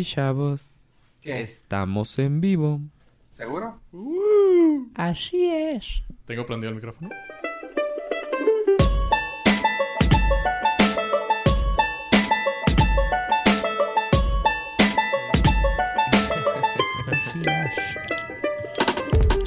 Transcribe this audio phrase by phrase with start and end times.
[0.00, 0.74] Y chavos,
[1.20, 2.80] estamos en vivo.
[3.32, 3.78] ¿Seguro?
[4.94, 6.02] Así es.
[6.24, 7.10] ¿Tengo prendido el micrófono?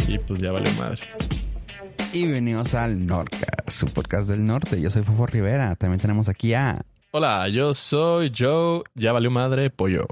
[0.08, 1.00] Y pues ya vale madre.
[2.12, 4.80] Y bienvenidos al Nordcast, su podcast del norte.
[4.80, 5.76] Yo soy Fofo Rivera.
[5.76, 6.86] También tenemos aquí a...
[7.16, 8.82] Hola, yo soy Joe.
[8.96, 10.08] Ya valió madre, pollo.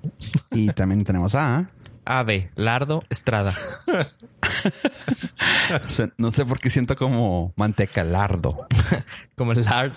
[0.51, 1.67] Y también tenemos a...
[2.05, 3.51] Ave, Lardo, Estrada.
[6.17, 8.67] No sé por qué siento como manteca lardo.
[9.35, 9.93] Como el Lard.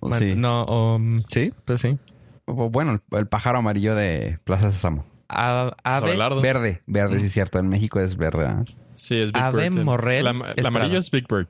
[0.00, 0.34] Man- Sí.
[0.34, 1.98] No, um, sí, pues sí.
[2.46, 5.04] Bueno, el, pájaro amarillo de Plaza Sésamo.
[5.28, 6.16] A- Ave.
[6.40, 7.58] Verde, verde, sí es cierto.
[7.58, 8.46] En México es verde.
[8.46, 8.64] ¿ah?
[8.94, 9.80] Sí, es Big Ave Bird.
[9.80, 10.30] El- Morrel La,
[10.66, 11.48] amarillo es Big Bird.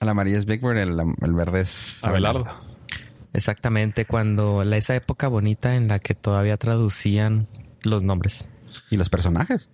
[0.00, 2.02] El amarillo es Big Bird, el, el verde es...
[2.02, 2.46] Abelardo.
[3.32, 7.46] Exactamente cuando la, esa época bonita en la que todavía traducían
[7.84, 8.50] los nombres.
[8.90, 9.70] Y los personajes.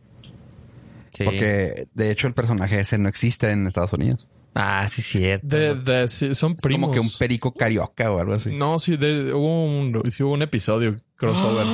[1.10, 1.24] Sí.
[1.24, 4.28] Porque de hecho el personaje ese no existe en Estados Unidos.
[4.56, 5.46] Ah, sí, cierto.
[5.46, 6.88] De, de- sí, son Es primos.
[6.88, 8.52] como que un perico carioca o algo así.
[8.55, 11.66] No, sí, de- hubo, un, sí hubo un episodio crossover.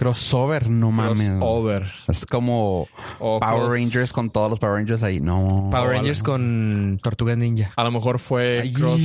[0.00, 1.28] Crossover, no mames.
[1.28, 1.92] crossover.
[2.08, 5.20] Es como Power Rangers con todos los Power Rangers ahí.
[5.20, 5.68] No.
[5.70, 7.70] Power Rangers con Tortugas Ninja.
[7.76, 8.98] A lo mejor fue Ay, Cross.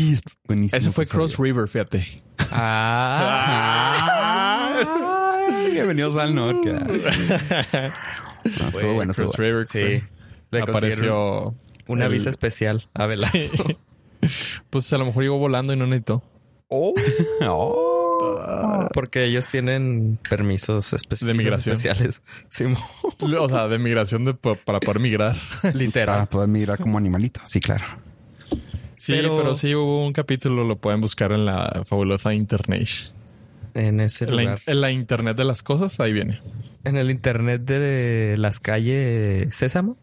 [0.71, 1.05] Ese fue.
[1.05, 2.23] Cross River, fíjate.
[2.53, 3.91] Ah.
[5.49, 6.89] Ay, bienvenidos al Nordcast.
[8.45, 9.63] No, estuvo bueno, estuvo Cross bueno.
[9.63, 9.67] River.
[9.67, 10.01] Sí.
[10.51, 11.55] Le Apareció.
[11.87, 12.87] Una el- visa especial.
[12.93, 13.37] Abelardo.
[14.69, 16.23] Pues a lo mejor llegó volando y no necesitó.
[16.69, 16.93] Oh.
[18.93, 21.75] Porque ellos tienen permisos especi- De migración.
[21.75, 22.21] especiales.
[23.37, 25.35] O sea, de migración de, para poder migrar.
[25.61, 26.27] Para Literal.
[26.27, 27.41] poder migrar como animalito.
[27.45, 27.83] Sí, claro.
[28.97, 29.55] Sí, Pero- pero...
[29.55, 32.89] sí hubo un capítulo, lo pueden buscar en la fabulosa internet.
[33.73, 34.59] En ese En la, lugar.
[34.65, 36.41] en la internet de las cosas, ahí viene.
[36.85, 39.97] En el internet de las calles Sésamo.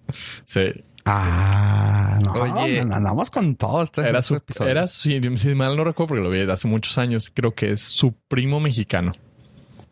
[0.44, 0.72] Sí.
[1.04, 2.32] Ah, no.
[2.62, 2.80] Oye.
[2.80, 4.70] andamos con todo este, Era este su, episodio.
[4.70, 7.72] era, si, si mal no recuerdo, porque lo vi de hace muchos años, creo que
[7.72, 9.12] es su primo mexicano.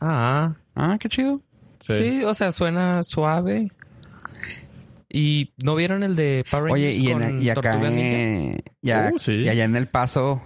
[0.01, 1.39] Ah, Ah, qué chido.
[1.81, 1.93] Sí.
[1.95, 2.25] sí.
[2.25, 3.71] o sea, suena suave.
[5.13, 7.77] ¿Y no vieron el de Power Oye, y, con en, y acá
[8.81, 9.33] y, a- Uh, sí.
[9.43, 10.41] y allá en el paso,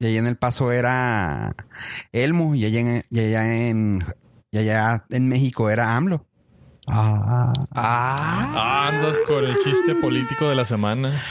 [0.00, 1.54] y allá en el paso era
[2.12, 4.04] Elmo, y allá en, y allá en,
[4.50, 6.26] y allá en México era AMLO.
[6.86, 8.16] Ah, Ah,
[8.54, 11.22] Ah, andas con el chiste político de la semana.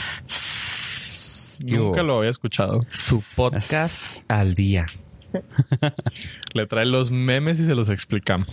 [1.64, 2.80] Nunca lo había escuchado.
[2.92, 4.86] su podcast al día.
[6.54, 8.48] Le trae los memes y se los explicamos.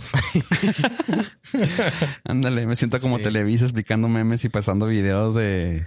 [2.24, 3.24] Ándale, me siento como Sí.
[3.24, 5.86] Televisa explicando memes y pasando videos de,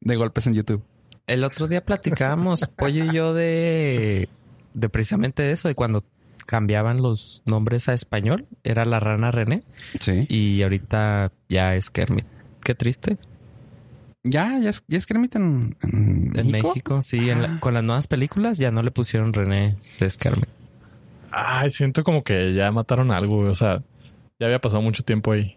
[0.00, 0.82] de golpes en YouTube.
[1.26, 4.28] El otro día platicábamos, Pollo y yo, de,
[4.74, 6.02] de precisamente eso, de cuando
[6.48, 8.46] cambiaban los nombres a español.
[8.64, 9.64] Era la rana René
[10.00, 10.24] Sí.
[10.30, 12.24] y ahorita ya es Kermit.
[12.64, 13.18] Qué triste.
[14.24, 16.68] Ya, ya es, ya es Kermit en, en En México.
[16.70, 17.28] México, sí.
[17.28, 20.48] en la- con las nuevas películas ya no le pusieron René, es Kermit.
[21.30, 23.40] Ay, siento como que ya mataron algo.
[23.40, 23.82] O sea,
[24.40, 25.56] ya había pasado mucho tiempo ahí.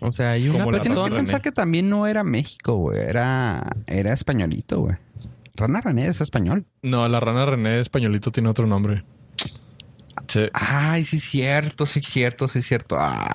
[0.00, 1.04] O sea, hay una Pero tienes que.
[1.04, 1.16] René.
[1.16, 2.98] pensar que también no era México, güey.
[2.98, 4.96] Era, era españolito, güey.
[5.54, 6.64] Rana René es español.
[6.82, 9.04] No, la rana René españolito tiene otro nombre.
[10.28, 10.48] Sí.
[10.52, 12.96] Ay, sí, cierto, sí, cierto, sí, cierto.
[12.98, 13.28] Ah.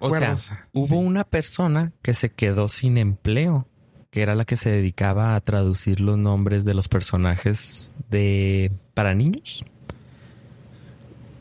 [0.00, 0.34] O sea,
[0.72, 3.68] hubo una persona que se quedó sin empleo,
[4.10, 9.14] que era la que se dedicaba a traducir los nombres de los personajes de para
[9.14, 9.62] niños.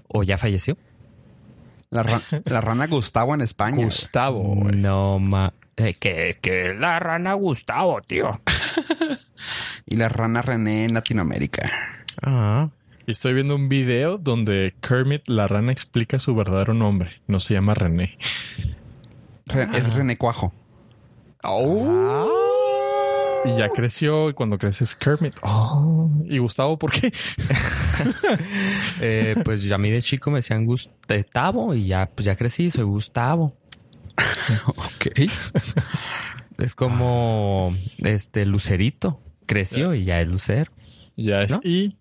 [0.07, 0.77] ¿O ya falleció?
[1.89, 3.83] la, ra- la rana Gustavo en España.
[3.83, 4.55] Gustavo.
[4.73, 5.53] No ma...
[5.77, 8.41] Eh, que, que la rana Gustavo, tío.
[9.85, 11.71] y la rana René en Latinoamérica.
[12.21, 12.69] Ah,
[13.07, 17.21] Y estoy viendo un video donde Kermit la rana explica su verdadero nombre.
[17.25, 18.17] No se llama René.
[19.45, 20.53] Re- Es René Cuajo.
[23.45, 25.35] Y ya creció y cuando crece es Kermit.
[25.43, 26.09] Oh.
[26.25, 27.13] ¿Y Gustavo por qué?
[29.01, 32.83] eh, pues a mí de chico me decían Gustavo y ya, pues ya crecí, soy
[32.83, 33.55] Gustavo.
[34.67, 35.07] ok.
[36.57, 39.21] Es como este Lucerito.
[39.45, 40.71] Creció y ya es Lucero.
[41.15, 41.61] Ya es ¿No?
[41.63, 41.95] I.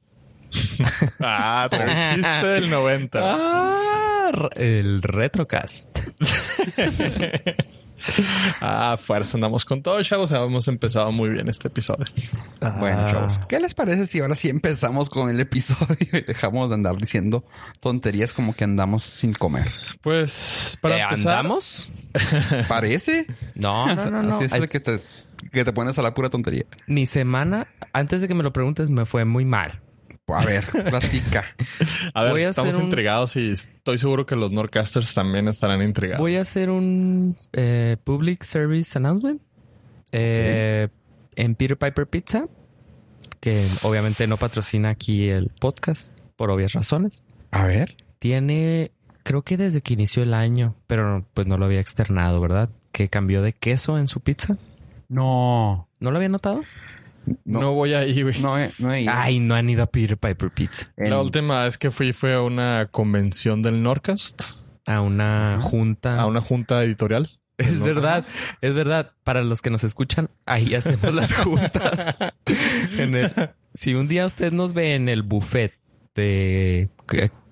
[1.20, 3.19] ah, el chiste del 90.
[3.22, 5.98] Ah, el Retrocast.
[8.60, 10.31] Ah, fuerza, andamos con todo, chavos.
[10.31, 12.04] Hemos empezado muy bien este episodio.
[12.78, 13.10] Bueno, Ah.
[13.10, 16.96] chavos, ¿qué les parece si ahora sí empezamos con el episodio y dejamos de andar
[16.98, 17.44] diciendo
[17.81, 19.72] tonterías como que andamos sin comer?
[20.02, 21.38] Pues, para Eh, empezar...
[21.38, 21.90] ¿Andamos?
[22.69, 23.26] ¿Parece?
[23.54, 24.37] No, no, no, no.
[24.37, 25.00] Así es que te,
[25.50, 26.64] que te pones a la pura tontería.
[26.87, 29.81] Mi semana, antes de que me lo preguntes, me fue muy mal.
[30.28, 31.44] A ver, platica.
[32.14, 35.46] A ver, Voy a estamos hacer un- intrigados y estoy seguro que los Nordcasters también
[35.49, 36.20] estarán intrigados.
[36.20, 39.40] Voy a hacer un eh, public service announcement
[40.12, 40.88] eh,
[41.37, 42.46] en Peter Piper Pizza,
[43.40, 47.25] que obviamente no patrocina aquí el podcast por obvias razones.
[47.52, 47.96] A ver.
[48.19, 48.90] Tiene,
[49.22, 52.70] creo que desde que inició el año, pero pues no lo había externado, ¿verdad?
[52.90, 54.56] Que cambió de queso en su pizza.
[55.08, 55.88] No.
[56.00, 56.62] ¿No lo había notado?
[57.44, 58.40] No, No, voy a ir, güey.
[58.40, 59.12] no, he- no he ido.
[59.14, 60.93] Ay, no han ido a Peter Piper Pizza.
[60.96, 64.43] En- La última vez que fui fue a una convención del Nordcast,
[64.87, 66.20] A una junta.
[66.20, 67.31] a una junta editorial.
[67.58, 68.25] Es verdad,
[68.61, 69.12] es verdad.
[69.25, 72.17] Para los que nos escuchan, ahí hacemos las juntas.
[72.99, 73.32] En el-
[73.75, 75.72] si un día usted nos ve en el buffet
[76.14, 76.90] de...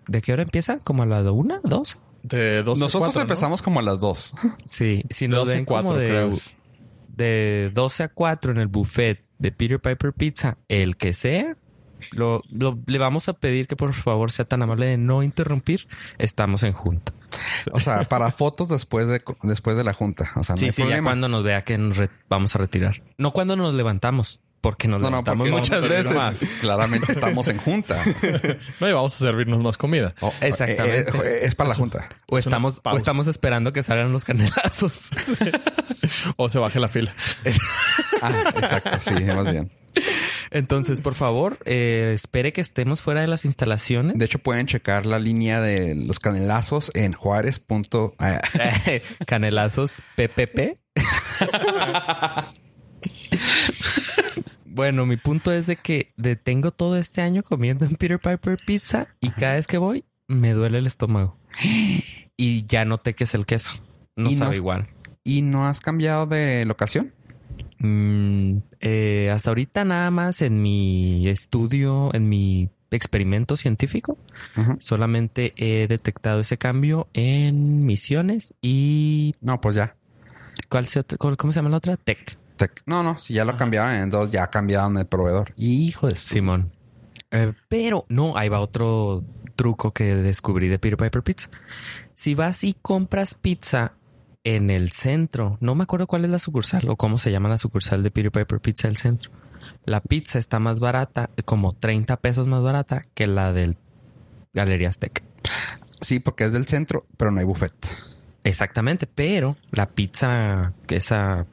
[0.06, 0.78] ¿De qué hora empieza?
[0.80, 2.02] ¿Como a las una, dos?
[2.22, 3.22] De 12 a Nosotros 4, ¿no?
[3.22, 4.34] empezamos como a las dos.
[4.64, 6.30] Sí, si De nos 12 a ven como 4, de, creo.
[7.08, 11.56] de 12 a 4 en el buffet de Peter Piper Pizza, el que sea,
[12.12, 15.86] lo, lo- le vamos a pedir que por favor sea tan amable de no interrumpir.
[16.18, 17.12] Estamos en junta.
[17.72, 20.30] O sea, para fotos después de después de la junta.
[20.36, 21.10] O sea, no sí, hay sí, ya problema.
[21.10, 23.02] cuando nos vea que nos re- vamos a retirar.
[23.18, 26.14] No cuando nos levantamos, porque nos No, no, levantamos porque muchas veces.
[26.14, 26.40] más.
[26.62, 28.02] Claramente estamos en junta.
[28.80, 30.14] No, y vamos a servirnos más comida.
[30.20, 31.10] Oh, Exactamente.
[31.10, 32.08] eh, eh, es para la junta.
[32.26, 35.10] O Es estamos, o estamos esperando que salgan los canelazos.
[36.36, 37.14] O se baje la fila.
[38.22, 38.98] Ah, exacto.
[39.00, 39.70] Sí, más bien.
[40.50, 44.16] Entonces, por favor, eh, espere que estemos fuera de las instalaciones.
[44.18, 47.58] De hecho, pueden checar la línea de los canelazos en juárez.
[47.58, 48.14] punto-
[49.26, 50.74] Canelazos PPP.
[54.74, 58.58] Bueno, mi punto es de que de- tengo todo este año comiendo en Peter Piper
[58.66, 61.36] Pizza y cada vez que voy me duele el estómago.
[62.36, 63.74] Y ya noté que es el queso.
[64.16, 64.88] No sabe igual.
[65.22, 67.12] ¿Y no has cambiado de locación?
[67.78, 74.18] Mm, eh, hasta ahorita nada más en mi estudio, en mi experimento científico,
[74.78, 79.96] solamente he detectado ese cambio en misiones y No, pues ya.
[80.68, 81.96] ¿cuál se otra- cuál- ¿cómo se llama la otra?
[81.96, 82.38] Tech.
[82.56, 85.52] Te- No, no, si ya lo cambiaron en dos, ya cambiaron el proveedor.
[85.56, 86.72] Hijo de Simón.
[87.30, 89.24] Eh, pero no, ahí va otro
[89.56, 91.48] truco que descubrí de Peter Piper Pizza.
[92.14, 93.94] Si vas y compras pizza
[94.44, 97.58] en el centro, no me acuerdo cuál es la sucursal o cómo se llama la
[97.58, 99.30] sucursal de Peter Piper Pizza del centro.
[99.84, 103.76] La pizza está más barata, como 30 pesos más barata que la del
[104.52, 105.22] Galería Azteca.
[106.00, 107.72] Sí, porque es del centro, pero no hay buffet.
[108.44, 111.46] Exactamente, pero la pizza, esa,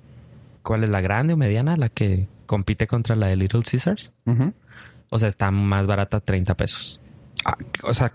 [0.63, 1.75] ¿cuál es la grande o mediana?
[1.77, 4.13] La que compite contra la de Little Caesars.
[4.25, 4.53] Ujú.
[5.09, 6.99] O sea, está más barata 30 pesos.
[7.45, 8.11] Ah, o sea,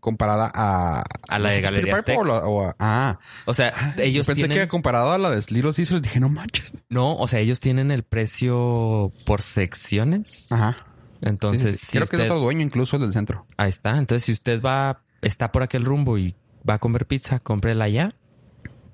[0.00, 1.04] comparada a...
[1.28, 4.42] A la de ¿los Galería Piper o, la- o a- Ah, O sea, ellos pensé
[4.42, 4.58] tienen...
[4.58, 6.74] que comparado a la de Little Caesars dije, no manches.
[6.88, 10.50] No, o sea, ellos tienen el precio por secciones.
[10.52, 10.76] Ajá.
[11.22, 11.86] Entonces, Sí, sí, sí.
[11.92, 13.46] si creo que es otro dueño incluso el del centro.
[13.56, 13.96] Ahí está.
[13.96, 16.34] Entonces, si usted va, está por aquel rumbo y
[16.68, 18.14] va a comer pizza, cómprela allá.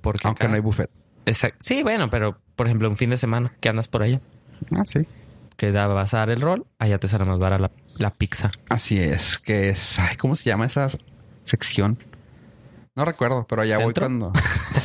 [0.01, 0.91] Porque Aunque acá- no hay buffet.
[1.27, 1.59] Exacto.
[1.61, 4.21] Sí, bueno, pero por ejemplo, un fin de semana que andas por allá,
[4.73, 5.07] Ah, sí.
[5.57, 8.51] que da, vas a dar el rol, allá te sale más barata la, la pizza.
[8.69, 9.99] Así es, que es...
[9.99, 10.87] Ay, ¿cómo se llama esa
[11.45, 11.99] sección?
[12.95, 14.33] No recuerdo, pero allá voy cuando...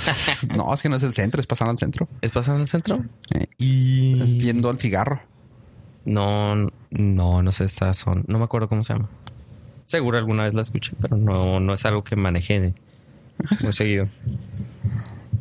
[0.56, 2.08] no, es que no es el centro, es pasando al centro.
[2.22, 3.04] ¿Es pasando el centro?
[3.36, 4.22] Eh, Y...
[4.22, 5.20] Es viendo al cigarro.
[6.06, 6.56] No,
[6.90, 8.24] no, no sé esas son.
[8.28, 9.10] No me acuerdo cómo se llama.
[9.84, 12.74] Seguro alguna vez la escuché, pero no, no es algo que maneje
[13.62, 14.08] muy seguido.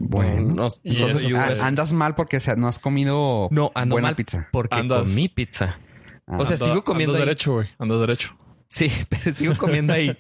[0.09, 4.09] Bueno, no, y no eso- Ah, andas mal porque no has comido No, ando buena
[4.09, 4.49] mal pizza.
[4.53, 5.79] porque Andas- comí pizza.
[6.27, 7.27] Ah, o sea, Ando- sigo comiendo Andas ahí.
[7.29, 7.69] derecho, güey.
[7.79, 8.37] Andas derecho.
[8.69, 10.17] Sí, pero sigo comiendo ahí.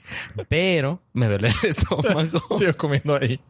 [0.49, 2.41] pero me duele el estómago.
[2.59, 3.41] Sigo comiendo ahí.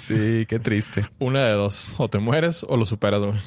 [0.00, 1.06] Sí, qué triste.
[1.18, 1.94] Una de dos.
[1.98, 3.38] O te mueres o lo superas, güey.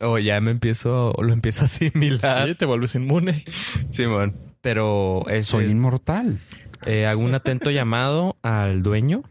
[0.00, 2.48] O ya me empiezo, o lo empiezo a asimilar.
[2.48, 3.44] Sí, te vuelves inmune.
[3.88, 4.36] Simón.
[4.60, 6.40] Pero eso Soy es- inmortal.
[6.86, 9.22] eh, hago un atento llamado al dueño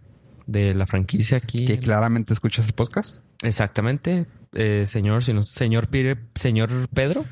[0.48, 1.66] de la franquicia aquí.
[1.66, 3.22] Que en- claramente escuchas el podcast.
[3.44, 7.26] Exactamente, eh, señor, si no- señor Peter, señor Pedro.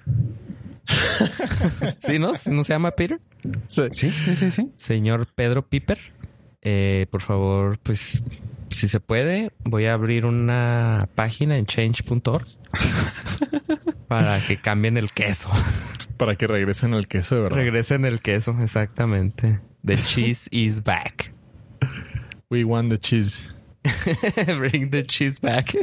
[1.99, 2.33] sí, ¿no?
[2.51, 3.19] ¿No se llama Peter?
[3.67, 3.83] Sí.
[3.91, 4.71] Sí, sí, sí, sí.
[4.75, 5.97] Señor Pedro Piper,
[6.61, 8.23] eh, por favor, pues,
[8.69, 12.45] si se puede, voy a abrir una página en change.org
[14.07, 15.49] para que cambien el queso.
[16.17, 17.57] Para que regresen el queso de verdad.
[17.57, 19.59] Regresen el queso, exactamente.
[19.85, 21.33] The cheese is back.
[22.55, 23.43] We want the cheese.
[24.55, 25.75] Bring the cheese back.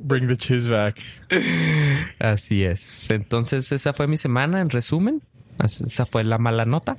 [0.00, 0.98] Bring the cheese back.
[2.18, 3.08] Así es.
[3.12, 5.22] Entonces, esa fue mi semana en resumen.
[5.62, 6.96] Esa fue la mala nota.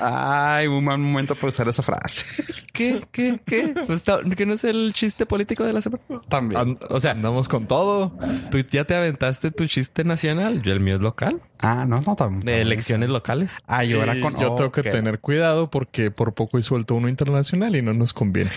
[0.00, 2.24] Ay, un mal momento para usar esa frase.
[2.72, 3.02] ¿Qué?
[3.12, 3.40] ¿Qué?
[3.44, 3.74] ¿Qué?
[3.86, 4.02] Pues
[4.36, 6.02] ¿Que no es el chiste político de la semana?
[6.28, 6.60] También.
[6.60, 8.16] And- O sea- andamos con todo.
[8.50, 10.62] Tú ya te aventaste tu chiste nacional.
[10.62, 11.40] Yo el mío es local.
[11.58, 12.44] Ah, no, no, también.
[12.46, 13.58] De elecciones locales.
[13.66, 14.38] Ah, yo era Y con.
[14.38, 17.92] yo oh, tengo que tener cuidado porque por poco y suelto uno internacional y no
[17.92, 18.50] nos conviene.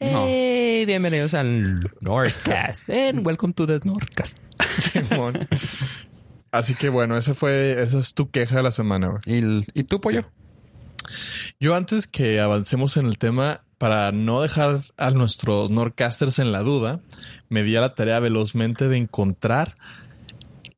[0.00, 0.24] No.
[0.26, 2.90] Hey, bienvenidos al Nordcast.
[2.90, 4.38] And welcome to the Nordcast.
[4.78, 5.48] Simón.
[6.52, 9.08] Así que bueno, esa fue, esa es tu queja de la semana.
[9.08, 9.20] güey.
[9.26, 10.22] ¿Y, el- ¿Y tú, pollo?
[11.58, 16.60] Yo antes que avancemos en el tema, para no dejar a nuestros Nordcasters en la
[16.62, 17.00] duda,
[17.48, 19.74] me di a la tarea velozmente de encontrar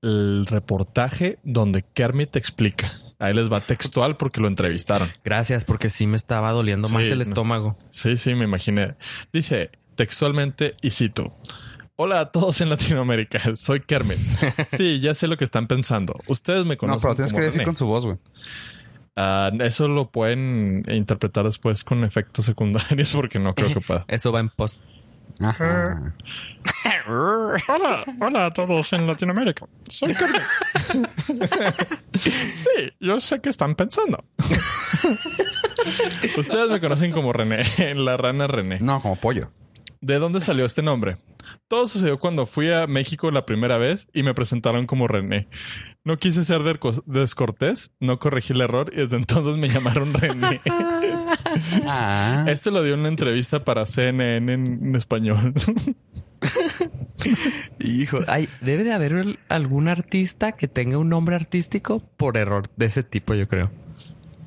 [0.02, 2.98] el reportaje donde Kermit explica.
[3.18, 5.08] Ahí les va textual porque lo entrevistaron.
[5.24, 7.22] Gracias, porque sí me estaba doliendo más el no.
[7.22, 7.78] estómago.
[7.90, 8.94] Sí, sí, me imaginé.
[9.32, 11.36] Dice textualmente, y cito.
[12.04, 14.18] Hola a todos en Latinoamérica, soy Kermit.
[14.76, 16.16] Sí, ya sé lo que están pensando.
[16.26, 17.00] Ustedes me No, conocen.
[17.02, 17.66] pero tienes como que decir René.
[17.68, 18.18] con su voz, güey.
[19.14, 24.04] Ah, eso lo pueden interpretar después con efectos secundarios porque no creo que pueda.
[24.08, 24.80] Eso va en post.
[25.40, 26.12] Ajá.
[27.68, 29.68] Hola, hola a todos en Latinoamérica.
[29.88, 30.42] Soy Kermit.
[32.20, 34.24] sí, yo sé que están pensando.
[36.36, 37.62] Ustedes me conocen como René,
[37.94, 38.80] la rana René.
[38.80, 39.52] No, como pollo.
[40.02, 41.16] ¿De dónde salió este nombre?
[41.68, 45.46] Todo sucedió cuando fui a México la primera vez y me presentaron como René.
[46.02, 46.62] No quise ser
[47.06, 50.60] descortés, no corregí el error y desde entonces me llamaron René.
[51.86, 52.44] Ah.
[52.48, 55.54] Esto lo dio en una entrevista para CNN en, en español.
[57.78, 62.86] Hijo, ay, debe de haber algún artista que tenga un nombre artístico por error de
[62.86, 63.70] ese tipo, yo creo.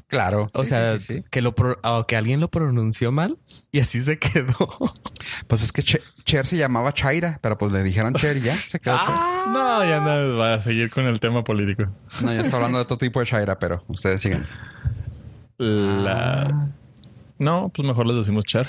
[0.07, 0.49] Claro.
[0.53, 1.23] O Sí, sea, sí, sí.
[1.31, 3.37] que lo pro- o que alguien lo pronunció mal
[3.71, 4.69] y así se quedó.
[5.47, 8.55] Pues es que Che- Cher se llamaba Chaira, pero pues le dijeron Cher y ya
[8.55, 9.15] se quedó Cher.
[9.47, 11.83] no, ya nada, va a seguir con el tema político.
[12.21, 14.45] No, ya está hablando de otro tipo de Chaira, pero ustedes sigan.
[15.57, 16.69] La...
[17.39, 18.67] No, pues mejor les decimos Cher.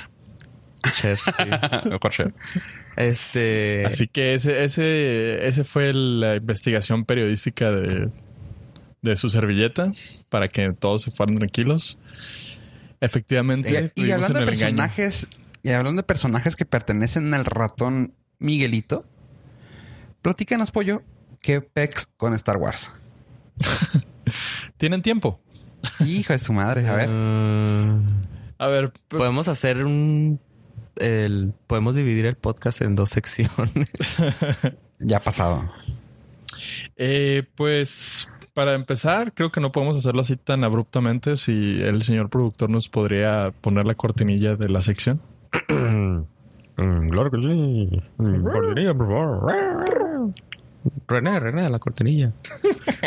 [0.94, 1.88] Cher, sí.
[1.90, 2.34] Mejor Cher.
[2.96, 3.84] Este.
[3.86, 8.08] Así que ese, ese, ese fue la investigación periodística de,
[9.10, 9.86] de su servilleta
[10.28, 11.98] para que todos se fueran tranquilos.
[13.00, 14.76] Efectivamente, Y, hablando en de engaño.
[14.76, 15.28] personajes,
[15.62, 19.04] y hablando de personajes que pertenecen al ratón Miguelito,
[20.22, 21.02] platícanos, pollo,
[21.40, 22.90] qué pex con Star Wars.
[24.76, 25.40] Tienen tiempo.
[26.04, 27.08] Hijo de su madre, a ver.
[28.58, 30.40] A ver, podemos hacer un.
[30.96, 33.50] El, podemos dividir el podcast en dos secciones.
[34.98, 35.70] Ya ha pasado.
[36.96, 41.36] eh, pues para empezar, creo que no podemos hacerlo así tan abruptamente.
[41.36, 45.20] Si el señor productor nos podría poner la cortinilla de la sección.
[45.68, 48.02] claro que sí.
[48.16, 50.32] Cortinilla, por favor.
[51.06, 52.32] René, René, la cortinilla.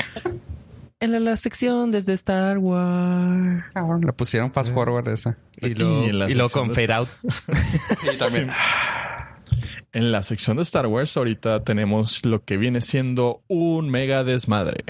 [1.00, 3.64] en la, la sección desde Star Wars.
[4.06, 5.36] Le pusieron fast forward esa.
[5.62, 7.10] Y Y y sección con de- fade out.
[8.02, 8.50] Sí, también.
[9.94, 14.84] En la sección de Star Wars ahorita tenemos lo que viene siendo un mega desmadre.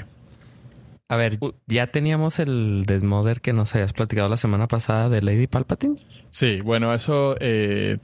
[1.10, 5.48] A ver, ya teníamos el desmoder que nos habías platicado la semana pasada de Lady
[5.48, 5.96] Palpatine.
[6.30, 7.98] Sí, bueno, eso eh,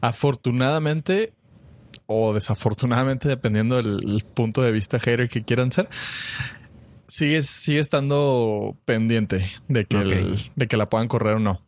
[0.00, 1.32] afortunadamente
[2.06, 5.88] o desafortunadamente, dependiendo del el punto de vista hater que quieran ser,
[7.06, 11.60] sigue, sigue estando pendiente de que, el- de que la puedan correr o no.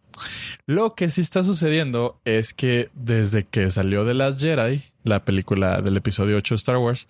[0.66, 5.80] Lo que sí está sucediendo es que desde que salió The Last Jedi, la película
[5.82, 7.06] del episodio 8 de Star Wars,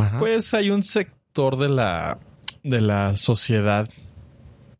[0.00, 0.18] Ajá.
[0.18, 2.18] pues hay un sector de la,
[2.64, 3.88] de la sociedad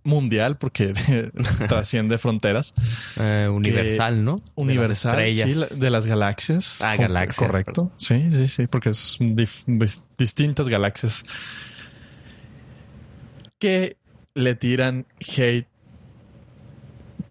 [0.02, 0.92] mundial, porque
[1.68, 2.74] trasciende fronteras,
[3.18, 4.36] Eh, universal, ¿no?
[4.36, 5.50] De las universal, estrellas.
[5.50, 6.80] sí, la- de las galaxias.
[6.82, 7.92] Ah, galaxias, Correcto.
[7.96, 9.18] Sí, sí, sí, porque es
[10.18, 11.22] distintas galaxias
[13.58, 13.96] que
[14.34, 15.68] le tiran hate,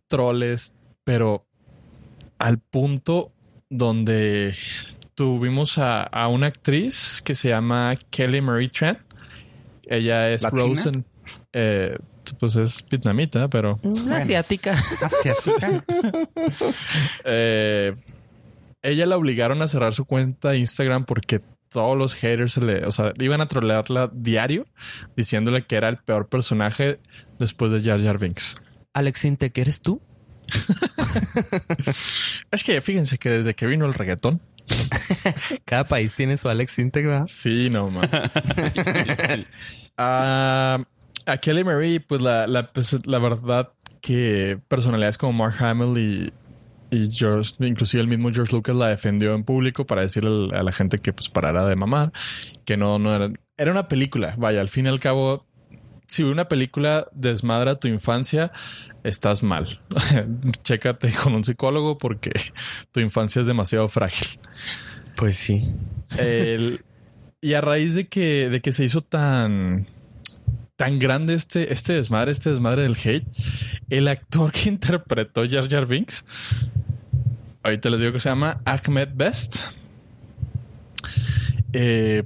[0.08, 1.46] troles, pero
[2.40, 3.32] al punto
[3.70, 4.56] donde
[5.16, 8.98] tuvimos a, a una actriz que se llama Kelly Marie Tran.
[9.96, 10.62] Ella es ¿Latina?
[10.64, 11.06] Rose en-
[11.54, 11.98] eh,
[12.40, 14.74] pues es vietnamita, pero Una asiática.
[14.74, 15.84] Asiática.
[17.26, 17.96] eh,
[18.82, 22.86] ella la obligaron a cerrar su cuenta de Instagram porque todos los haters se le,
[22.86, 24.66] o sea, iban a trolearla diario
[25.16, 27.00] diciéndole que era el peor personaje
[27.40, 28.56] después de Jar Jar Binks.
[28.94, 30.02] Alex Intec, ¿eres tú?
[32.52, 34.42] Es que fíjense que desde que vino el reggaetón,
[35.66, 37.28] Cada país tiene su Alex Intec, ¿verdad?
[37.28, 38.10] sí, no man.
[39.98, 40.84] Ah,
[41.26, 43.72] a Kelly Marie, pues la, la, pues, la verdad
[44.02, 46.34] que personalidades como Mark Hamill y,
[46.96, 50.72] y George, inclusive el mismo George Lucas la defendió en público para decirle a la
[50.72, 52.12] gente que pues parara de mamar,
[52.66, 55.46] que no, no era, era una película, vaya, al fin y al cabo
[56.08, 58.52] si una película desmadra tu infancia,
[59.04, 59.82] estás mal.
[60.64, 62.32] Chécate con un psicólogo porque
[62.92, 64.40] tu infancia es demasiado frágil.
[65.16, 65.76] Pues sí.
[66.18, 66.84] El-
[67.44, 69.86] y a raíz de que, de que se hizo tan,
[70.78, 73.28] tan grande este, este desmadre, este desmadre del hate,
[73.90, 76.24] el actor que interpretó Jar Jar Binks,
[77.62, 79.58] ahorita les digo que se llama Ahmed Best.
[81.74, 82.24] Eh,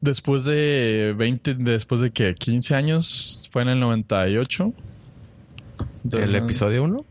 [0.00, 4.72] después de 20, después de que 15 años, fue en el 98.
[6.10, 7.04] ¿El episodio 1?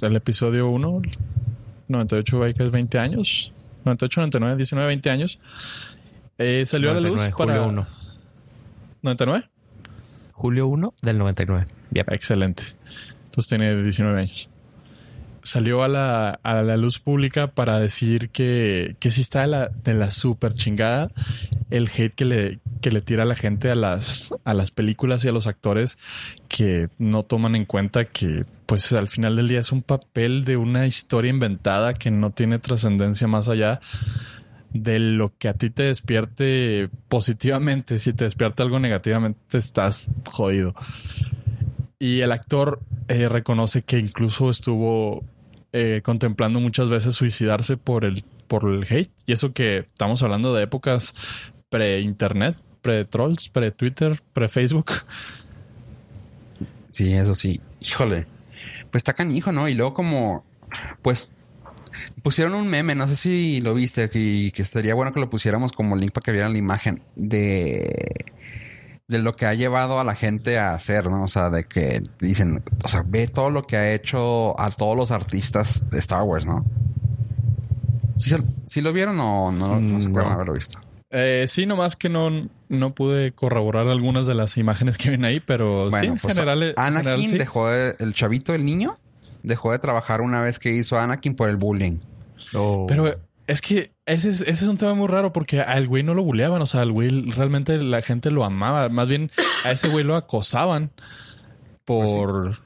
[0.00, 1.02] El episodio 1,
[1.88, 3.52] 98 va que es 20 años.
[3.84, 5.38] 98, 99, 19, 20 años.
[6.42, 7.32] Eh, salió a la luz para...
[7.32, 7.86] Julio 1.
[9.02, 9.48] ¿99?
[10.32, 11.66] Julio 1 del 99.
[11.92, 12.12] Yep.
[12.12, 12.64] Excelente.
[13.24, 14.48] Entonces tiene 19 años.
[15.44, 19.68] Salió a la, a la luz pública para decir que, que sí está de la,
[19.68, 21.10] de la super chingada
[21.72, 25.24] el hate que le, que le tira a la gente a las, a las películas
[25.24, 25.96] y a los actores
[26.48, 30.58] que no toman en cuenta que pues al final del día es un papel de
[30.58, 33.80] una historia inventada que no tiene trascendencia más allá
[34.72, 37.98] de lo que a ti te despierte positivamente.
[37.98, 40.74] Si te despierta algo negativamente, estás jodido.
[41.98, 45.24] Y el actor eh, reconoce que incluso estuvo
[45.72, 49.10] eh, contemplando muchas veces suicidarse por el, por el hate.
[49.26, 51.14] Y eso que estamos hablando de épocas
[51.70, 54.92] pre-internet, pre-trolls, pre-Twitter, pre-Facebook.
[56.90, 57.60] Sí, eso sí.
[57.80, 58.26] Híjole.
[58.90, 59.68] Pues está canijo, ¿no?
[59.68, 60.44] Y luego como,
[61.00, 61.34] pues,
[62.22, 65.72] pusieron un meme, no sé si lo viste, que, que estaría bueno que lo pusiéramos
[65.72, 68.24] como link para que vieran la imagen de,
[69.08, 71.24] de lo que ha llevado a la gente a hacer, ¿no?
[71.24, 74.96] O sea, de que dicen, o sea, ve todo lo que ha hecho a todos
[74.96, 76.64] los artistas de Star Wars, ¿no?
[78.18, 80.34] ¿Sí, se- sí lo vieron o no, no se Mm, acuerdan no.
[80.34, 80.78] haberlo visto?
[81.10, 85.40] Eh, sí, nomás que no, no pude corroborar algunas de las imágenes que ven ahí,
[85.40, 87.38] pero sí, en pues, general, en Anakin general sí.
[87.38, 88.96] dejó de- el chavito, el niño,
[89.42, 91.98] dejó de trabajar una vez que hizo Anakin por el bullying.
[92.54, 92.86] Oh.
[92.88, 96.14] Pero es que ese es, ese es un tema muy raro porque al güey no
[96.14, 96.62] lo buleaban.
[96.62, 98.88] O sea, al güey realmente la gente lo amaba.
[98.88, 99.30] Más bien
[99.64, 100.90] a ese güey lo acosaban
[101.84, 102.58] por,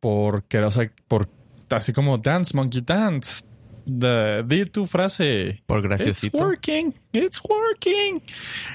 [0.00, 1.28] por que, o sea, por
[1.70, 3.46] así como dance, monkey dance.
[3.86, 5.62] The, di tu frase.
[5.66, 6.38] por It's graciosito.
[6.38, 6.94] working.
[7.12, 8.22] It's working.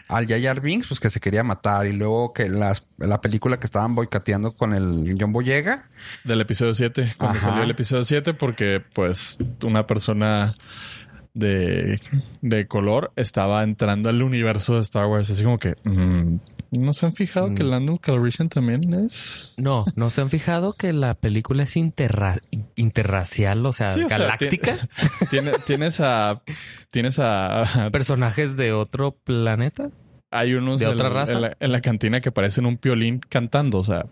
[0.07, 1.87] Al Yayar Binks, pues que se quería matar.
[1.87, 5.89] Y luego que las, la película que estaban boicoteando con el John Boyega.
[6.23, 7.13] Del episodio 7.
[7.17, 7.49] Cuando Ajá.
[7.49, 10.53] salió el episodio 7 porque pues una persona
[11.33, 11.99] de,
[12.41, 15.29] de color estaba entrando al universo de Star Wars.
[15.29, 15.75] Así como que...
[15.83, 16.37] mm,
[16.71, 17.69] ¿No se han fijado que Mm.
[17.69, 19.55] Lando Calrissian también es...?
[19.57, 22.39] No, ¿no se han fijado que la película es interra-
[22.75, 24.77] interracial, o sea, Sí, o sea, galáctica?
[25.29, 26.41] Tiene, tienes a...
[26.91, 27.89] Tienes a...
[27.91, 29.89] ¿Personajes de otro planeta?
[30.31, 31.33] hay unos ¿De en- otra raza?
[31.33, 34.05] En la, en la cantina que parecen un piolín cantando, o sea...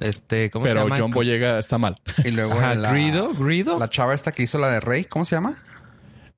[0.00, 0.98] Este, ¿cómo se Pero llama?
[0.98, 1.96] John Boyega está mal.
[2.24, 3.78] Y luego Ajá, la, Greedo, Greedo.
[3.78, 5.62] la chava esta que hizo la de Rey, ¿cómo se llama?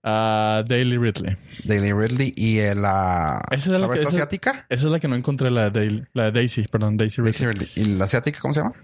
[0.06, 1.36] Daily Ridley.
[1.64, 2.32] Daily Ridley.
[2.36, 4.66] Y eh, la Esa es la que- esa- asiática.
[4.68, 7.32] Esa es la que no encontré, la de, Daily- la de Daisy, perdón, Daisy Ridley.
[7.32, 7.68] Daisy Ridley.
[7.74, 8.74] ¿Y la asiática cómo se llama?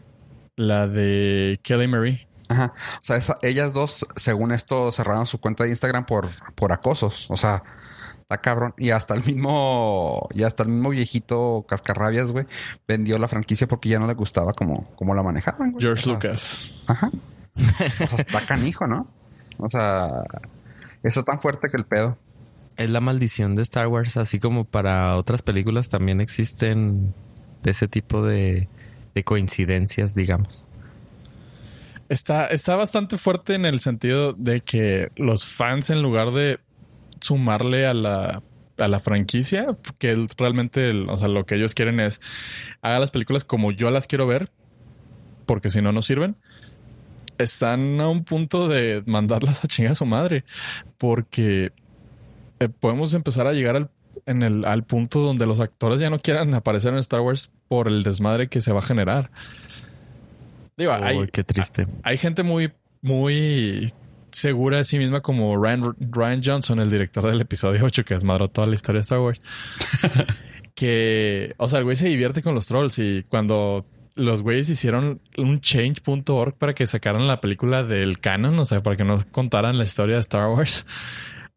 [0.56, 2.26] La de Kelly Marie.
[2.48, 2.72] Ajá.
[2.96, 7.30] O sea, esa- ellas dos, según esto, cerraron su cuenta de Instagram por, por acosos.
[7.30, 7.62] O sea,
[8.20, 8.74] está cabrón.
[8.76, 12.46] Y hasta el mismo, y hasta el mismo viejito cascarrabias, güey,
[12.86, 15.82] vendió la franquicia porque ya no le gustaba como, como la manejaban, güey.
[15.82, 16.72] George Lucas.
[16.86, 17.10] Ajá.
[17.54, 19.06] O sea, está canijo, ¿no?
[19.58, 20.08] O sea,
[21.02, 22.18] está tan fuerte que el pedo.
[22.76, 27.14] Es la maldición de Star Wars, así como para otras películas también existen
[27.62, 28.68] de ese tipo de,
[29.14, 30.64] de coincidencias, digamos.
[32.08, 36.58] Está, está bastante fuerte en el sentido de que los fans, en lugar de
[37.20, 38.42] sumarle a la,
[38.78, 42.20] a la franquicia, que realmente, el- o sea, lo que ellos quieren es
[42.82, 44.50] haga las películas como yo las quiero ver,
[45.46, 46.36] porque si no, no sirven.
[47.42, 50.44] Están a un punto de mandarlas a chingar a su madre,
[50.98, 51.72] porque
[52.60, 53.90] eh, podemos empezar a llegar al,
[54.26, 57.88] en el, al punto donde los actores ya no quieran aparecer en Star Wars por
[57.88, 59.30] el desmadre que se va a generar.
[60.76, 61.86] Digo, hay, Uy, qué triste.
[62.02, 63.92] hay gente muy, muy
[64.30, 68.48] segura de sí misma como Ryan, Ryan Johnson, el director del episodio 8 que desmadró
[68.48, 69.40] toda la historia de Star Wars.
[70.74, 75.20] que, o sea, el güey se divierte con los trolls y cuando los güeyes hicieron
[75.38, 79.78] un change.org para que sacaran la película del canon, o sea, para que no contaran
[79.78, 80.86] la historia de Star Wars.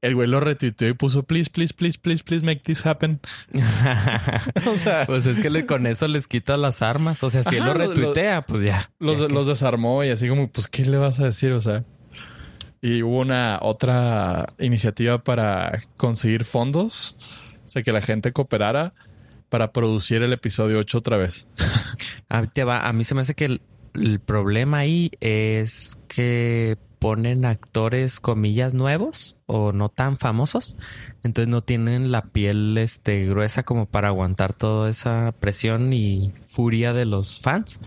[0.02, 3.20] El güey lo retuiteó y puso, please, please, please, please, please make this happen.
[4.68, 7.24] o sea, Pues es que le- con eso les quita las armas.
[7.24, 8.92] O sea, si él Ajá, lo retuitea, pues ya.
[9.00, 11.54] los, Ya que- los desarmó y así como, pues, ¿qué le vas a decir?
[11.54, 11.84] O sea,
[12.82, 17.18] y hubo una otra iniciativa para conseguir fondos,
[17.66, 18.94] o sea, que la gente cooperara
[19.56, 21.48] para producir el episodio 8 otra vez.
[22.28, 23.62] A, te va, a mí se me hace que el,
[23.94, 30.76] el problema ahí es que ponen actores comillas nuevos o no tan famosos,
[31.24, 36.92] entonces no tienen la piel este gruesa como para aguantar toda esa presión y furia
[36.92, 37.80] de los fans.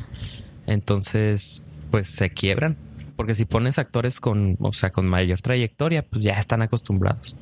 [0.66, 2.78] Entonces, pues se quiebran,
[3.14, 7.36] porque si pones actores con, o sea, con mayor trayectoria, pues ya están acostumbrados.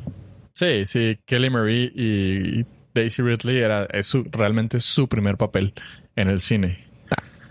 [0.53, 2.67] Sí, sí, Kelly Marie y
[3.01, 5.73] Daisy Ridley era es su- realmente su primer papel
[6.17, 6.85] en el cine.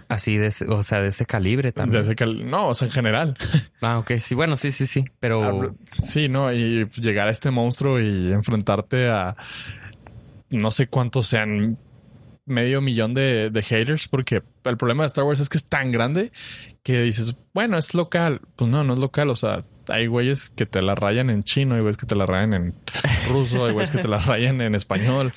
[0.07, 2.01] Así de, ese- o sea, de ese calibre también.
[2.03, 3.35] Desde que, no, o sea, en general.
[3.81, 6.51] Ah, ok, sí, bueno, sí, sí, sí, pero Sí, ¿no?
[6.53, 9.35] Y llegar a este monstruo y enfrentarte a
[10.51, 11.77] no sé cuántos sean
[12.45, 15.91] medio millón de, de haters, porque el problema de Star Wars es que es tan
[15.91, 16.31] grande
[16.83, 18.41] que dices, bueno, es local.
[18.55, 19.29] Pues no, no es local.
[19.31, 19.57] O sea,
[19.89, 22.73] hay güeyes que te la rayan en chino, hay güeyes que te la rayan en
[23.29, 25.33] ruso, hay güeyes que te la rayan en español.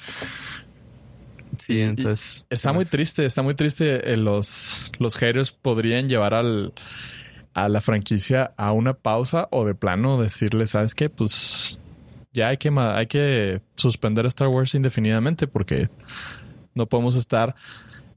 [1.59, 4.13] sí, entonces Está muy triste, está muy triste.
[4.13, 6.73] Eh, Los, los haters podrían llevar al,
[7.55, 11.09] a la franquicia a una pausa o de plano decirle, ¿sabes qué?
[11.11, 11.79] Pues
[12.33, 15.89] ya hay que, hay que suspender Star Wars indefinidamente porque
[16.75, 17.55] no podemos estar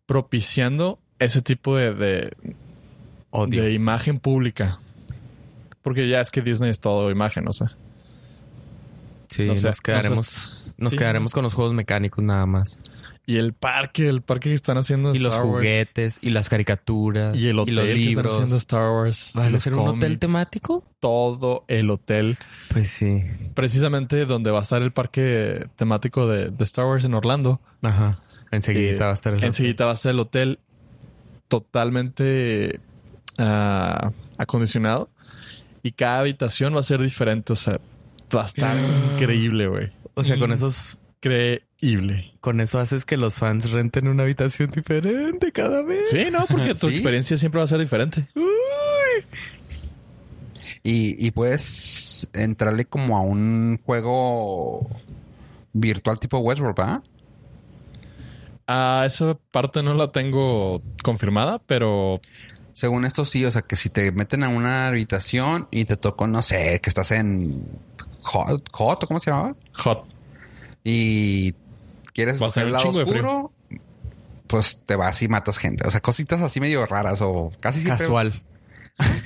[0.05, 2.33] propiciando ese tipo de, de,
[3.29, 3.63] odio.
[3.63, 4.79] de imagen pública.
[5.81, 7.71] Porque ya es que Disney es todo imagen, o sea.
[9.29, 10.97] Sí, no sé, nos quedaremos, no nos Sí.
[10.97, 12.83] quedaremos con los juegos mecánicos nada más.
[13.25, 15.57] Y el parque, el parque que están haciendo Y los Star Wars.
[15.59, 18.33] juguetes, y las caricaturas, Y el hotel los que están libros.
[18.35, 19.31] haciendo Star Wars.
[19.35, 20.83] ¿Van a los ser un hotel temático?
[20.99, 22.37] todo el hotel,
[22.71, 23.21] Pues sí.
[23.53, 27.61] precisamente donde va a estar el parque temático de, de Star Wars en Orlando.
[27.83, 28.19] Ajá.
[28.51, 30.59] Enseguida Eh, va a estar el Enseguida va a estar el hotel
[31.47, 32.79] totalmente
[33.37, 35.09] ah, acondicionado
[35.83, 37.53] y cada habitación va a ser diferente.
[37.53, 37.79] O sea,
[38.35, 38.75] va a estar
[39.13, 39.91] increíble, güey.
[40.13, 42.33] O sea, con esos Increíble.
[42.41, 46.09] con eso haces que los fans renten una habitación diferente cada vez.
[46.09, 46.93] Sí, no, porque tu Sí.
[46.93, 48.27] experiencia siempre va a ser diferente.
[50.83, 54.87] Y, y puedes entrarle como a un juego
[55.73, 57.03] virtual tipo Westworld, ¿va?
[58.67, 62.19] Ah, esa parte no la tengo confirmada, pero
[62.73, 66.27] Según esto sí, o sea que si te meten a una habitación y te tocó,
[66.27, 67.65] no sé, que estás en
[68.21, 69.55] Hot, Hot, ¿o ¿cómo se llamaba?
[69.73, 70.05] hot.
[70.83, 71.53] Y
[72.13, 73.21] quieres Va a ser escoger el un lado chingo de frío.
[73.21, 73.51] oscuro,
[74.47, 75.87] pues te vas y matas gente.
[75.87, 78.41] O sea, cositas así medio raras o casi siempre- Casual.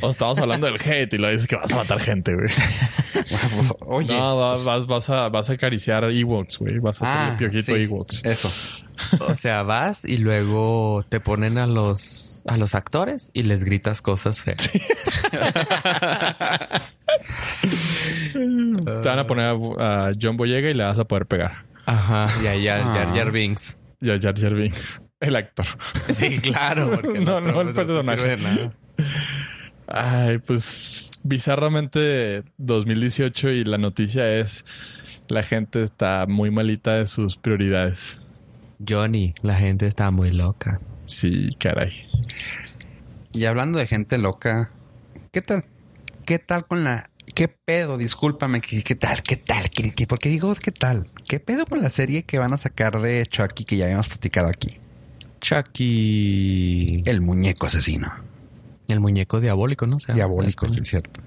[0.01, 2.47] O estamos hablando del hate y lo dices que vas a matar gente, güey.
[3.81, 6.79] Oye, No, vas, vas, vas a, vas a acariciar Ewoks, güey.
[6.79, 7.81] Vas a hacerle Ah, piojito sí.
[7.83, 8.23] Ewoks.
[8.25, 8.51] eso.
[9.27, 14.01] O sea, vas y luego te ponen a los a los actores y les gritas
[14.01, 14.69] cosas feas.
[18.33, 19.45] Te van a poner
[19.79, 21.65] a, a John Boyega y le vas a poder pegar.
[21.85, 22.25] Ajá.
[22.41, 22.93] Y Jar Ah.
[22.93, 23.79] Jar Jar Binks.
[24.01, 25.65] Y a Jar Jar Binks, el actor.
[26.13, 26.91] Sí, claro.
[26.91, 28.37] Porque No, no, el personaje.
[29.87, 34.65] Ay, pues bizarramente 2018 y la noticia es
[35.27, 38.17] la gente está muy malita de sus prioridades.
[38.87, 40.79] Johnny, la gente está muy loca.
[41.05, 41.91] Sí, caray.
[43.31, 44.71] Y hablando de gente loca,
[45.31, 45.63] ¿qué tal?
[46.25, 47.09] ¿Qué tal con la...
[47.33, 47.97] ¿Qué pedo?
[47.97, 49.21] Discúlpame, ¿qué, qué tal?
[49.23, 49.69] ¿Qué tal?
[49.69, 51.07] ¿Qué, qué- por qué digo qué tal?
[51.27, 54.47] ¿Qué pedo con la serie que van a sacar de Chucky que ya habíamos platicado
[54.47, 54.77] aquí?
[55.41, 57.03] Chucky.
[57.05, 58.13] El muñeco asesino.
[58.87, 59.97] El muñeco diabólico, ¿no?
[59.97, 61.19] O sea, Diabólico, es- cierto.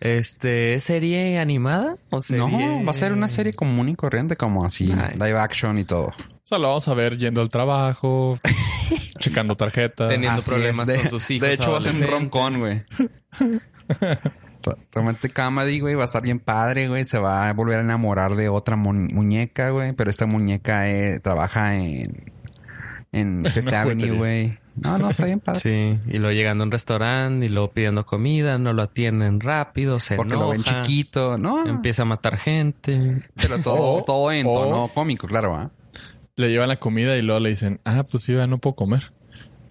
[0.00, 2.46] Este, ¿es serie animada o serie...
[2.46, 5.14] No, va a ser una serie común y corriente, como así, Nice.
[5.14, 6.12] live action y todo.
[6.46, 8.38] O sea, lo vamos a ver yendo al trabajo,
[9.18, 10.08] checando tarjetas.
[10.08, 11.48] Teniendo Así problemas es, de- con sus hijos.
[11.48, 12.84] De hecho, va a ser un rom-con, güey.
[14.62, 17.04] Re- Realmente comedy, güey, va a estar bien padre, güey.
[17.04, 19.92] Se va a volver a enamorar de otra mu- muñeca, güey.
[19.94, 22.32] Pero esta muñeca eh, trabaja en...
[23.10, 24.58] En Fifth Avenue, güey.
[24.76, 25.58] No, no, está bien padre.
[25.60, 29.98] Sí, y luego llegando a un restaurante y luego pidiendo comida, no lo atienden rápido,
[29.98, 31.38] se Porque enoja, lo ven chiquito.
[31.38, 33.22] No, empieza a matar gente.
[33.34, 35.70] pero todo, todo en tono cómico, claro, ¿va?
[36.36, 39.12] Le llevan la comida y luego le dicen, ah, pues sí, no puedo comer.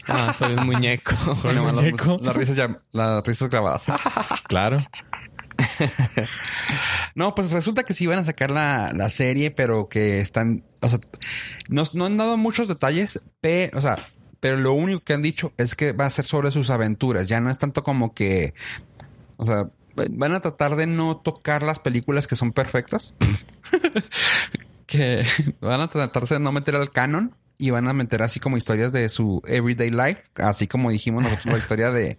[0.07, 1.15] Ah, soy un muñeco.
[1.41, 2.19] Soy un muñeco.
[2.21, 3.85] Las, risas ya, las risas grabadas.
[4.47, 4.85] Claro.
[7.15, 10.89] No, pues resulta que sí van a sacar la, la serie, pero que están, o
[10.89, 10.99] sea,
[11.69, 13.97] no, no han dado muchos detalles, pe- o sea,
[14.39, 17.27] pero lo único que han dicho es que va a ser sobre sus aventuras.
[17.29, 18.53] Ya no es tanto como que,
[19.37, 19.69] o sea,
[20.09, 23.15] van a tratar de no tocar las películas que son perfectas,
[24.95, 25.25] que
[25.61, 28.91] van a tratarse de no meter al canon y van a meter así como historias
[28.91, 32.17] de su everyday life, así como dijimos nosotros la historia de,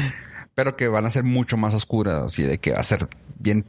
[0.54, 3.08] pero que van a ser mucho más oscuras, así de que va a ser
[3.38, 3.64] bien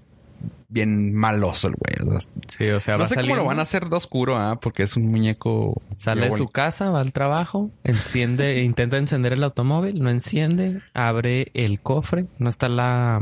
[0.70, 2.08] bien maloso el güey.
[2.08, 3.96] O sea, Sí, o sea, no va sé cómo lo saliendo, van a hacer de
[3.96, 4.60] oscuro, ¿ah?
[4.60, 5.82] porque es un muñeco.
[5.96, 11.52] Sale de su casa, va al trabajo, enciende, intenta encender el automóvil, no enciende, abre
[11.54, 13.22] el cofre, no está la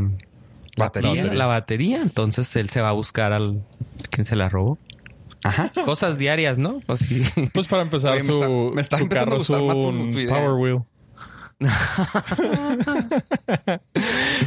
[0.78, 1.10] batería.
[1.12, 1.34] batería.
[1.34, 3.64] la batería, entonces él se va a buscar al
[4.10, 4.78] quien se la robó.
[5.48, 5.72] Ajá.
[5.86, 6.80] Cosas diarias, ¿no?
[6.96, 7.22] Sí.
[7.54, 9.68] Pues para empezar, Oye, me su, está- me está su empezando a carro es gustar
[9.68, 10.36] más tu- un tu idea.
[10.36, 10.84] Power Wheel.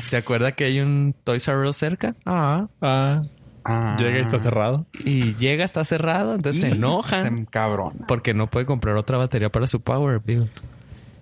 [0.05, 2.15] ¿Se acuerda que hay un Toys R Us cerca?
[2.27, 2.69] Ah.
[2.81, 3.23] Ah,
[3.65, 3.97] Ah.
[3.99, 4.87] llega y está cerrado.
[5.05, 8.05] Y llega, está cerrado, entonces se Y enojan Se cabrón.
[8.09, 10.51] porque no puede comprar otra batería para su Power Wheel.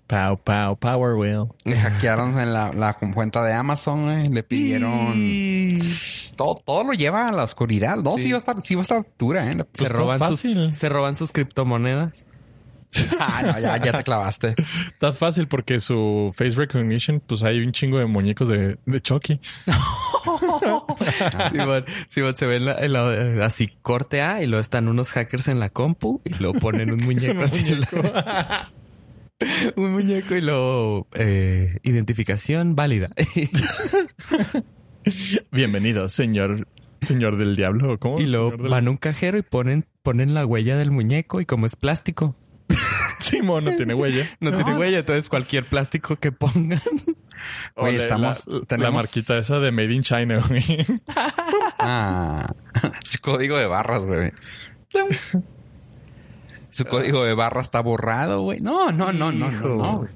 [0.07, 1.47] Pow, pow, Power Wheel.
[1.65, 4.25] Le hackearon en la, la cuenta de Amazon, güey.
[4.27, 5.79] Le pidieron.
[6.37, 7.97] Todo, todo lo lleva a la oscuridad.
[7.97, 8.31] No, sí, Sí.
[8.33, 9.57] va a estar, sí va a estar dura, ¿eh?
[9.57, 10.41] Se Pues roban sus,
[10.77, 12.27] se roban sus criptomonedas.
[13.21, 14.55] Ah, no, ya, ya te clavaste.
[14.87, 19.39] Está fácil porque su face recognition, pues hay un chingo de muñecos de, de Chucky.
[21.53, 25.11] Simón, Simón, se ve en la- en la- así corte A y luego están unos
[25.13, 27.75] hackers en la compu y lo ponen un muñeco así.
[27.75, 28.71] la-
[29.77, 33.11] un muñeco y luego eh, identificación válida.
[35.53, 36.67] Bienvenido, señor,
[37.01, 37.95] señor del diablo.
[37.95, 38.21] ¿o ¿Cómo?
[38.21, 41.67] y del- van a un cajero y ponen, ponen la huella del muñeco y como
[41.67, 42.35] es plástico,
[43.21, 44.25] Simón no tiene huella.
[44.41, 46.81] no, tiene huella, entonces cualquier plástico que pongan.
[47.77, 50.65] Oye, estamos- La, la tenemos- marquita esa de Made in China, güey.
[51.79, 52.53] Ah,
[53.05, 54.33] su código de barras, güey.
[56.77, 58.61] Su código de barras está borrado, güey.
[58.61, 60.11] No, no, no, no, no, no, güey.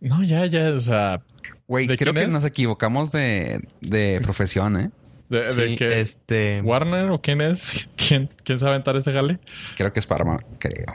[0.00, 1.22] No, ya, ya, o sea,
[1.66, 2.30] Güey, ¿De creo que es?
[2.32, 4.90] nos equivocamos de, de profesión, ¿eh?
[5.28, 9.38] de, de Sí, que este Warner o quién es, quién, quién sabe aventar este jale.
[9.76, 10.86] Creo que es Paramount, creo.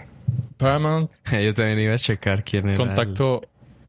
[0.57, 2.71] Paramount, yo también iba a checar quién era.
[2.73, 3.41] el- contacto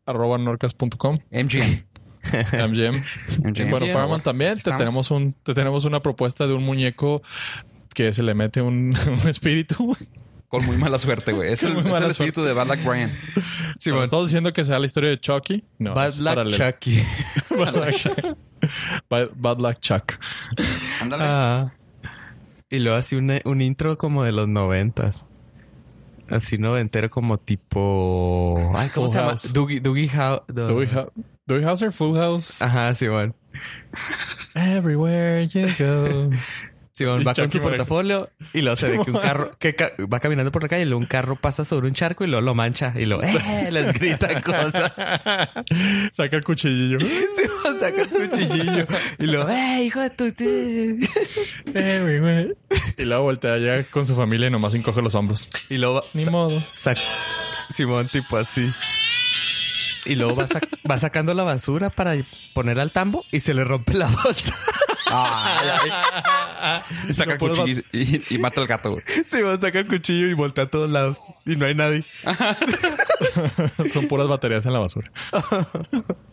[0.05, 1.85] arroba norcas.com, MGM.
[2.69, 3.03] MGM.
[3.45, 3.71] MGM.
[3.71, 7.23] Bueno, Paramount también te tenemos un, te tenemos una propuesta de un muñeco
[7.95, 9.97] que se le mete un, un espíritu.
[10.49, 11.53] Con muy mala suerte, güey.
[11.53, 13.13] Es el, Muy es el espíritu de Bad Luck Brian.
[13.77, 15.65] Simón, ¿Estamos diciendo que sea la historia de Chucky?
[15.79, 15.95] No.
[15.95, 16.57] Bad es Luck paralelo.
[16.57, 17.03] Chucky.
[17.59, 18.37] Bad Luck Chuck.
[19.11, 20.13] Bad, Bad Luck Chuck.
[21.01, 21.25] Ándale.
[21.27, 21.75] Ah.
[22.71, 25.27] Y luego así un, un intro como de los noventas.
[26.29, 28.73] Así noventero como tipo...
[28.75, 29.31] Ay, ¿cómo Full se llama?
[29.33, 29.53] House.
[29.53, 30.43] Dougie, Dougie House.
[31.47, 32.63] Dewey House or Full House?
[32.63, 33.35] Ajá, Simón.
[34.55, 36.31] Everywhere you go.
[36.97, 40.21] Simón va con su portafolio y luego se ve que un carro que ca- va
[40.21, 42.55] caminando por la calle y luego un carro pasa sobre un charco y luego lo
[42.55, 43.69] mancha y lo ¡eh!
[43.73, 44.93] les grita cosas.
[46.13, 46.99] Saca el cuchillillo.
[47.35, 48.87] Simón saca el cuchillillo
[49.19, 50.25] y lo ¡eh, hijo de tu...
[51.75, 52.55] Everywhere.
[52.97, 55.49] Y luego voltea ya con su familia y nomás encoge los hombros.
[55.69, 56.63] Y luego va- Ni modo.
[57.71, 58.71] Simón tipo así.
[60.07, 62.15] Y luego va, sac- va sacando la basura para
[62.53, 64.55] poner al tambo y se le rompe la bolsa.
[67.09, 68.97] Y saca no el cuchillo y, y mata al gato.
[69.27, 72.05] Simón saca el cuchillo y voltea a todos lados y no hay nadie.
[73.93, 75.11] Son puras baterías en la basura.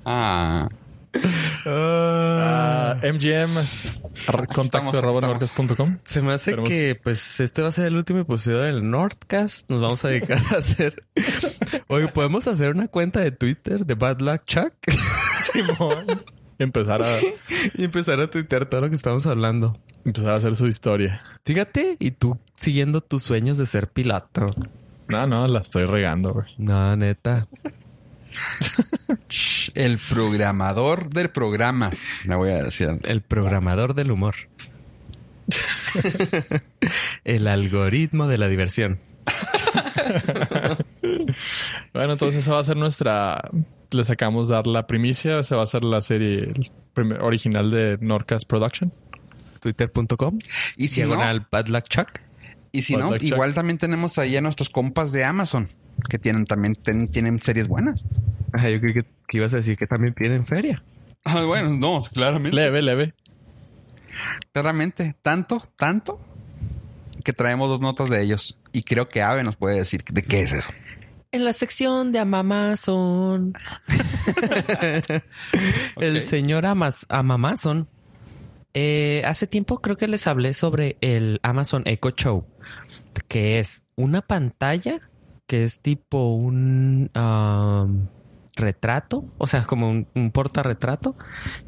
[0.06, 0.70] Ah.
[1.66, 3.58] Ah, MGM.
[4.28, 5.38] ar- Contacto arroba.
[6.06, 9.70] Se me hace que pues este va a ser el último episodio del Nordcast.
[9.70, 11.04] Nos vamos a dedicar a hacer.
[11.88, 14.74] Oye, podemos hacer una cuenta de Twitter de Bad Luck Chuck
[15.52, 16.06] Simón.
[16.62, 17.08] Empezar a,
[17.74, 19.76] y empezar a tuitear todo lo que estamos hablando.
[20.06, 21.24] empezar a hacer su historia.
[21.44, 24.46] Fíjate, y tú siguiendo tus sueños de ser piloto.
[25.08, 26.46] No, no, la estoy regando, güey.
[26.60, 27.48] No, neta.
[29.74, 32.90] El programador del programas, le voy a decir.
[33.04, 34.36] El programador del humor.
[37.26, 39.00] el algoritmo de la diversión.
[41.94, 43.50] Bueno, entonces esa va a ser nuestra.
[43.92, 45.40] Le sacamos dar la primicia.
[45.40, 46.54] Esa va a ser la serie
[46.94, 48.94] primer- original de Norcas Production.
[49.60, 50.38] Twitter.com.
[50.78, 52.08] Y si no, Diagonal Bad Luck Chuck.
[52.72, 53.24] y si Bad no Chuck.
[53.24, 55.68] igual también tenemos ahí a nuestros compas de Amazon,
[56.10, 58.06] que tienen también ten- tienen series buenas.
[58.54, 60.82] Ajá, yo creo que, que ibas a decir que también tienen feria.
[61.26, 62.56] Ah, bueno, no, claramente.
[62.56, 63.14] Leve, leve.
[64.54, 65.16] Claramente.
[65.22, 66.20] Tanto, tanto,
[67.24, 68.58] que traemos dos notas de ellos.
[68.72, 70.72] Y creo que Ave nos puede decir de qué es eso.
[71.34, 73.54] En la sección de Amamazon.
[75.96, 77.88] El señor Amas Amamazon.
[78.74, 82.46] eh, hace tiempo creo que les hablé sobre el Amazon Echo Show,
[83.30, 85.00] que es una pantalla
[85.48, 88.08] que es tipo un um,
[88.56, 91.16] retrato, o sea, como un, un portarretrato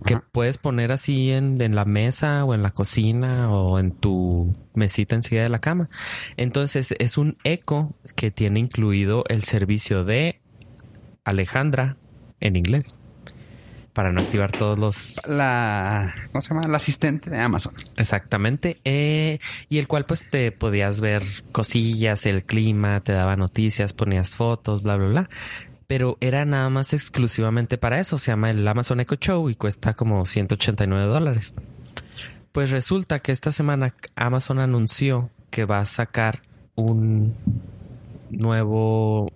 [0.05, 0.23] que Ajá.
[0.31, 5.15] puedes poner así en, en la mesa o en la cocina o en tu mesita
[5.15, 5.89] enseguida de la cama.
[6.37, 10.41] Entonces es un eco que tiene incluido el servicio de
[11.23, 11.97] Alejandra
[12.39, 12.99] en inglés.
[13.93, 16.67] para no activar todos los La, ¿cómo se llama?
[16.67, 17.73] La asistente de Amazon.
[17.95, 18.81] Exactamente.
[18.83, 24.31] Eh, y el cual pues te podías ver cosillas, el clima, te daba noticias, ponías
[24.35, 25.29] fotos, bla, bla, bla.
[25.87, 28.17] Pero era nada más exclusivamente para eso.
[28.17, 31.53] Se llama el Amazon Echo Show y cuesta como 189 dólares.
[32.51, 36.41] Pues resulta que esta semana Amazon anunció que va a sacar
[36.75, 37.35] un
[38.29, 39.31] nuevo,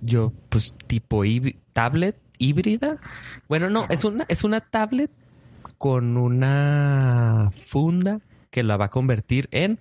[0.00, 1.22] yo pues tipo
[1.72, 2.96] tablet híbrida.
[3.48, 5.10] Bueno, no, es una, es una tablet
[5.78, 9.78] con una funda que la va a convertir en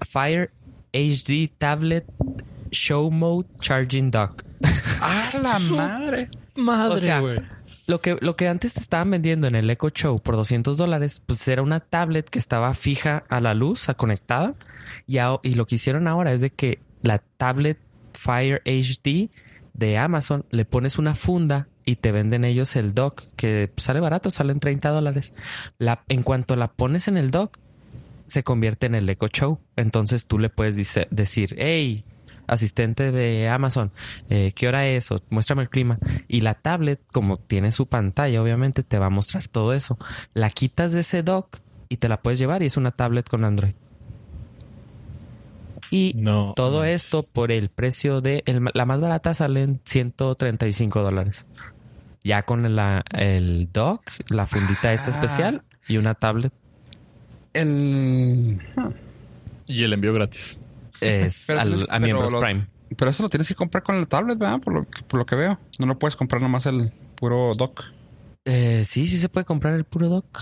[0.00, 0.50] Fire
[0.92, 2.06] HD Tablet
[2.70, 4.44] Show Mode Charging Dock.
[5.00, 6.30] ¡Ah, la madre!
[6.56, 7.22] Madre, O sea.
[7.86, 11.22] Lo que, lo que antes te estaban vendiendo en el Echo Show por 200 dólares,
[11.24, 14.54] pues era una tablet que estaba fija a la luz, a conectada.
[15.06, 17.78] Y, a- y lo que hicieron ahora es de que la tablet
[18.12, 19.30] Fire HD
[19.72, 24.30] de Amazon le pones una funda y te venden ellos el dock, que sale barato,
[24.30, 25.32] salen 30 dólares.
[25.78, 27.56] La, en cuanto la pones en el dock,
[28.26, 29.60] se convierte en el Echo Show.
[29.76, 32.04] Entonces tú le puedes dice- decir, hey,
[32.48, 33.92] asistente de Amazon,
[34.28, 35.10] eh, ¿qué hora es?
[35.12, 35.98] O muéstrame el clima.
[36.26, 39.98] Y la tablet, como tiene su pantalla, obviamente te va a mostrar todo eso.
[40.34, 41.58] La quitas de ese dock
[41.88, 43.74] y te la puedes llevar y es una tablet con Android.
[45.90, 46.52] Y No.
[46.54, 51.46] todo esto por el precio de el- la más barata sale en 135 dólares.
[52.24, 55.10] Ya con la, el dock, la fundita esta Ah.
[55.12, 56.52] especial y una tablet
[57.54, 58.60] El...
[59.66, 60.60] Y el envío gratis.
[61.00, 62.66] Es Pero al- tienes- a miembros lo- Prime.
[62.96, 64.60] Pero eso lo tienes que comprar con la tablet, ¿verdad?
[64.60, 65.58] Por lo, que- por lo que veo.
[65.78, 67.82] No lo puedes comprar nomás el puro dock.
[68.44, 70.38] Eh, sí, sí se puede comprar el puro dock.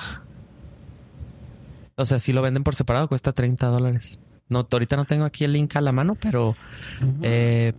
[1.97, 4.21] O sea, si lo venden por separado, cuesta 30 dólares.
[4.49, 6.55] No, ahorita no tengo aquí el link a la mano, pero
[7.23, 7.73] eh,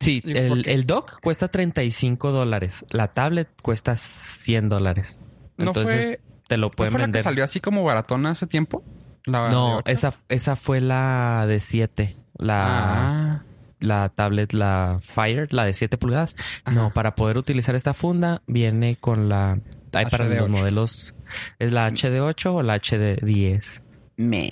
[0.00, 2.84] sí, ¿Y por el, el dock cuesta 35 dólares.
[2.92, 5.22] La tablet cuesta 100 dólares.
[5.58, 7.22] ¿No Entonces te lo ¿No pueden fue la que vender.
[7.24, 8.82] salió así como baratona hace tiempo?
[9.26, 12.16] La No, esa, esa fue la de 7.
[12.38, 13.42] La, Ah,
[13.80, 16.36] la tablet, la Fire, la de 7 pulgadas.
[16.64, 16.74] Ajá.
[16.74, 19.58] No, para poder utilizar esta funda viene con la...
[19.92, 20.48] Hay para los HD8.
[20.48, 21.14] modelos.
[21.58, 23.82] ¿Es la HD8 o la HD10?
[24.16, 24.50] me.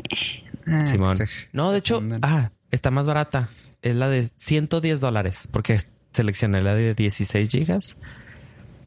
[0.66, 1.16] Ah, Simón.
[1.16, 3.51] se- No, de hecho, ah, está más barata.
[3.81, 5.79] Es la de 110 dólares porque
[6.12, 7.97] seleccioné la de 16 gigas.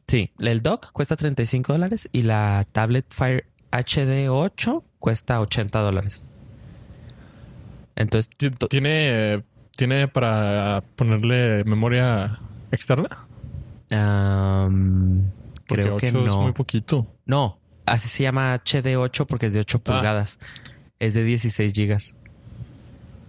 [0.06, 6.26] Sí, el dock cuesta 35 dólares y la tablet Fire HD8 cuesta 80 dólares.
[7.96, 9.42] Entonces, Ti- to- ¿Tiene,
[9.76, 12.38] ¿Tiene para ponerle memoria
[12.70, 13.26] externa?
[15.66, 16.42] Porque creo que 8 es no.
[16.42, 17.06] muy poquito.
[17.24, 19.84] No, así se llama HD8 porque es de 8 Ah.
[19.84, 20.38] pulgadas.
[20.98, 22.16] Es de 16 gigas.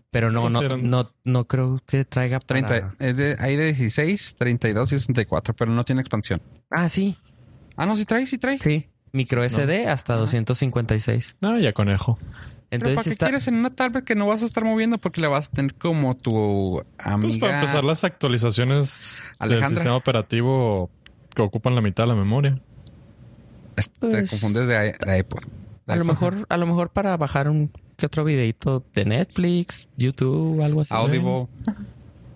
[0.09, 2.65] Pero no, no, no, no creo que traiga para...
[2.65, 6.41] 30, es de, hay de 16, 32 y 64, pero no tiene expansión.
[6.71, 7.17] Ah, sí,
[7.75, 8.57] Ah, no, sí trae, sí trae.
[8.59, 8.87] sí.
[9.11, 11.37] Micro SD hasta 256.
[11.41, 12.17] No, ya conejo.
[12.69, 13.25] Pero Entonces ¿para qué está...
[13.27, 15.73] quieres en una tablet que no vas a estar moviendo porque le vas a tener
[15.75, 17.27] como tu amiga?
[17.27, 20.89] Pues para empezar las actualizaciones del sistema operativo
[21.33, 22.59] que ocupan la mitad de la memoria.
[23.75, 25.39] Te Pues- confundes de, de iPod.
[25.85, 29.87] De A lo mejor, a lo mejor para bajar un que otro videito de Netflix,
[29.95, 30.93] YouTube, algo así.
[30.93, 31.47] Audible.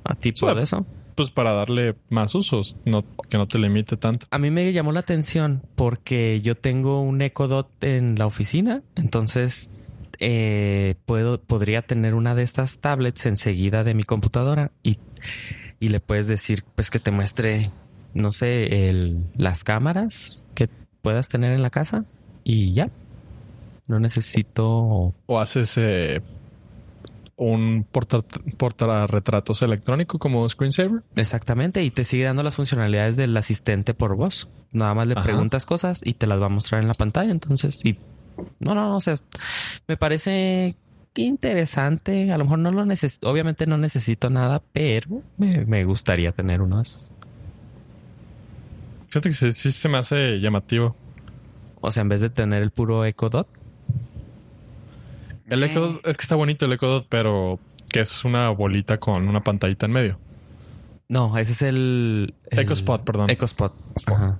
[0.05, 0.85] A tipo O sea, de eso.
[1.15, 4.25] Pues para darle más usos, no, que no te limite tanto.
[4.31, 8.81] A mí me llamó la atención porque yo tengo un Echo Dot en la oficina,
[8.95, 9.69] entonces
[10.21, 14.97] eh, puedo, podría tener una de estas tablets enseguida de mi computadora y,
[15.79, 17.71] y le puedes decir pues que te muestre,
[18.13, 20.69] no sé, el, las cámaras que
[21.01, 22.05] puedas tener en la casa
[22.43, 22.89] y ya.
[23.87, 26.21] No necesito O haces eh,
[27.35, 28.21] un porta,
[28.57, 31.01] portarretratos electrónico como screensaver.
[31.15, 34.47] exactamente y te sigue dando las funcionalidades del asistente por voz.
[34.71, 35.23] Nada más le Ajá.
[35.23, 37.31] preguntas cosas y te las va a mostrar en la pantalla.
[37.31, 37.97] Entonces, y
[38.59, 39.15] no, no, no, o sea,
[39.87, 40.75] me parece
[41.15, 42.31] interesante.
[42.31, 46.61] A lo mejor no lo necesito, obviamente no necesito nada, pero me, me gustaría tener
[46.61, 47.11] uno de esos.
[49.07, 50.95] Fíjate que sí, sí se me hace llamativo.
[51.81, 53.47] O sea, en vez de tener el puro Echo Dot.
[55.49, 57.59] El Echo Dot, es que está bonito el Echo Dot, pero
[57.91, 60.19] que es una bolita con una pantallita en medio.
[61.09, 63.29] No, ese es el, el Echo Spot, perdón.
[63.29, 63.73] Echo Spot.
[64.05, 64.39] Ajá.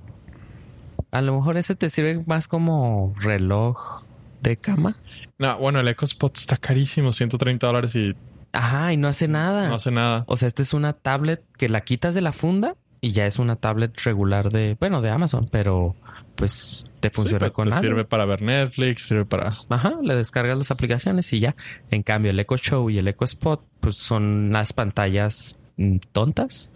[1.12, 4.02] A lo mejor ese te sirve más como reloj
[4.40, 4.96] de cama.
[5.38, 8.14] No, bueno, el Echo Spot está carísimo, 130 dólares y
[8.52, 9.68] Ajá, y no hace nada.
[9.68, 10.24] no hace nada.
[10.26, 13.38] O sea, esta es una tablet que la quitas de la funda y ya es
[13.38, 15.94] una tablet regular de, bueno, de Amazon, pero
[16.34, 17.86] pues te funciona Sí, con te algo.
[17.88, 19.58] sirve para ver Netflix, sirve para...
[19.68, 21.56] Ajá, le descargas las aplicaciones y ya.
[21.90, 26.70] En cambio, el Echo Show y el Echo Spot, pues son las pantallas mm, tontas.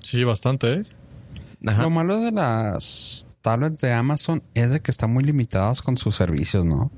[0.00, 0.82] Sí, bastante, ¿eh?
[1.66, 1.82] Ajá.
[1.82, 6.14] Lo malo de las tablets de Amazon es de que están muy limitadas con sus
[6.16, 6.90] servicios, ¿no?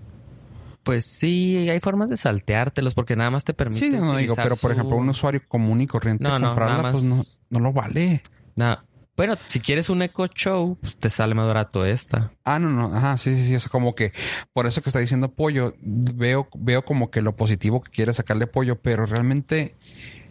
[0.83, 3.81] Pues sí, hay formas de salteártelos porque nada más te permite.
[3.81, 6.77] Sí, no digo, pero por su- ejemplo, un usuario común y corriente No, no, comprarla,
[6.79, 8.23] nada pues no, no lo vale.
[8.57, 8.79] No.
[9.17, 12.31] Bueno, si quieres un Echo Show, pues te sale más barato esta.
[12.45, 13.57] Ah, no, no, ajá, sí, sí, sí.
[13.57, 14.13] O sea, como que
[14.53, 18.47] por eso que está diciendo pollo, veo, veo como que lo positivo que quiere sacarle
[18.47, 19.75] pollo, pero realmente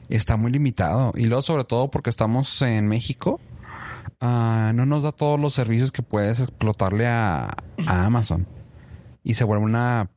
[0.07, 1.11] está muy limitado.
[1.15, 3.41] Y luego, sobre todo, porque estamos en México,
[4.22, 7.45] ah, no nos da todos los servicios que puedes explotarle a,
[7.88, 8.47] a Amazon.
[9.24, 10.09] Y se vuelve una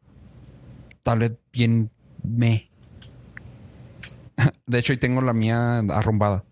[1.02, 1.90] tablet bien
[2.22, 2.70] me.
[4.66, 6.44] De hecho, hoy tengo la mía arrumbada.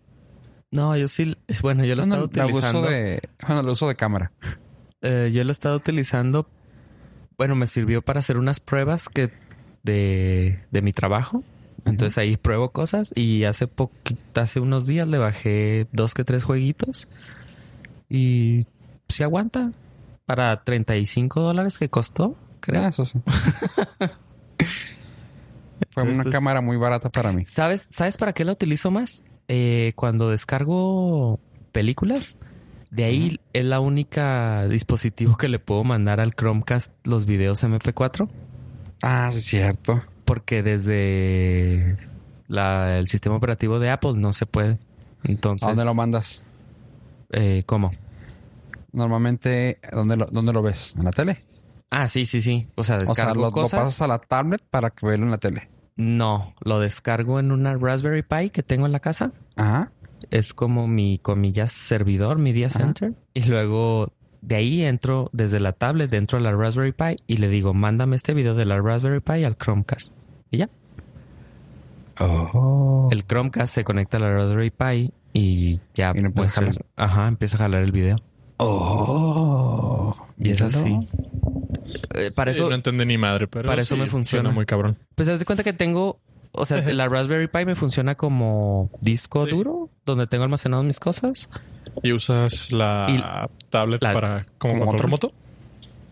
[0.71, 2.81] No, yo sí, bueno, yo lo he Bueno, estado la uso utilizando.
[2.89, 4.31] de, bueno, la uso de cámara.
[5.01, 6.47] Eh, yo lo he estado utilizando.
[7.37, 9.31] Bueno, me sirvió para hacer unas pruebas que
[9.83, 11.43] de, de mi trabajo.
[11.85, 16.43] Entonces ahí pruebo cosas y hace poquito, hace unos días le bajé dos que tres
[16.43, 17.07] jueguitos
[18.09, 18.65] y
[19.07, 19.71] sí aguanta
[20.25, 22.83] para 35 dólares que costó, creo.
[22.83, 23.19] Ah, eso sí.
[25.91, 27.45] Fue Entonces, una pues, cámara muy barata para mí.
[27.45, 29.23] ¿Sabes, ¿Sabes para qué la utilizo más?
[29.47, 31.39] Eh, cuando descargo
[31.71, 32.37] películas,
[32.91, 38.29] de ahí es la única dispositivo que le puedo mandar al Chromecast los videos MP4.
[39.01, 40.03] Ah, sí, es cierto.
[40.25, 41.97] Porque desde
[42.47, 44.77] la- el sistema operativo de Apple no se puede.
[45.23, 46.45] Entonces, ¿A dónde lo mandas?
[47.31, 47.91] Eh, ¿cómo?
[48.91, 50.93] Normalmente, ¿dónde lo, dónde lo ves?
[50.97, 51.43] ¿En la tele?
[51.91, 52.67] Ah, sí, sí, sí.
[52.75, 55.31] O sea, O sea, descargo lo, lo pasas a la tablet para que verlo en
[55.31, 55.69] la tele.
[55.95, 59.31] No, lo descargo en una Raspberry Pi que tengo en la casa.
[59.55, 59.91] Ajá.
[60.31, 62.79] es como mi comillas servidor, mi Media Ajá.
[62.79, 63.13] Center.
[63.33, 67.49] Y luego de ahí entro desde la tablet dentro de la Raspberry Pi y le
[67.49, 70.15] digo, mándame este video de la Raspberry Pi al Chromecast.
[70.51, 70.69] Y ya.
[72.19, 73.07] Oh.
[73.11, 76.85] El Chromecast se conecta a la Raspberry Pi y ya Y empieza a muestra el-
[76.95, 78.15] Ajá, empieza a jalar el video.
[78.57, 80.15] Oh.
[80.37, 80.97] Y es así.
[82.15, 84.43] Eh, para Sí, eso, no entendí ni madre, pero para eso sí, me funciona.
[84.43, 84.97] suena muy cabrón.
[85.15, 86.19] pues haz de cuenta que tengo,
[86.51, 89.51] o sea, la Raspberry Pi me funciona como disco Sí.
[89.51, 91.49] duro donde tengo almacenadas mis cosas.
[92.03, 93.21] ¿Y usas la Y
[93.69, 95.33] tablet la- para como como control otro- moto?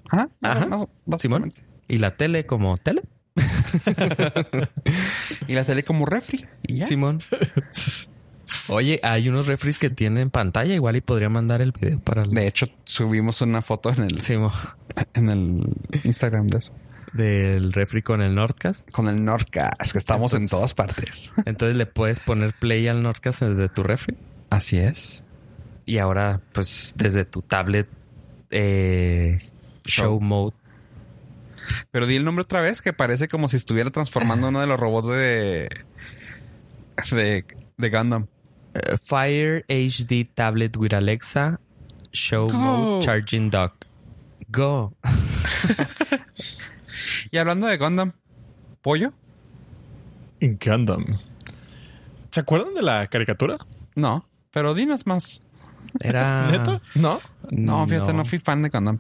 [0.10, 0.30] Ajá.
[0.42, 0.88] Ajá.
[1.06, 1.64] Básicamente.
[1.88, 3.02] Y la tele como tele.
[5.48, 6.46] Y la tele como refri.
[6.64, 6.86] Y ya.
[6.86, 7.20] Simón.
[8.70, 12.32] Oye, hay unos refris que tienen pantalla, igual y podría mandar el video para el
[12.32, 14.52] De hecho, subimos una foto en el, Simón,
[15.14, 15.64] en el
[16.04, 16.74] Instagram de eso.
[17.14, 18.90] del refri con el Nordcast.
[18.92, 21.32] Con el Nordcast, que estamos en todas partes.
[21.46, 24.18] Entonces le puedes poner play al Nordcast desde tu refri.
[24.50, 25.24] Así es.
[25.86, 27.88] Y ahora, pues, desde tu tablet
[28.50, 29.40] eh,
[29.86, 30.20] show Show.
[30.22, 30.56] mode.
[31.92, 34.80] Pero di el nombre otra vez, que parece como si estuviera transformando uno de los
[34.80, 35.70] robots de.
[37.12, 37.46] de,
[37.78, 38.28] de Gundam.
[39.04, 41.60] Fire HD tablet with Alexa
[42.14, 42.58] show Go.
[42.58, 43.86] mode charging dock.
[44.52, 44.94] Go.
[47.32, 48.14] Y hablando de Gundam,
[48.82, 49.14] ¿pollo?
[50.42, 51.20] Gundam.
[52.32, 53.58] ¿Se acuerdan de la caricatura?
[53.96, 55.42] No, pero dinos más.
[56.00, 56.48] Era.
[56.52, 56.82] ¿Neta?
[56.96, 57.20] ¿No?
[57.50, 58.26] No, fíjate, no.
[58.26, 59.00] fui fan de Gundam.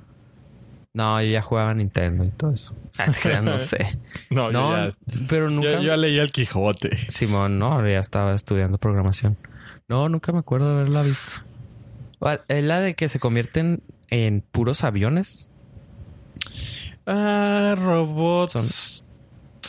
[0.93, 2.75] No, yo ya jugaba Nintendo y todo eso.
[2.97, 3.07] Ah,
[3.41, 3.99] no sé.
[4.29, 4.89] No, yo ya,
[5.29, 5.73] pero nunca.
[5.73, 7.09] yo, yo leía el Quijote.
[7.09, 9.37] Simón, no, ya estaba estudiando programación.
[9.87, 11.33] No, nunca me acuerdo de haberla visto.
[12.21, 15.49] Ah, Es la de que se convierten en puros aviones.
[17.05, 19.03] Ah, robots.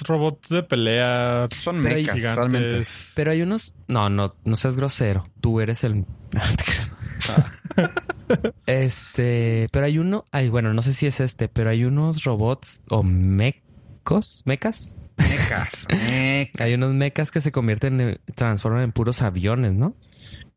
[0.07, 1.49] Robots de pelea.
[1.61, 2.37] Son Pero mechas, gigantes.
[2.51, 2.89] realmente.
[3.15, 3.75] Pero hay unos.
[3.87, 5.25] No, no, no seas grosero.
[5.41, 6.05] Tú eres el.
[8.67, 9.69] este.
[9.73, 10.25] Pero hay uno.
[10.33, 14.43] Ay, bueno, no sé si es este, pero hay unos robots o mecos.
[14.45, 14.95] ¿Mecas?
[15.19, 15.87] Mechas.
[16.61, 18.21] Hay unos mecas que se convierten en.
[18.37, 19.97] transforman en puros aviones, ¿no?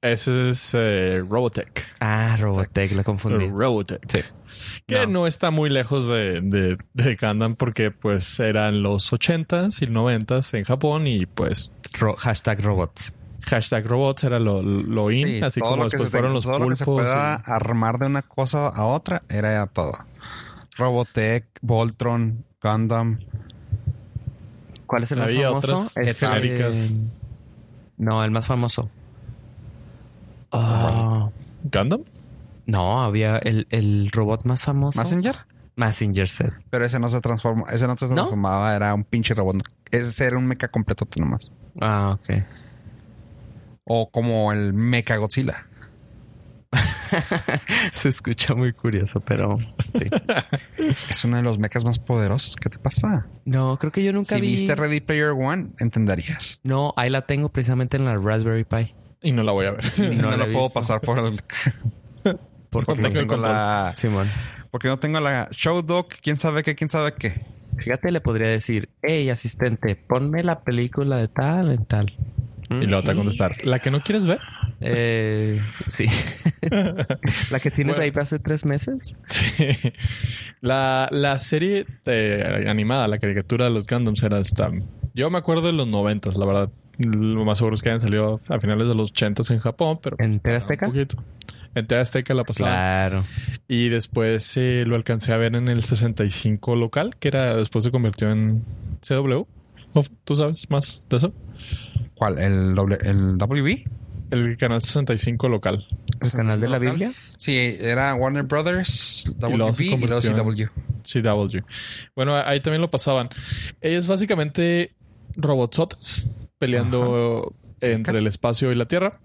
[0.02, 1.88] Ese es eh, Robotech.
[2.00, 3.48] Ah, Robotech, la confundí.
[3.48, 4.02] Robotech.
[4.12, 4.20] Sí.
[4.88, 5.22] Que No.
[5.22, 5.28] no.
[5.28, 10.64] está muy lejos de, de, de Gundam porque pues eran los 80s y 90s en
[10.66, 13.14] Japón y pues Ro- hashtag robots.
[13.46, 16.68] hashtag robots era lo, lo in, Sí, así como después se- fueron los todo lo
[16.70, 17.06] que se pulpos.
[17.06, 19.94] pueda y- armar de una cosa a otra era ya todo.
[20.78, 23.20] Robotech, Voltron, Gundam.
[24.88, 25.76] ¿Cuál es el más Había famoso?
[25.76, 26.90] otras Este-.
[27.98, 28.90] No, el más famoso.
[30.52, 31.30] Ah,
[31.64, 32.04] ¿Gundam?
[32.66, 35.00] no, había el, el robot más famoso.
[35.00, 35.36] Messenger.
[35.76, 36.54] Messenger set.
[36.70, 38.16] Pero ese no se transformó, ese no se ¿No?
[38.16, 39.58] transformaba, era un pinche robot.
[39.90, 41.52] Ese era un mecha completo nomás.
[41.80, 42.44] Ah, ok.
[43.86, 45.66] O como el mecha Godzilla.
[47.94, 49.58] Se escucha muy curioso, pero
[49.96, 50.06] sí.
[51.10, 52.56] Es uno de los mechas más poderosos.
[52.56, 53.28] ¿Qué te pasa?
[53.44, 54.48] No, creo que yo nunca Si vi.
[54.48, 56.60] viste Ready Player One, entenderías.
[56.64, 58.96] No, ahí la tengo precisamente en la Raspberry Pi.
[59.22, 59.84] Y no la voy a ver.
[59.98, 61.40] Y No no, la puedo pasar por el...
[62.70, 64.28] Porque No tengo la, Simón.
[64.72, 67.42] porque no tengo la show doc, quién sabe qué, quién sabe qué.
[67.78, 72.06] Fíjate, le podría decir, hey, asistente, ponme la película de tal en tal.
[72.70, 73.66] Y luego te va a contestar.
[73.66, 74.40] ¿La que no quieres ver?
[74.80, 76.06] Eh, sí.
[77.52, 78.04] la que tienes Bueno.
[78.16, 79.18] ahí hace tres meses.
[79.28, 79.68] Sí.
[80.62, 84.72] La, la serie eh, animada, la caricatura de los Gundams era esta.
[85.14, 86.70] Yo me acuerdo de los noventas, la verdad.
[87.04, 90.18] Lo más seguro es que hayan salido a finales de los ochentas en Japón, pero
[90.20, 90.88] ¿En TV Azteca?
[90.88, 91.24] un poquito.
[91.74, 92.70] En TV Azteca la pasaba.
[92.70, 93.26] Claro.
[93.68, 97.92] Y después eh, lo alcancé a ver en el 65 local, que era después se
[97.92, 98.64] convirtió en
[99.08, 99.46] CW.
[99.94, 101.34] ¿O ¿Tú sabes más de eso?
[102.16, 102.38] ¿Cuál?
[102.40, 103.84] ¿El, doble, el WB?
[104.32, 105.86] El canal 65 local.
[106.22, 106.92] ¿El canal de la local?
[106.92, 107.12] Biblia?
[107.38, 110.68] Sí, era Warner Brothers, WB y luego CW.
[111.04, 111.60] CW.
[112.16, 113.30] Bueno, ahí también lo pasaban.
[113.82, 114.94] Es básicamente
[115.36, 116.30] robotsotes
[116.62, 119.20] peleando entre el espacio y la Tierra.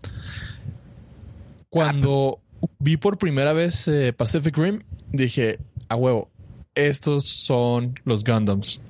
[1.69, 2.41] Cuando
[2.79, 5.59] vi por primera vez eh, Pacific Rim, dije,
[5.91, 6.31] a huevo,
[6.75, 8.81] estos son los Gundams.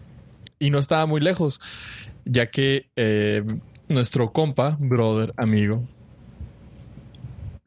[0.60, 1.58] Y no estaba muy lejos,
[2.24, 3.42] ya que eh,
[3.88, 5.82] nuestro compa, brother, amigo,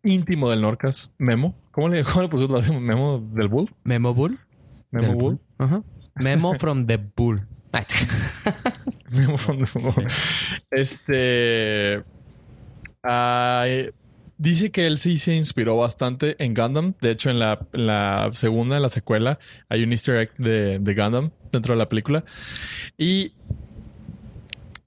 [0.03, 3.69] íntimo del Norcas, Memo, ¿cómo le, cómo le puso la Memo del Bull?
[3.83, 4.39] Memo Bull.
[4.91, 5.39] Memo Bull.
[6.15, 7.41] Memo from the Bull.
[10.71, 12.03] Este.
[14.37, 16.93] dice que él sí se inspiró bastante en Gundam.
[17.01, 20.79] De hecho, en la, en la segunda, en la secuela, hay un easter egg de,
[20.79, 22.23] de Gundam dentro de la película.
[22.97, 23.33] Y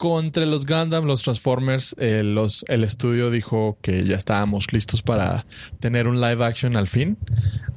[0.03, 5.47] contra los Gundam, los Transformers, eh, los, el estudio dijo que ya estábamos listos para
[5.79, 7.17] tener un live action al fin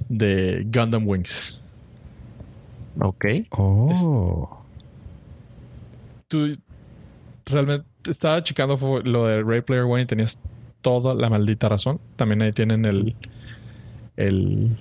[0.09, 1.61] de Gundam Wings.
[2.99, 3.25] ok.
[3.51, 4.64] Oh.
[6.27, 6.57] Tú
[7.45, 10.39] realmente estaba checando lo de Ray Player One y tenías
[10.81, 11.99] toda la maldita razón.
[12.15, 13.15] También ahí tienen el
[14.17, 14.77] el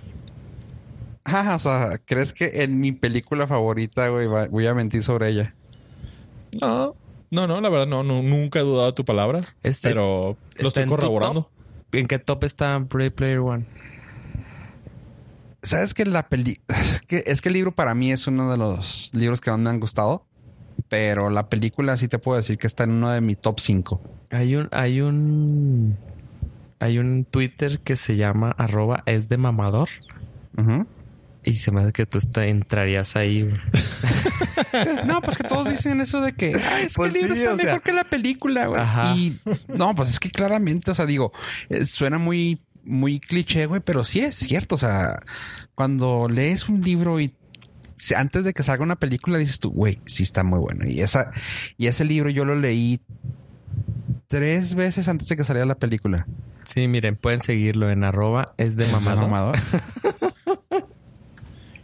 [1.25, 5.55] Ah, o sea, ¿crees que en mi película favorita, güey, voy a mentir sobre ella?
[6.61, 6.95] no,
[7.31, 10.37] no, no, la verdad no, no, nunca he dudado de tu palabra, Este- pero lo
[10.55, 11.43] ¿Está estoy en corroborando.
[11.45, 11.95] top?
[11.95, 13.65] ¿En qué top está Brave Player One?
[15.63, 16.61] ¿Sabes que la peli...
[16.69, 19.59] Es que, es que el libro para mí es uno de los libros que más
[19.59, 20.27] me han gustado.
[20.89, 24.01] Pero la película sí te puedo decir que está en uno de mi top 5.
[24.31, 25.97] Hay un, hay un,
[26.79, 29.89] hay un Twitter que se llama arroba es de mamador.
[31.43, 33.49] Y se me hace que tú entrarías ahí.
[35.07, 37.43] No, pues que todos dicen eso de que "Ay, es Pues que el libro sí,
[37.43, 37.65] está sea.
[37.67, 38.83] mejor que la película, güey.
[39.17, 41.33] Y no, pues es que claramente, o sea, digo,
[41.69, 44.75] eh, suena muy, muy cliché, güey, pero sí es cierto.
[44.75, 45.21] O sea,
[45.75, 47.35] cuando lees un libro y
[48.15, 50.87] antes de que salga una película dices tú, güey, sí está muy bueno.
[50.89, 51.31] Y esa,
[51.79, 53.01] y ese libro yo lo leí
[54.29, 56.27] tres veces antes de que saliera la película.
[56.65, 59.23] Sí, miren, pueden seguirlo en arroba es de mamador.
[59.29, 59.59] Mamador.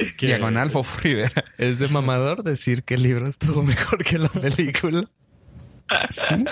[0.17, 1.45] Que- Diagonal Fofo Rivera.
[1.59, 5.09] Es de mamador decir que el libro estuvo mejor que la película.
[6.09, 6.45] Sí.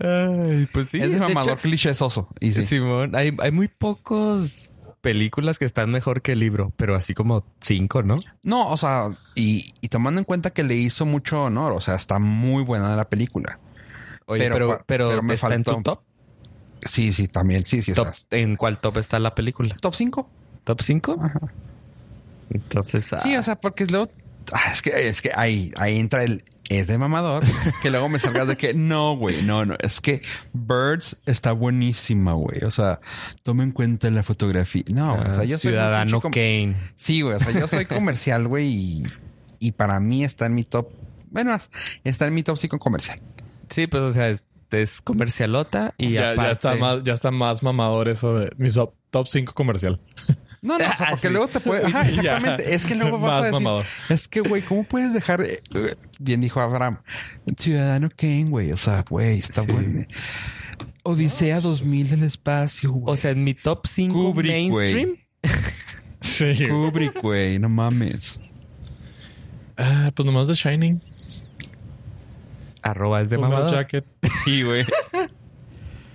[0.00, 0.98] Ay, pues sí.
[1.00, 2.28] es de mamador hecho, clichésoso.
[2.40, 2.66] Y sí.
[2.66, 7.44] Simón, hay, hay muy pocos películas que están mejor que el libro, pero así como
[7.60, 8.18] cinco, ¿no?
[8.42, 11.94] No, o sea, y, y tomando en cuenta que le hizo mucho honor, o sea,
[11.94, 13.58] está muy buena la película.
[14.26, 16.00] Oye, Pero pero, cua- pero, pero me está en tu faltó- top.
[16.84, 17.92] Sí, sí, también, sí, sí.
[17.92, 19.74] o top sea, ¿En cuál top está la película?
[19.80, 20.28] top 5.
[20.64, 21.18] ¿Top 5?
[22.50, 24.10] Entonces, Sí, ah, o sea, porque luego.
[24.52, 27.44] ah, es que, es que ahí, ahí entra el es de mamador,
[27.82, 30.20] que luego me salgas de que no, güey, no, no, es que
[30.52, 32.64] Birds está buenísima, güey.
[32.64, 33.00] O sea,
[33.42, 34.84] toma en cuenta la fotografía.
[34.92, 36.76] No, o sea, yo Ciudadano Kane.
[36.96, 39.06] Sí, güey, o sea, yo soy comercial, güey, y,
[39.60, 40.88] y para mí está en mi top.
[41.30, 41.56] Bueno,
[42.04, 43.20] está en mi top 5 comercial.
[43.68, 46.48] Sí, pues, o sea, es, es comercialota y ya, aparte...
[46.48, 50.00] ya está más, ya está más mamador eso de mi top, top 5 comercial.
[50.68, 51.32] No, no, o sea, Ah, porque sí.
[51.32, 51.86] luego te puede.
[51.86, 52.20] Ajá, Ya.
[52.36, 52.74] exactamente.
[52.74, 53.52] Es que luego vas Más a decir.
[53.54, 53.86] mamador.
[54.08, 55.40] Es que, güey, ¿cómo puedes dejar.
[55.42, 55.62] eh,
[56.18, 56.98] bien dijo Abraham.
[57.58, 58.72] Ciudadano Kane, güey.
[58.72, 59.72] O sea, güey, está Sí.
[59.72, 60.04] bueno.
[61.02, 63.14] Odisea 2000 del espacio, güey.
[63.14, 64.94] O sea, en mi top 5 Kubrick, güey.
[64.94, 65.16] mainstream...
[66.20, 66.66] Sí.
[66.68, 67.58] Kubrick, güey.
[67.58, 68.40] No mames.
[69.76, 71.00] Ah, pues nomás de Shining.
[72.82, 73.70] Arroba es de mamador.
[73.70, 74.04] Jacket.
[74.44, 74.84] Sí, güey.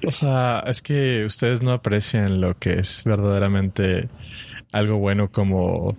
[0.07, 4.09] O sea, es que ustedes no aprecian lo que es verdaderamente
[4.71, 5.95] algo bueno como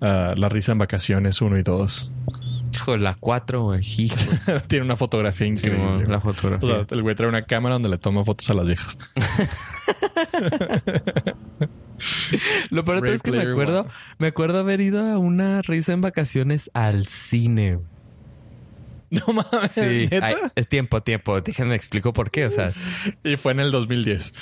[0.00, 2.12] ah, La risa en vacaciones 1 y 2.
[2.74, 3.82] Hijo, la 4, güey.
[4.68, 6.06] Tiene una fotografía Sí, increíble.
[6.08, 6.68] la o fotografía.
[6.68, 8.98] sea, el güey trae una cámara donde le toma fotos a las viejas.
[12.70, 13.90] Lo peor es que me acuerdo, One.
[14.18, 17.78] me acuerdo haber ido a una risa en vacaciones al cine.
[19.10, 19.72] No mames.
[19.72, 20.08] Sí,
[20.56, 21.40] es tiempo, tiempo.
[21.40, 22.46] Déjenme explico por qué.
[22.46, 22.72] O sea,
[23.22, 24.32] Y fue en el 2010.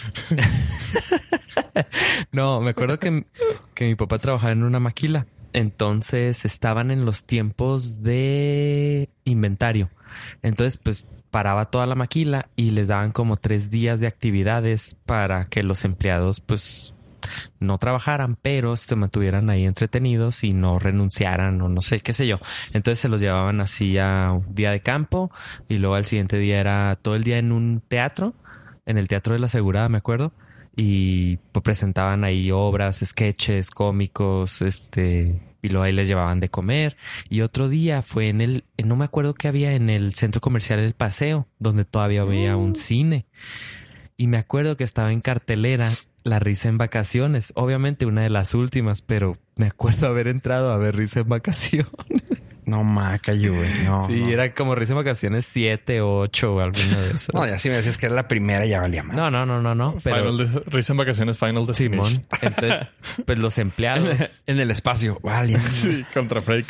[2.32, 3.26] no, me acuerdo que,
[3.74, 5.26] que mi papá trabajaba en una maquila.
[5.52, 9.90] Entonces estaban en los tiempos de inventario.
[10.42, 15.46] Entonces, pues paraba toda la maquila y les daban como tres días de actividades para
[15.46, 16.93] que los empleados, pues,
[17.60, 22.26] no trabajaran, pero se mantuvieran ahí entretenidos y no renunciaran o no sé, qué sé
[22.26, 22.38] yo.
[22.72, 25.30] Entonces se los llevaban así a un día de campo
[25.68, 28.34] y luego al siguiente día era todo el día en un teatro,
[28.86, 30.32] en el Teatro de la Asegurada, me acuerdo.
[30.76, 36.96] Y pues, presentaban ahí obras, sketches, cómicos, este, y luego ahí les llevaban de comer.
[37.28, 40.80] Y otro día fue en el, no me acuerdo qué había en el centro comercial
[40.80, 43.26] El Paseo, donde todavía había un cine.
[44.16, 45.90] Y me acuerdo que estaba en cartelera
[46.24, 50.78] La Risa en Vacaciones, obviamente una de las últimas, pero me acuerdo haber entrado a
[50.78, 51.88] ver Risa en Vacaciones.
[52.66, 53.84] No maca, güey.
[53.84, 54.30] No, sí, no.
[54.30, 57.28] era como Risa en Vacaciones 7 o 8 o alguna de esas.
[57.34, 59.14] No, ya si me decías que era la primera, ya valía más.
[59.14, 59.98] no, no, no, no, no.
[60.02, 62.06] Pero Final de- Risa en vacaciones, Final Destination.
[62.06, 62.88] Simón, entonces,
[63.26, 64.42] pues los empleados.
[64.46, 65.20] En el espacio.
[65.22, 65.58] Vale.
[65.58, 66.64] Sí, contra Freddy.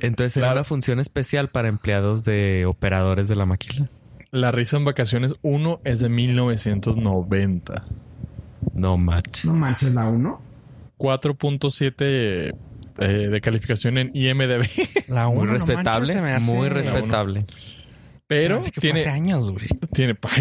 [0.00, 3.90] Entonces era una función especial para empleados de operadores de la maquila.
[4.30, 7.84] La Risa en vacaciones 1 es de 1990.
[8.74, 9.44] No match.
[9.46, 10.40] manches, la uno.
[10.98, 11.94] 4.7
[12.98, 14.66] eh, de calificación en IMDB.
[15.08, 17.44] La Muy uno, no respetable, manches, se me hace- muy Se respetable.
[18.28, 19.68] Pero me hace que fue tiene, hace años, güey.
[19.92, 20.32] tiene pues,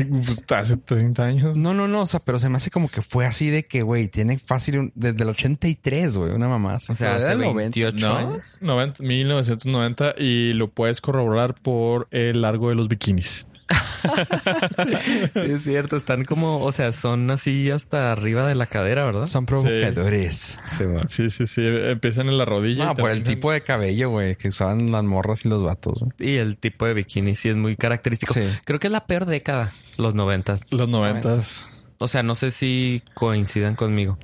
[0.50, 1.56] hace 30 años.
[1.58, 2.02] No, no, no.
[2.02, 4.80] O sea, pero se me hace como que fue así de que, güey, tiene fácil
[4.80, 6.78] un- desde el 83, güey, una mamá.
[6.78, 8.42] O sea, hace 28 No, años.
[8.60, 13.46] 90, 1990 y lo puedes corroborar por el largo de los bikinis.
[15.34, 15.98] Sí, es cierto.
[15.98, 19.26] Están como, o sea, son así hasta arriba de la cadera, ¿verdad?
[19.26, 20.60] Son provocadores.
[20.68, 20.86] Sí.
[21.08, 21.64] Sí, sí, sí.
[21.66, 22.86] Empiezan en la rodilla.
[22.86, 26.00] No, y por el tipo de cabello, güey, que usaban las morras y los vatos,
[26.00, 26.12] güey.
[26.20, 28.34] Y el tipo de bikini sí es muy característico.
[28.34, 28.44] Sí.
[28.66, 30.72] Creo que es la peor década, los noventas.
[30.72, 31.68] Los noventas.
[31.98, 34.18] O sea, no sé si coincidan conmigo.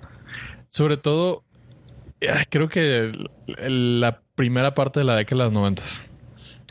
[0.69, 1.43] Sobre todo,
[2.49, 3.11] creo que
[3.57, 6.03] la primera parte de la década de los noventas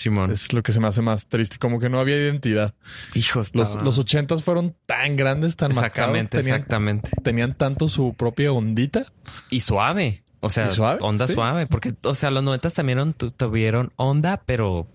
[0.00, 0.30] Simón.
[0.32, 1.58] es lo que se me hace más triste.
[1.58, 2.74] Como que no había identidad.
[3.14, 3.50] Hijos.
[3.54, 6.44] Los, los ochentas fueron tan grandes, tan Exactamente, marcados.
[6.44, 7.10] Tenían, exactamente.
[7.22, 9.04] tenían tanto su propia ondita.
[9.50, 10.22] Y suave.
[10.40, 10.70] O sea,
[11.00, 11.34] onda Sí.
[11.34, 11.66] suave.
[11.66, 14.86] Porque, o sea, los noventas también on- tu- tuvieron onda, pero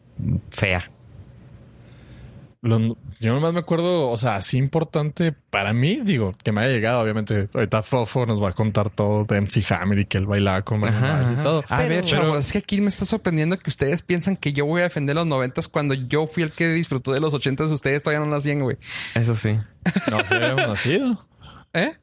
[0.51, 0.89] fea.
[2.61, 6.71] Los- yo nomás me acuerdo, o sea, así importante para mí, digo, que me haya
[6.73, 7.47] llegado, obviamente.
[7.53, 10.83] Ahorita Fofo nos va a contar todo de MC Hammer y que él bailaba con
[10.83, 11.43] Ajá, y ajá.
[11.43, 11.63] todo.
[11.69, 14.65] A Pero- ver, chavos, es que aquí me está sorprendiendo que ustedes piensan que yo
[14.65, 17.69] voy a defender los noventas cuando yo fui el que disfrutó de los ochentas.
[17.71, 18.77] Ustedes todavía no nacían, güey.
[19.13, 19.57] Eso sí.
[20.11, 21.25] No sé, habíamos nacido.
[21.73, 21.93] ¿Eh?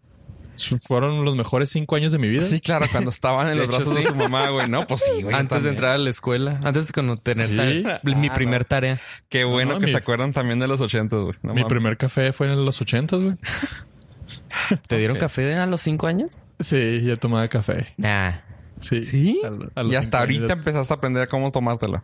[0.86, 2.42] Fueron los mejores cinco años de mi vida.
[2.42, 4.68] Sí, claro, cuando estaban en De los hecho, brazos de su mamá, güey.
[4.68, 5.34] No, pues sí, güey.
[5.34, 6.92] antes de entrar a la escuela, antes de
[7.22, 7.82] tener Sí.
[7.82, 8.66] ta- mi Ah, primer no.
[8.66, 9.00] tarea.
[9.28, 11.34] Qué bueno No, que mi- se acuerdan también de los ochentas, güey.
[11.42, 13.34] No mi primer café fue en los ochentas, güey.
[14.86, 16.38] ¿Te dieron café a los cinco años?
[16.61, 17.94] Sí, ya tomaba café.
[17.96, 18.32] Nah.
[18.80, 19.05] Sí.
[19.05, 19.40] ¿Sí?
[19.74, 22.03] A Y hasta ahorita empezaste a aprender cómo tomártelo.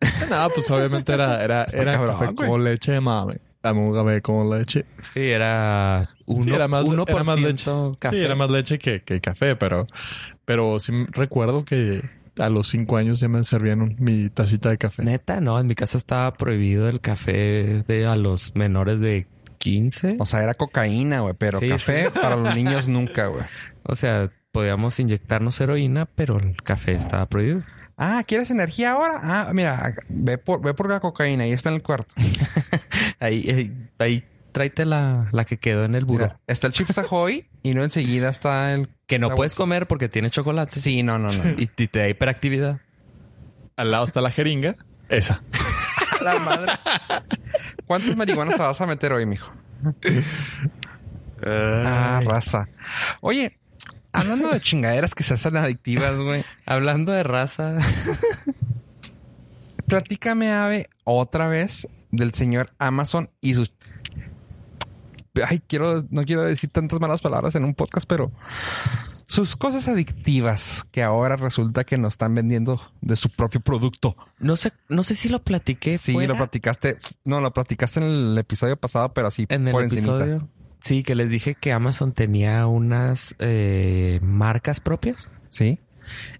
[0.00, 2.48] ya- No, pues obviamente era, era, Está era cabrón, café güey.
[2.48, 3.38] con leche de mame.
[3.64, 4.84] Dame un café con leche.
[5.00, 7.70] Sí, era uno, Sí, era más, uno era por más leche.
[7.98, 8.16] café.
[8.18, 9.86] Sí, era más leche que, que café, pero,
[10.44, 12.02] pero sí recuerdo que
[12.38, 15.02] a los cinco años ya me servían un- mi tacita de café.
[15.02, 20.16] Neta, no, en mi casa estaba prohibido el café de a los menores de 15.
[20.18, 21.32] O sea, era cocaína, güey.
[21.38, 23.44] Pero Sí, café para los niños nunca, güey.
[23.86, 27.62] O sea, podíamos inyectarnos heroína, pero el café estaba prohibido.
[27.96, 29.20] Ah, ¿quieres energía ahora?
[29.22, 31.44] Ah, mira, ve por, ve por la cocaína.
[31.44, 32.12] Ahí está en el cuarto.
[33.24, 36.26] Ahí, ahí, ahí tráete la, la que quedó en el buró.
[36.26, 38.90] Mira, está el Chips Ahoy y no enseguida está el...
[39.06, 39.56] que no puedes bolsa.
[39.56, 40.78] comer porque tiene chocolate.
[40.78, 41.50] Sí, no, no, no.
[41.58, 42.80] Y, y te da hiperactividad.
[43.76, 44.74] Al lado está la jeringa.
[45.08, 45.42] Esa.
[46.22, 46.72] La madre.
[47.86, 49.50] ¿Cuántas marihuanas te vas a meter hoy, mijo?
[51.44, 52.68] Ah, raza.
[53.20, 53.58] Oye,
[54.12, 56.44] hablando de chingaderas que se hacen adictivas, güey.
[56.66, 57.76] Hablando de raza.
[59.86, 63.72] Platícame, Ave, otra vez del señor Amazon y sus...
[65.46, 68.30] Ay, quiero, no quiero decir tantas malas palabras en un podcast, pero
[69.26, 74.16] sus cosas adictivas que ahora resulta que nos están vendiendo de su propio producto.
[74.38, 75.98] No sé, no sé si lo platiqué.
[75.98, 76.98] Sí, fuera lo platicaste.
[77.24, 80.16] No, lo platicaste en el episodio pasado, pero así en el por encimita.
[80.16, 80.48] episodio.
[80.80, 85.30] Sí, que les dije que Amazon tenía unas eh, marcas propias.
[85.48, 85.80] Sí.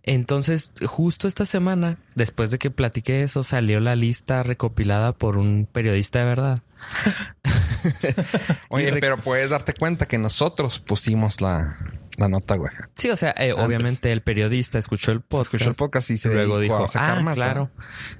[0.07, 5.66] Entonces, justo esta semana, después de que platiqué eso, salió la lista recopilada por un
[5.70, 6.62] periodista de verdad.
[8.68, 11.78] Oye, pero puedes darte cuenta que nosotros pusimos la,
[12.18, 12.70] la nota, güey.
[12.94, 15.55] Sí, o sea, eh, obviamente el periodista escuchó el podcast.
[15.55, 17.70] Escuchó el podcast y se luego dijo, sacar ah, más, claro.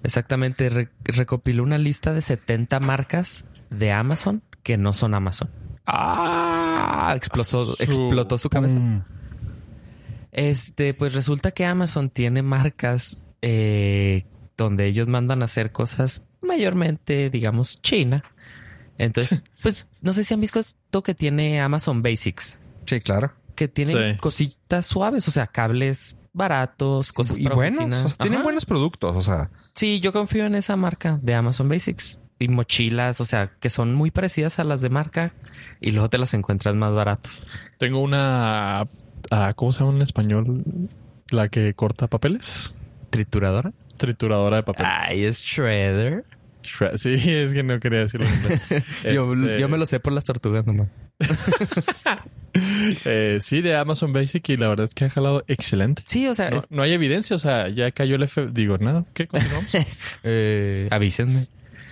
[0.03, 0.71] Exactamente.
[0.71, 5.51] Re- recopiló una lista de 70 marcas de Amazon que no son Amazon.
[5.87, 7.13] Ah.
[7.15, 8.79] explotó, Su- explotó su cabeza.
[10.35, 14.27] Este, pues resulta que Amazon tiene marcas eh,
[14.57, 18.23] donde ellos mandan a hacer cosas mayormente, digamos, China.
[18.99, 20.63] Entonces, pues no sé si han visto
[21.05, 23.33] que tiene Amazon Basics, Sí, claro.
[23.57, 24.21] que tienen Sí.
[24.21, 27.79] cositas suaves, o sea, cables baratos, cosas y para buenos.
[27.79, 28.05] oficina.
[28.05, 28.43] o sea, tienen Ajá.
[28.45, 29.17] buenos productos.
[29.17, 33.53] O sea, Sí, yo confío en esa marca de Amazon Basics y mochilas, o sea,
[33.59, 35.33] que son muy parecidas a las de marca
[35.81, 37.43] y luego te las encuentras más baratas.
[37.79, 38.87] Tengo una.
[39.35, 40.63] Ah, ¿Cómo se llama en español?
[41.31, 42.75] La que corta papeles.
[43.11, 43.73] Trituradora.
[43.97, 44.87] Trituradora de papel.
[44.89, 46.25] Ay, es Shredder.
[46.63, 48.63] Shred- Sí, es que no quería decirlo inglés.
[49.05, 50.89] Yo, Este, yo me lo sé por las tortugas nomás.
[53.05, 56.03] eh, sí, de Amazon Basic y la verdad es que ha jalado excelente.
[56.07, 58.49] Sí, o sea, No, es- no hay evidencia, o sea, ya cayó el F.
[58.53, 59.27] Digo, nada, ¿qué?
[59.27, 59.71] Continuamos.
[60.25, 61.49] eh, avísenme.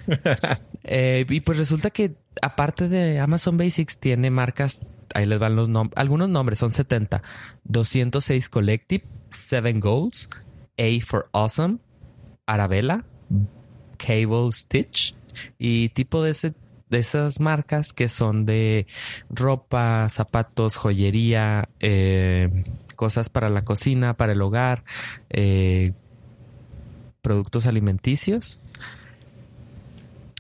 [0.84, 4.84] Eh, y pues resulta que aparte de Amazon Basics tiene marcas,
[5.14, 7.22] ahí les van los nombres, algunos nombres, son 70.
[7.62, 10.28] 206 Collective, 7 Goals,
[10.76, 11.78] A for Awesome,
[12.46, 13.04] Arabella,
[13.96, 15.14] Cable Stitch
[15.56, 16.52] y tipo de ese
[16.92, 18.86] de esas marcas que son de
[19.30, 22.64] ropa, zapatos, joyería, eh,
[22.96, 24.84] cosas para la cocina, para el hogar,
[25.30, 25.94] eh,
[27.22, 28.60] productos alimenticios,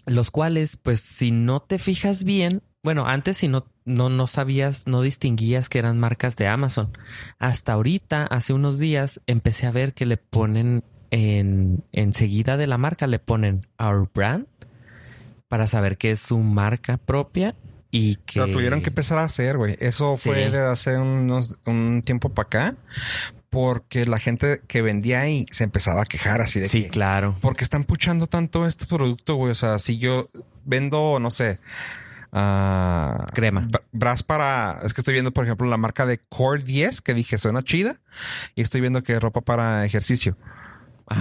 [0.06, 4.86] los cuales, pues, si no te fijas bien, bueno, antes si no, no, no sabías,
[4.86, 6.90] no distinguías que eran marcas de Amazon.
[7.38, 12.78] Hasta ahorita, hace unos días, empecé a ver que le ponen en enseguida de la
[12.78, 14.46] marca, le ponen Our Brand
[15.48, 17.54] para saber que es su marca propia
[17.90, 19.76] y que o sea, tuvieron que empezar a hacer, güey.
[19.78, 20.30] Eso Sí.
[20.30, 22.76] fue de hace unos, un tiempo para acá.
[23.52, 26.88] Porque la gente que vendía ahí se empezaba a quejar así de Sí, que...
[26.88, 27.36] claro.
[27.42, 29.50] Porque están puchando tanto este producto, güey.
[29.52, 30.26] O sea, si yo
[30.64, 31.58] vendo, no sé,
[32.32, 33.68] ah, Crema.
[33.70, 34.78] bra- Bras para.
[34.84, 38.00] Es que estoy viendo, por ejemplo, la marca de Core 10 que dije suena chida.
[38.54, 40.36] Y estoy viendo que ropa para ejercicio.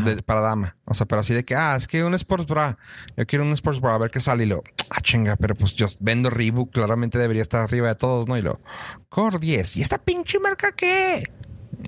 [0.06, 0.78] De- para dama.
[0.86, 2.78] O sea, pero así de que, ah, es que un sports bra.
[3.18, 4.46] Yo quiero un sports bra, a ver qué sale.
[4.46, 8.26] Y lo, ah, chinga, pero pues yo vendo Reebok, claramente debería estar arriba de todos,
[8.26, 8.38] ¿no?
[8.38, 8.62] Y lo,
[9.10, 9.76] Core 10.
[9.76, 11.30] ¿Y esta pinche marca qué?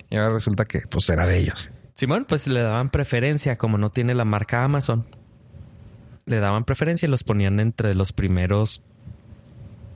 [0.09, 1.69] Y ahora resulta que, pues, era de ellos.
[1.93, 5.05] Simón, pues le daban preferencia, como no tiene la marca Amazon.
[6.25, 8.81] Le daban preferencia y los ponían entre los primeros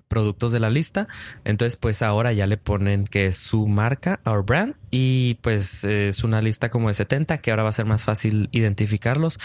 [0.08, 1.08] productos de la lista.
[1.44, 6.24] Entonces, pues ahora ya le ponen que es su marca, Our Brand, y pues es
[6.24, 9.40] una lista como de 70, que ahora va a ser más fácil identificarlos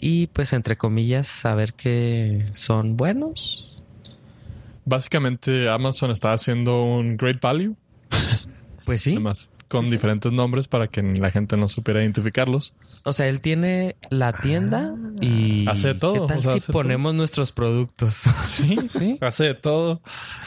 [0.00, 3.76] y pues entre comillas saber que son buenos.
[4.84, 7.76] Básicamente, Amazon está haciendo un great value,
[8.86, 9.12] Pues sí.
[9.12, 9.96] además con Sí, sí.
[9.96, 12.72] diferentes nombres para que la gente no supiera identificarlos.
[13.04, 16.72] O sea, él tiene la tienda y Hace todo, ¿Qué tal o sea, si hace
[16.72, 18.22] ponemos nuestros productos?
[18.48, 19.18] Sí, sí.
[19.20, 20.00] Hace de todo,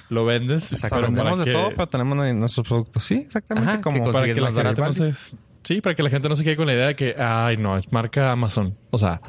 [0.09, 0.73] lo vendes.
[0.73, 3.03] O sea, pero vendemos de que- todo, pero tenemos nuestros productos.
[3.03, 3.69] Sí, exactamente.
[3.71, 4.81] Ajá, como para que la más gente barato.
[5.05, 7.15] no se- sí, para que la gente no se quede con la idea de que,
[7.17, 8.75] ay, no, es marca Amazon.
[8.89, 9.21] O sea,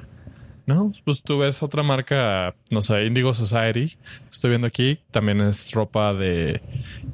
[0.66, 3.96] no, pues tú ves otra marca, no sé, Indigo Society.
[4.30, 6.62] Estoy viendo aquí, también es ropa de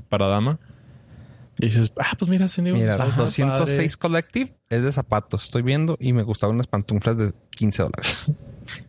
[0.08, 0.58] para dama.
[1.58, 3.48] Y dices, ah, pues mira, Mira, Society.
[3.50, 5.44] 206 Collective es de zapatos.
[5.44, 8.26] Estoy viendo y me gustaban unas pantuflas de 15 dólares.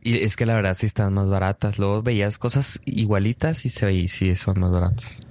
[0.02, 1.80] Y es que la verdad sí están más baratas.
[1.80, 5.22] Luego veías cosas igualitas y se veía sí son más baratas.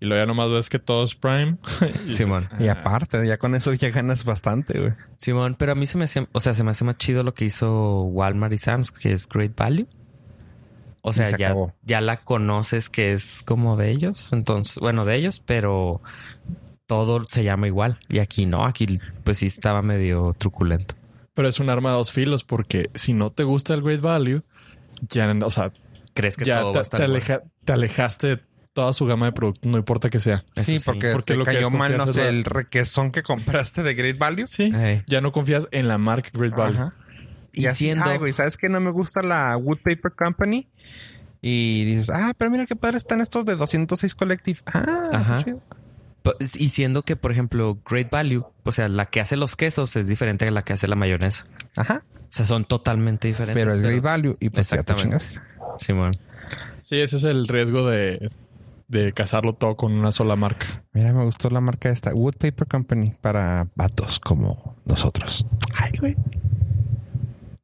[0.00, 1.56] Y luego ya nomás ves que todo es Prime.
[2.08, 2.48] Y- Simón.
[2.58, 4.92] Y aparte, ya con eso ya ganas bastante, güey.
[5.16, 7.34] Simón, pero a mí se me hacía, o sea, se me hace más chido lo
[7.34, 9.88] que hizo Walmart y Sam's, que es Great Value.
[11.02, 11.74] O sea, se ya, acabó.
[11.82, 14.32] ya la conoces que es como de ellos.
[14.32, 16.00] Entonces, bueno, de ellos, pero
[16.86, 17.98] todo se llama igual.
[18.08, 20.94] Y aquí no, aquí pues sí estaba medio truculento.
[21.34, 24.42] Pero es un arma de dos filos porque si no te gusta el Great Value,
[25.08, 25.70] ya, o sea,
[26.14, 27.16] ¿Crees que ya todo te, va a estar te igual?
[27.22, 28.40] aleja- te alejaste de
[28.72, 30.44] toda su gama de productos, no importa que sea.
[30.56, 33.82] Sí, sí, porque, porque te lo que cayó mal, no sé, el requesón que compraste
[33.82, 34.46] de Great Value.
[34.46, 34.72] Sí,
[35.06, 36.76] ya no confías en la marca Great Value.
[36.78, 36.94] Ajá.
[37.52, 38.68] Y Y así, siendo- ay, güey, ¿sabes qué?
[38.68, 40.68] No me gusta la Wood Paper Company.
[41.40, 44.60] Y dices, ah, pero mira qué padre están estos de 206 Collective.
[44.66, 45.44] Ah, Ajá.
[45.44, 45.60] chido.
[46.58, 50.08] Y siendo que, por ejemplo, Great Value, o sea, la que hace los quesos es
[50.08, 51.46] diferente a la que hace la mayonesa.
[51.76, 52.04] Ajá.
[52.22, 53.64] O sea, son totalmente diferentes.
[53.64, 55.24] Pero es Great Value y pues ya te Exactamente.
[55.78, 56.12] Simón.
[56.82, 58.30] Sí, ese es el riesgo de,
[58.88, 60.82] de casarlo todo con una sola marca.
[60.92, 62.12] Mira, me gustó la marca esta.
[62.12, 65.46] Wood Paper Company para vatos como nosotros.
[65.78, 66.16] Ay, güey.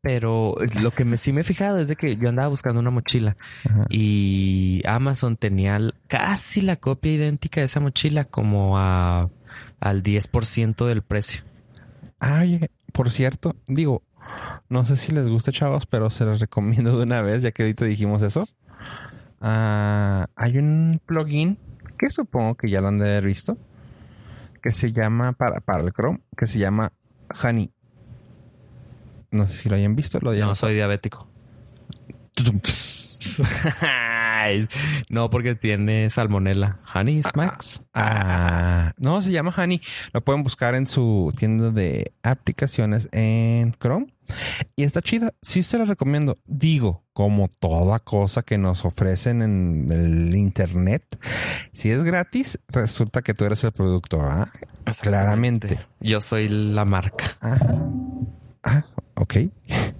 [0.05, 2.91] Pero lo que me, sí me he fijado es de que yo andaba buscando una
[2.91, 3.81] mochila Ajá.
[3.89, 9.31] y Amazon tenía casi la copia idéntica de esa mochila como a,
[9.81, 11.43] al 10% del precio.
[12.21, 12.61] Ay,
[12.93, 14.03] por cierto, digo,
[14.69, 17.63] no sé si les gusta, chavos, pero se los recomiendo de una vez, ya que
[17.63, 18.47] ahorita dijimos eso.
[19.41, 21.59] Ah, hay un plugin
[21.99, 23.57] que supongo que ya lo han de haber visto,
[24.63, 26.93] que se llama, para, para el Chrome, que se llama
[27.43, 27.71] Honey.
[29.35, 30.21] No sé si lo hayan visto.
[30.21, 31.29] Lo No, soy diabético.
[35.09, 36.79] no, porque tiene salmonela.
[36.95, 37.83] Honey Smacks.
[37.95, 39.81] Ah, no, se llama Honey.
[40.13, 44.15] Lo pueden buscar en su tienda de aplicaciones en Chrome.
[44.77, 45.35] Y está chida.
[45.43, 46.39] Sí se la recomiendo.
[46.47, 51.19] Digo, como toda cosa que nos ofrecen en el internet,
[51.73, 54.21] si es gratis, resulta que tú eres el producto.
[54.21, 54.49] ¿ah?
[55.01, 55.81] Claramente.
[55.99, 57.37] Yo soy la marca.
[57.41, 57.75] Ajá.
[58.63, 58.85] Ah,
[59.17, 59.35] ok.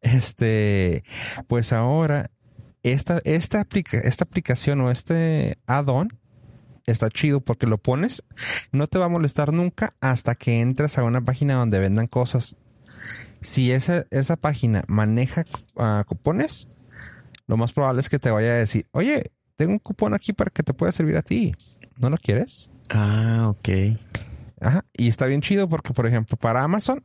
[0.00, 1.04] Este,
[1.46, 2.30] pues ahora,
[2.82, 6.08] esta, esta, aplica, esta aplicación o este add-on
[6.86, 8.24] está chido porque lo pones,
[8.72, 12.56] no te va a molestar nunca hasta que entres a una página donde vendan cosas.
[13.40, 15.44] Si esa, esa página maneja
[15.76, 16.68] ah, cupones,
[17.46, 20.50] lo más probable es que te vaya a decir, oye, tengo un cupón aquí para
[20.50, 21.54] que te pueda servir a ti.
[21.98, 22.70] ¿No lo quieres?
[22.90, 23.68] Ah, ok.
[24.60, 24.84] Ajá.
[24.92, 27.04] Y está bien chido porque, por ejemplo, para Amazon,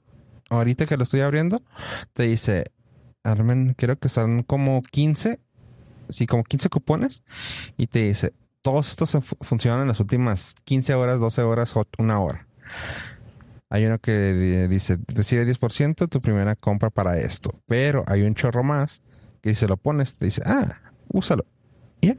[0.49, 1.61] ahorita que lo estoy abriendo,
[2.13, 2.65] te dice,
[3.23, 5.39] Armen, creo que son como 15,
[6.09, 7.23] sí, como 15 cupones.
[7.77, 12.19] Y te dice, todos estos fu- funcionan en las últimas 15 horas, 12 horas una
[12.19, 12.47] hora.
[13.69, 17.61] Hay uno que di- dice, recibe 10% tu primera compra para esto.
[17.65, 19.01] Pero hay un chorro más
[19.41, 20.77] que si se lo pones, te dice, ah,
[21.09, 21.45] úsalo.
[22.01, 22.15] Y ya.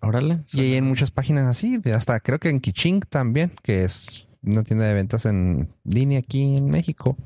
[0.00, 0.42] Órale.
[0.52, 4.62] Y hay en muchas páginas así, hasta creo que en Kiching también, que es una
[4.62, 7.16] tienda de ventas en línea aquí en México.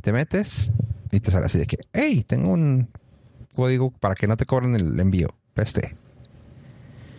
[0.00, 0.72] Te metes
[1.10, 2.88] y te sale así de que, hey, tengo un
[3.54, 5.28] código para que no te cobren el envío.
[5.56, 5.96] Este.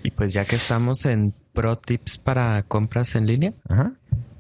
[0.04, 3.94] Y pues ya que estamos en pro tips para compras en línea, Ajá.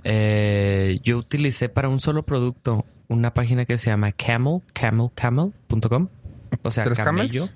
[0.03, 6.07] eh, yo utilicé para un solo producto una página que se llama camel, camelcamel.com.
[6.63, 7.45] O sea, ¿Tres camello.
[7.47, 7.55] camels?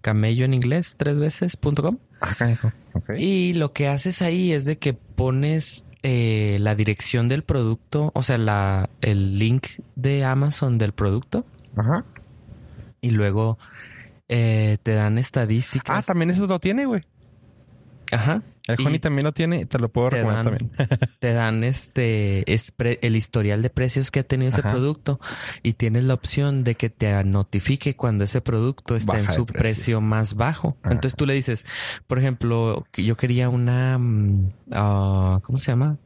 [0.00, 1.98] Camello en inglés, tres veces, punto com.
[2.20, 2.72] Acá, hijo.
[2.94, 3.10] Ok.
[3.18, 8.22] Y lo que haces ahí es de que pones eh, la dirección del producto, o
[8.22, 11.44] sea, la, el link de Amazon del producto
[11.74, 12.04] Ajá.
[13.00, 13.58] y luego
[14.28, 15.98] eh, te dan estadísticas.
[15.98, 17.02] Ah, también eso lo tiene, güey.
[18.12, 18.44] Ajá.
[18.66, 21.10] El Honey también lo tiene, te lo puedo te recomendar dan, también.
[21.20, 25.20] te dan este es pre- el historial de precios que ha tenido ese producto
[25.62, 29.60] y tienes la opción de que te notifique cuando ese producto está en su precio.
[29.60, 30.00] precio.
[30.00, 30.76] más bajo.
[30.82, 30.94] Ajá.
[30.94, 31.64] Entonces tú le dices,
[32.06, 34.00] por ejemplo, yo quería una
[34.72, 35.98] ah, ¿cómo se llama?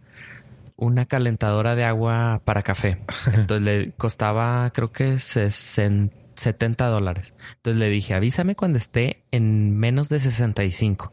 [0.77, 2.99] Una calentadora de agua para café.
[3.33, 7.35] Entonces le costaba creo que 60 70 dólares.
[7.57, 11.13] Entonces le dije, avísame cuando esté en menos de 65.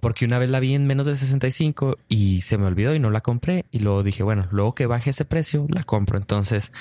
[0.00, 3.10] Porque una vez la vi en menos de 65 y se me olvidó y no
[3.10, 3.64] la compré.
[3.70, 6.18] Y luego dije, bueno, luego que baje ese precio, la compro.
[6.18, 6.72] Entonces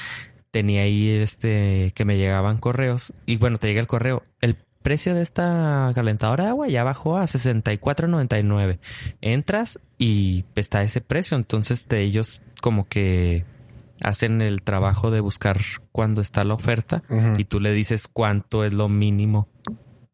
[0.52, 3.14] tenía ahí este que me llegaban correos.
[3.26, 4.24] Y bueno, te llega el correo.
[4.42, 8.80] El precio de esta calentadora de agua ya bajó a 64.99.
[9.22, 11.38] Entras y está ese precio.
[11.38, 13.46] Entonces te, ellos como que
[14.04, 15.60] hacen el trabajo de buscar
[15.92, 17.04] cuándo está la oferta
[17.38, 19.48] y tú le dices cuánto es lo mínimo,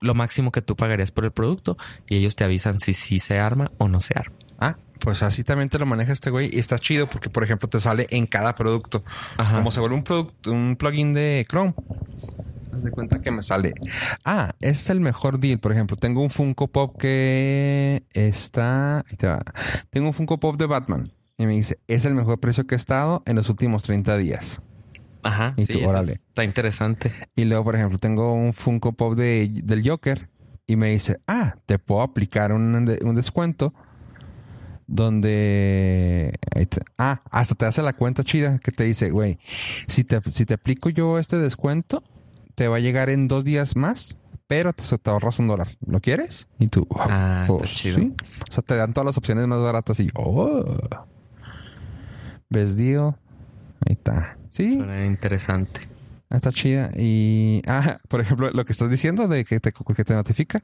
[0.04, 1.78] lo máximo que tú pagarías por el producto
[2.08, 4.36] y ellos te avisan si sí se arma o no se arma.
[4.60, 6.49] Ah, pues así también te lo maneja este güey.
[6.56, 9.04] Y está chido porque, por ejemplo, te sale en cada producto.
[9.38, 9.58] Ajá.
[9.58, 11.74] Como se vuelve un, product- un plugin de Chrome.
[12.72, 13.74] Haz de cuenta que me sale.
[14.26, 15.60] Ah, es el mejor deal.
[15.60, 18.99] Por ejemplo, tengo un Funko Pop que está.
[18.99, 19.41] Ahí te va.
[19.89, 21.12] Tengo un Funko Pop de Batman.
[21.38, 24.62] Y me dice, es el mejor precio que he estado en los últimos 30 días.
[25.24, 25.54] Ajá.
[25.58, 26.14] Y sí, tú, eso órale.
[26.14, 27.12] Está interesante.
[27.36, 30.30] Y luego, por ejemplo, tengo un Funko Pop de, del Joker.
[30.66, 33.74] Y me dice, ah, te puedo aplicar un, un descuento.
[34.86, 36.38] Donde.
[36.98, 39.40] ah, hasta te hace la cuenta chida que te dice, güey,
[39.88, 42.04] si te, si te aplico yo este descuento,
[42.56, 44.18] te va a llegar en dos días más,
[44.48, 45.70] pero te, te ahorras un dólar.
[45.86, 46.48] ¿Lo quieres?
[46.60, 47.98] Y tú, Ah, está pues, chido.
[47.98, 48.14] sí.
[48.50, 50.64] O sea, te dan todas las opciones más baratas y, oh.
[52.50, 53.18] ¿Ves, Dio?
[53.86, 54.38] Ahí está.
[54.50, 54.74] Sí.
[54.74, 55.82] Suena interesante.
[56.30, 56.90] Ah, Está chida.
[56.96, 60.64] Y, ah, por ejemplo, lo que estás diciendo de que te, que te notifica.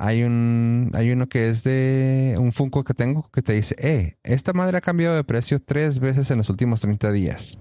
[0.00, 4.16] Hay un, hay uno que es de un Funko que tengo que te dice, eh,
[4.22, 7.58] esta madre ha cambiado de precio tres veces en los últimos 30 días.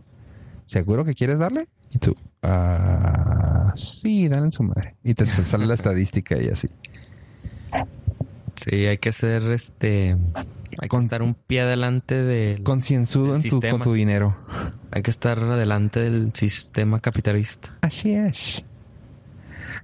[0.65, 1.67] ¿Seguro que quieres darle?
[1.89, 4.97] Y tú, ah, sí, dale en su madre.
[5.03, 6.69] Y te, te sale la estadística y así.
[8.57, 10.17] Sí, hay que ser este.
[10.79, 12.63] Hay Con- que estar un pie adelante del.
[12.63, 14.35] Concienzudo El en tu, con tu dinero.
[14.91, 17.77] Hay que estar adelante del sistema capitalista.
[17.81, 18.63] Así es.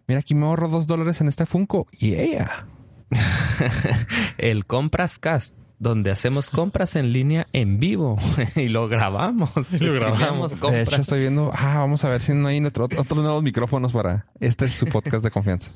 [0.07, 1.87] Mira, aquí me ahorro dos dólares en este Funko.
[1.99, 2.65] Yeah.
[4.37, 8.17] El Compras Cast, donde hacemos compras en línea en vivo
[8.55, 9.51] y lo grabamos.
[9.73, 10.53] Y lo grabamos.
[10.53, 10.87] De compras.
[10.87, 14.25] hecho, estoy viendo, ah, vamos a ver si no hay otro- otros nuevos micrófonos para.
[14.39, 15.71] Este es su podcast de confianza.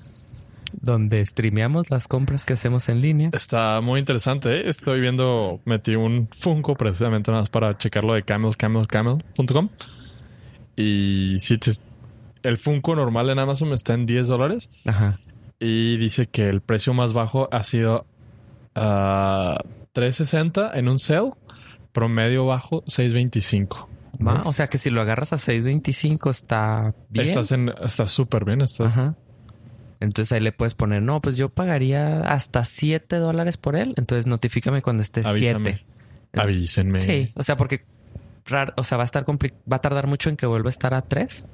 [0.74, 3.30] Donde streameamos las compras que hacemos en línea.
[3.34, 4.58] Está muy interesante.
[4.58, 4.70] ¿eh?
[4.70, 9.70] Estoy viendo, metí un Funko precisamente nada más para checarlo de camelscamelcamel.com.
[10.76, 11.74] Y sí, te-
[12.44, 14.70] el Funko normal en Amazon está en 10 dólares.
[14.86, 15.20] Ajá.
[15.60, 18.06] Y dice que el precio más bajo ha sido
[18.76, 19.58] ah,
[19.96, 21.32] 3.60 en un sale.
[21.92, 23.88] Promedio bajo 6.25.
[24.26, 27.28] Va, O sea que si lo agarras a 6.25 está bien.
[27.28, 28.62] Estás en, está súper bien.
[28.62, 29.16] Estás, Ajá.
[30.00, 33.94] Entonces ahí le puedes poner, no, pues yo pagaría hasta 7 dólares por él.
[33.98, 35.72] Entonces notifícame cuando esté Avísame.
[35.72, 35.86] 7.
[36.42, 37.00] Avísenme.
[37.00, 37.84] Sí, o sea, porque
[38.46, 40.94] rar- o sea, va a estar va a tardar mucho en que vuelva a estar
[40.94, 41.48] a 3.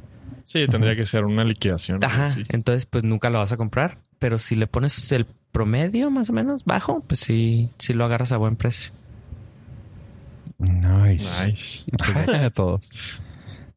[0.43, 2.03] Sí, tendría que ser una liquidación.
[2.03, 2.29] Ajá.
[2.31, 2.43] Sí.
[2.49, 3.97] Entonces, pues nunca lo vas a comprar.
[4.19, 8.31] Pero si le pones el promedio más o menos bajo, pues sí, sí lo agarras
[8.33, 8.91] a buen precio.
[10.59, 11.45] Nice.
[11.45, 11.91] Nice.
[12.35, 12.89] A todos.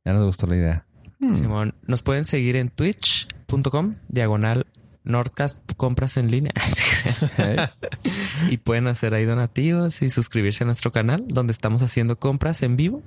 [0.05, 0.87] Ya nos gustó la idea.
[1.33, 2.69] Simón, nos pueden seguir en
[3.47, 4.67] twitch.com, diagonal
[5.05, 6.53] Nordcast compras en línea.
[8.51, 12.77] Y pueden hacer ahí donativos y suscribirse a nuestro canal donde estamos haciendo compras en
[12.77, 13.03] vivo.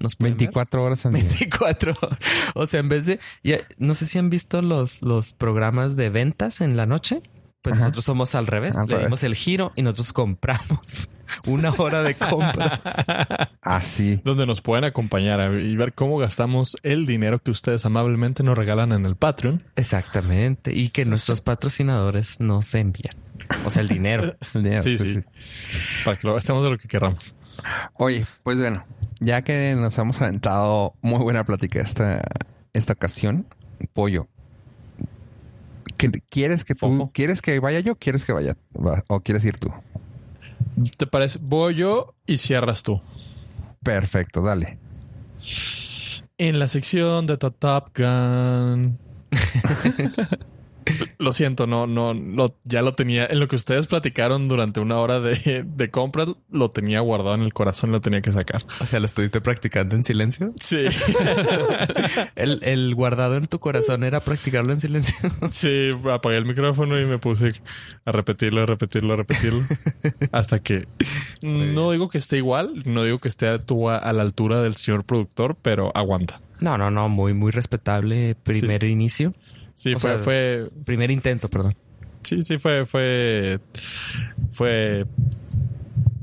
[0.00, 0.46] Nos pueden ver.
[0.46, 1.24] 24 horas al día.
[1.24, 2.18] 24 horas.
[2.54, 6.08] O sea, en vez de, ya, no sé si han visto los, los programas de
[6.10, 7.22] ventas en la noche.
[7.62, 7.84] Pues Ajá.
[7.84, 8.76] nosotros somos al revés.
[8.76, 9.06] Al Le revés.
[9.06, 11.08] dimos el giro y nosotros compramos
[11.46, 12.80] una hora de compra.
[13.62, 14.20] Así.
[14.24, 18.92] donde nos pueden acompañar y ver cómo gastamos el dinero que ustedes amablemente nos regalan
[18.92, 19.62] en el Patreon.
[19.76, 20.74] Exactamente.
[20.74, 23.14] Y que nuestros patrocinadores nos envían.
[23.64, 24.36] O sea, el dinero.
[24.54, 25.20] El dinero, Sí, sí.
[26.04, 27.34] Para que lo gastemos de lo que queramos.
[27.94, 28.84] Oye, pues bueno,
[29.20, 32.22] ya que nos hemos aventado muy buena plática esta,
[32.72, 33.46] esta ocasión,
[33.92, 34.26] pollo.
[35.96, 37.10] ¿qué- ¿Quieres que tú, Fofo.
[37.12, 37.96] quieres que vaya yo?
[37.96, 38.56] ¿Quieres que vaya?
[38.76, 39.72] Va- ¿O quieres ir tú?
[40.96, 41.38] ¿Te parece?
[41.40, 43.00] Voy yo y cierras tú.
[43.82, 44.78] Perfecto, dale.
[46.36, 48.98] En la sección de Top Gun.
[51.18, 53.26] lo siento, no, no, lo- ya lo tenía.
[53.26, 57.42] En lo que ustedes platicaron durante una hora de, de compras, lo tenía guardado en
[57.42, 58.64] el corazón, lo tenía que sacar.
[58.80, 60.52] O sea, lo estuviste practicando en silencio.
[60.60, 60.84] Sí.
[62.36, 65.16] El, el guardado en tu corazón era practicarlo en silencio.
[65.50, 67.54] Sí, apagué el micrófono y me puse
[68.04, 69.62] a repetirlo, a repetirlo, a repetirlo.
[70.32, 70.86] hasta que
[71.42, 74.76] no digo que esté igual, no digo que esté a, tu- a la altura del
[74.76, 76.40] señor productor, pero aguanta.
[76.60, 77.08] No, no, no.
[77.08, 79.32] Muy, muy respetable primer inicio.
[79.78, 81.76] Sí, O fue, sea, fue, Primer intento, perdón.
[82.24, 83.60] sí, sí, fue, fue,
[84.52, 85.06] fue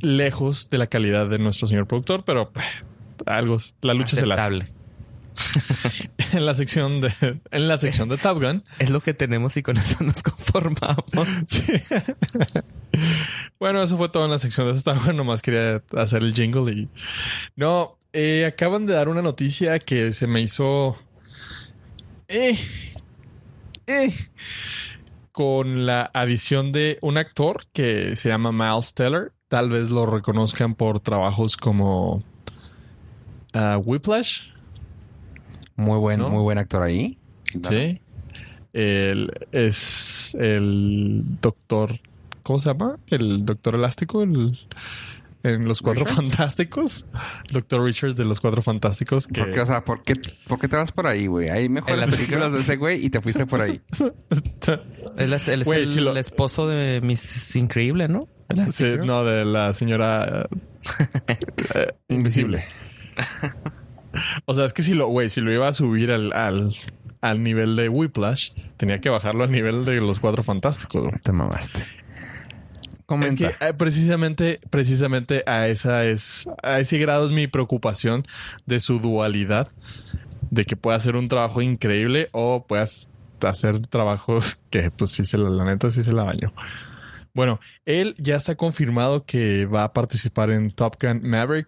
[0.02, 2.60] lejos de la calidad de nuestro señor productor, pero eh,
[3.26, 4.42] algo, la lucha se la hace.
[4.44, 4.76] Aceptable.
[6.34, 7.14] En la sección de,
[7.52, 11.06] en la sección de Top Gun, Es lo que tenemos y con eso nos conformamos.
[11.48, 11.64] Sí.
[13.60, 15.16] bueno, eso fue todo en la sección de Star Wars.
[15.16, 16.90] Nomás quería hacer el jingle y.
[17.56, 20.98] No, eh, acaban de dar una noticia que se me hizo.
[22.28, 22.58] Eh,
[23.88, 24.14] eh,
[25.32, 29.32] con la adición de un actor que se llama Miles Teller.
[29.48, 32.24] Tal vez lo reconozcan por trabajos como
[33.54, 34.50] ah, Whiplash.
[35.76, 36.30] Muy buen, ¿No?
[36.30, 37.18] muy buen actor ahí.
[37.70, 38.02] Sí.
[38.74, 42.00] Él es el doctor.
[42.44, 42.98] ¿Cómo se llama?
[43.08, 44.24] El doctor elástico.
[44.24, 44.58] El,
[45.48, 46.30] en los cuatro ¿Richards?
[46.30, 47.08] fantásticos.
[47.52, 49.28] Doctor Richards de los cuatro fantásticos.
[49.28, 50.16] Que ¿Por qué, o sea, ¿por qué,
[50.48, 51.50] por qué te vas por ahí, güey?
[51.50, 53.82] Hay mejores la películas de ese güey y te fuiste por ahí.
[55.18, 58.28] Él es, él es Güey, el, si lo- esposo de Miss Increíble, ¿no?
[58.72, 60.48] Sí, no, de la señora
[61.76, 62.66] eh, invisible.
[64.46, 66.76] O sea, es que si lo, güey, si lo iba a subir al, al,
[67.22, 71.08] al nivel de Whiplash, tenía que bajarlo al nivel de los cuatro fantásticos.
[71.24, 71.84] Te mamaste.
[73.06, 73.52] Es Comenta.
[73.52, 78.26] que eh, precisamente, precisamente a esa es, a ese grado es mi preocupación
[78.66, 79.70] de su dualidad,
[80.50, 83.10] de que pueda hacer un trabajo increíble o puedas
[83.42, 86.52] hacer trabajos que, pues sí se la, la neta sí se la bañó.
[87.36, 91.68] Bueno, él ya está confirmado que va a participar en Top Gun Maverick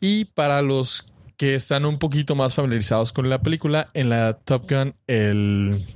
[0.00, 1.06] y para los
[1.38, 5.86] que están un poquito más familiarizados con la película, en la Top Gun el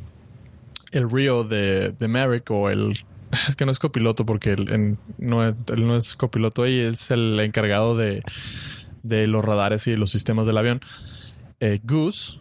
[0.92, 1.08] el
[1.48, 2.96] de, de Maverick o el
[3.48, 6.78] es que no es copiloto porque él, en- no, es- él no es copiloto ahí,
[6.80, 8.22] es el encargado de,
[9.02, 10.80] de los radares y los sistemas del avión.
[11.60, 12.38] Eh, Goose,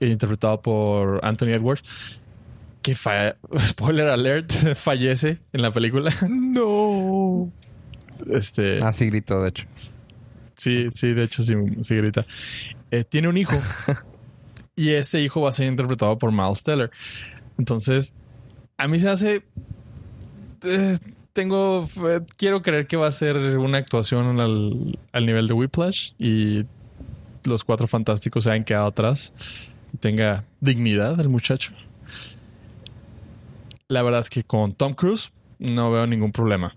[0.00, 1.82] interpretado por Anthony Edwards,
[2.82, 6.12] que fa- spoiler alert, fallece en la película.
[6.28, 7.50] No.
[8.30, 9.66] Este, Así gritó, de hecho.
[10.56, 12.24] Sí, sí, de hecho sí, sí grita.
[12.90, 13.60] Eh, tiene un hijo.
[14.74, 16.90] y ese hijo va a ser interpretado por Miles Teller.
[17.58, 18.14] Entonces,
[18.78, 19.42] a mí se hace.
[20.66, 20.98] Eh,
[21.32, 21.88] tengo.
[22.36, 26.64] quiero creer que va a ser una actuación al, al nivel de Whiplash y
[27.44, 29.32] los cuatro fantásticos se han quedado atrás
[29.92, 31.72] y tenga dignidad el muchacho.
[33.88, 36.76] la verdad es que con Tom Cruise no veo ningún problema.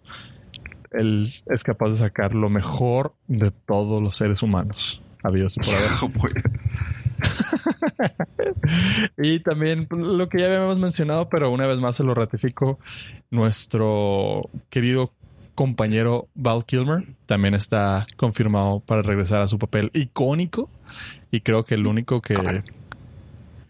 [0.91, 5.01] Él es capaz de sacar lo mejor de todos los seres humanos.
[5.23, 5.91] Habidos por haber.
[9.17, 12.79] y también lo que ya habíamos mencionado, pero una vez más se lo ratifico,
[13.31, 15.11] nuestro querido
[15.55, 20.69] compañero Val Kilmer también está confirmado para regresar a su papel icónico
[21.31, 22.35] y creo que el único que...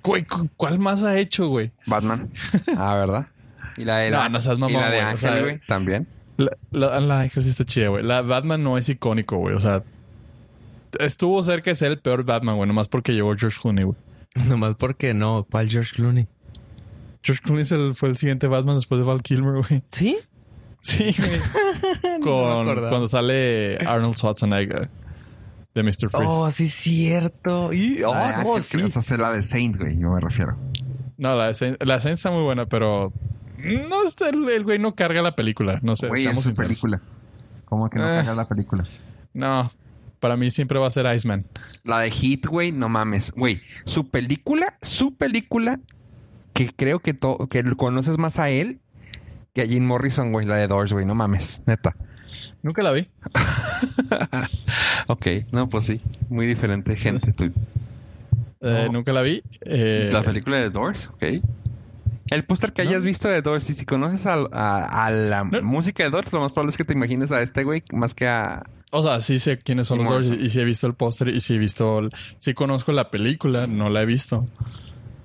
[0.04, 0.26] Güey,
[0.56, 1.72] ¿cuál más ha hecho, güey?
[1.86, 2.30] Batman.
[2.78, 3.28] Ah, ¿verdad?
[3.76, 5.60] Y la de, la- no seas y mamón, la de güey, o Ángel, sea, güey,
[5.68, 6.08] también.
[6.38, 8.04] La, la, la Ángel sí está chida, güey.
[8.04, 9.56] La Batman no es icónico, güey.
[9.56, 9.84] O sea,
[11.00, 13.98] estuvo cerca de ser el peor Batman, güey, nomás porque llegó George Clooney, güey.
[14.48, 15.46] Nomás porque no.
[15.50, 16.28] ¿Cuál George Clooney?
[17.24, 19.82] George Clooney es el- fue el siguiente Batman después de Val Kilmer, güey.
[19.88, 20.18] ¿Sí?
[20.82, 22.20] Sí, güey.
[22.22, 24.90] Con- cuando sale Arnold Schwarzenegger
[25.76, 26.10] de Mr.
[26.10, 26.26] Freeze.
[26.28, 27.74] Oh, sí es cierto.
[27.74, 28.90] Y, oh, La de no, Ángel, sí.
[28.90, 30.58] sea, es la de Saint, güey, yo me refiero.
[31.18, 33.12] No, la escena, la escena está muy buena, pero
[33.58, 35.80] no está, el, el güey no carga la película.
[35.82, 36.68] No sé, Güey, es seamos su sinceros.
[36.70, 37.02] película.
[37.66, 38.20] ¿Cómo que no Eh.
[38.22, 38.86] cagas la película?
[39.34, 39.70] No,
[40.20, 41.46] para mí siempre va a ser Iceman.
[41.84, 43.32] La de Hit, güey, no mames.
[43.32, 45.80] Güey, su película, su película,
[46.54, 47.18] que creo que,
[47.50, 48.80] que conoces más a él
[49.54, 51.96] que a Jim Morrison, güey, la de Doors, güey, no mames, neta.
[52.62, 53.08] Nunca la vi.
[55.08, 57.34] Ok, no, pues sí, muy diferente gente.
[57.34, 57.52] tú.
[58.62, 58.92] Eh, No.
[58.92, 59.42] Nunca la vi.
[59.62, 61.24] Eh, La película de Doors, ok.
[62.30, 62.90] El póster que No.
[62.90, 65.62] hayas visto de Doors, y si conoces a, a- a la No.
[65.62, 68.28] música de Doors, lo más probable es que te imagines a este güey más que
[68.28, 68.64] a...
[68.92, 70.94] O sea, sí sé quiénes son Y los dos y, y sí he visto el
[70.96, 74.46] póster y sí he visto, el- sí conozco la película, no la he visto.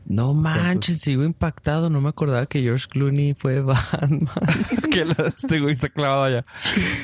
[0.07, 1.89] No manches, sigo impactado.
[1.89, 4.29] No me acordaba que George Clooney fue Batman.
[4.93, 6.45] que la- este güey está clavado allá.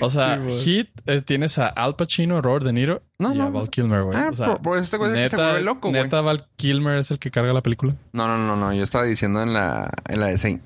[0.02, 0.56] O sea, Sí.
[0.64, 3.52] Hit eh, tienes a Al Pacino, Robert De Niro No, y a no.
[3.52, 4.18] Val Kilmer, güey.
[4.18, 6.02] Ah, o sea, por, por este güey es el que se vuelve loco, güey.
[6.02, 7.96] neta Val Kilmer es el que carga la película.
[8.12, 10.60] No, no, no, no, yo estaba diciendo en la, en la de Saint.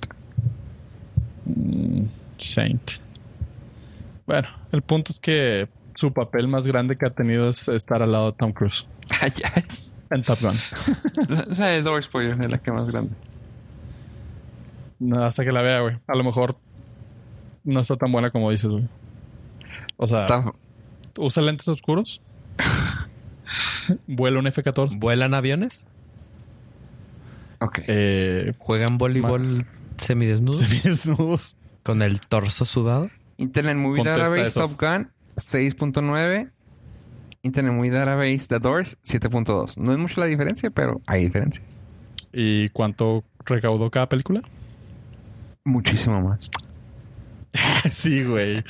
[1.45, 2.91] Mm, Saint.
[4.27, 8.13] Bueno, el punto es que su papel más grande que ha tenido es estar al
[8.13, 8.87] lado de Tom Cruise
[9.21, 9.63] Ay, ay.
[10.11, 10.59] en Top Gun.
[11.29, 13.15] La, la de Doors, pollo, es la que más grande.
[14.99, 15.97] No, hasta que la vea, güey.
[16.07, 16.57] A lo mejor
[17.65, 18.89] no está tan buena como dices, güey.
[19.97, 20.27] O sea,
[21.17, 22.21] ¿usa lentes oscuros?
[24.07, 24.99] ¿Vuela un F-14?
[24.99, 25.87] ¿Vuelan aviones?
[27.61, 27.81] ok.
[27.87, 29.67] Eh, ¿Juegan voleibol
[29.97, 30.59] semidesnudos?
[30.67, 31.57] semidesnudos.
[31.83, 33.11] ¿Con el torso sudado?
[33.37, 34.61] Internet Movie Contesta Database eso.
[34.61, 36.51] Top Gun 6.9.
[37.43, 39.76] Internet Movie Database The Doors 7.2.
[39.76, 41.62] No es mucho la diferencia, pero hay diferencia.
[42.32, 44.43] ¿Y cuánto recaudó cada película?
[45.64, 46.51] Muchísimo más.
[47.93, 48.64] sí, güey.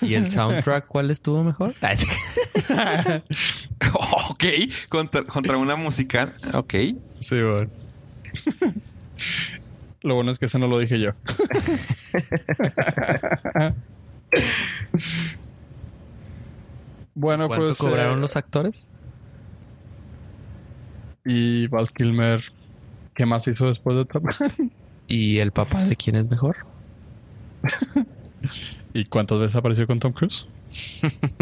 [0.00, 1.74] ¿Y el soundtrack cuál estuvo mejor?
[4.30, 4.44] Ok.
[4.88, 6.34] Contra, contra una musical.
[6.54, 6.74] Ok.
[7.20, 7.68] Sí, güey.
[10.02, 11.10] Lo bueno es que eso no lo dije yo.
[17.18, 17.78] Bueno, ¿Cuánto pues.
[17.78, 18.88] cobraron eh, los actores?
[21.24, 22.40] Y Val Kilmer,
[23.12, 24.72] ¿qué más hizo después de Top Gun?
[25.08, 26.58] ¿Y el papá de quién es mejor?
[28.94, 30.46] ¿Y cuántas veces apareció con Tom Cruise?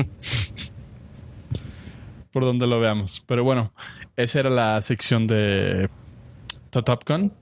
[2.33, 3.23] Por donde lo veamos.
[3.27, 3.75] Pero bueno,
[4.17, 5.91] esa era la sección de
[6.71, 7.35] The Top Gun.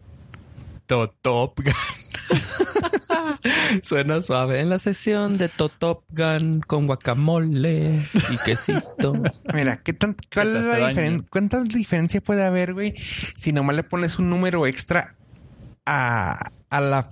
[0.86, 1.72] Top Gun.
[3.82, 4.60] Suena suave.
[4.60, 9.14] En la sesión de Top Gun con guacamole y quesito.
[9.52, 10.88] Mira, ¿qué tan, ¿cuál es la daño?
[10.88, 11.28] diferencia?
[11.30, 12.94] ¿Cuánta diferencia puede haber, güey?
[13.36, 15.14] Si nomás le pones un número extra
[15.86, 17.08] a, a la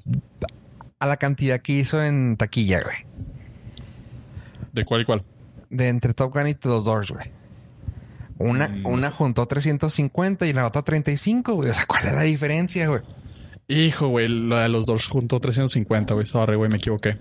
[0.99, 2.97] a la cantidad que hizo en taquilla, güey.
[4.73, 5.25] ¿De cuál y cuál?
[5.69, 7.31] De entre Top Gun y los Doors, güey.
[8.39, 8.87] Una, Mm.
[8.87, 11.71] una juntó 350 y la otra 35, güey.
[11.71, 13.03] O sea, ¿cuál es la diferencia, güey?
[13.69, 16.27] Hijo, güey, la de los dos junto 350, güey.
[16.27, 17.17] Sorry, güey, me equivoqué.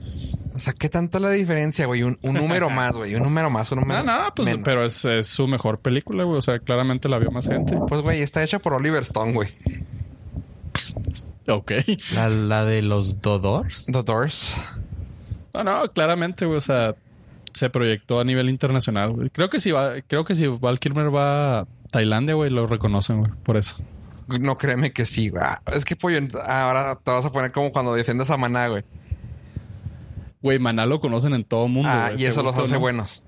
[0.54, 2.04] O sea, ¿qué tanta la diferencia, güey?
[2.04, 3.16] Un, un número más, güey.
[3.16, 4.62] Un número más, un número No, no, pues, menos.
[4.66, 6.38] pero es, es su mejor película, güey.
[6.38, 7.78] O sea, claramente la vio más gente.
[7.88, 9.50] Pues, güey, está hecha por Oliver Stone, güey.
[11.48, 11.72] Ok.
[12.16, 13.86] La, la de los Dodors.
[13.86, 14.56] The Doors.
[15.54, 16.58] No, no, claramente, güey.
[16.58, 16.96] O sea,
[17.54, 19.30] se proyectó a nivel internacional, güey.
[19.30, 23.20] Creo que si va, creo que si Val Kilmer va a Tailandia, güey, lo reconocen,
[23.20, 23.78] güey, por eso.
[24.28, 25.44] No créeme que sí, güey.
[25.44, 28.84] Ah, Es que, pollo, ahora te vas a poner como cuando defiendes a Maná, güey.
[30.42, 31.90] Güey, Maná lo conocen en todo el mundo.
[31.92, 32.22] Ah, güey.
[32.22, 32.80] y ¿Te eso los hace no?
[32.80, 33.24] buenos.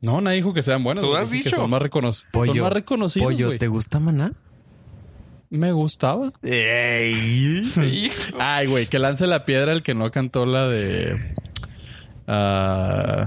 [0.00, 1.04] No, nadie dijo que sean buenos.
[1.04, 1.60] ¿Tú has Dije que dicho?
[1.60, 2.64] Son más, recono- son Pollo.
[2.64, 3.58] más reconocidos, Pollo, güey.
[3.58, 4.32] ¿te gusta Maná?
[5.50, 6.32] Me gustaba.
[6.42, 7.62] Ay,
[8.66, 11.34] güey, que lance la piedra el que no cantó la de...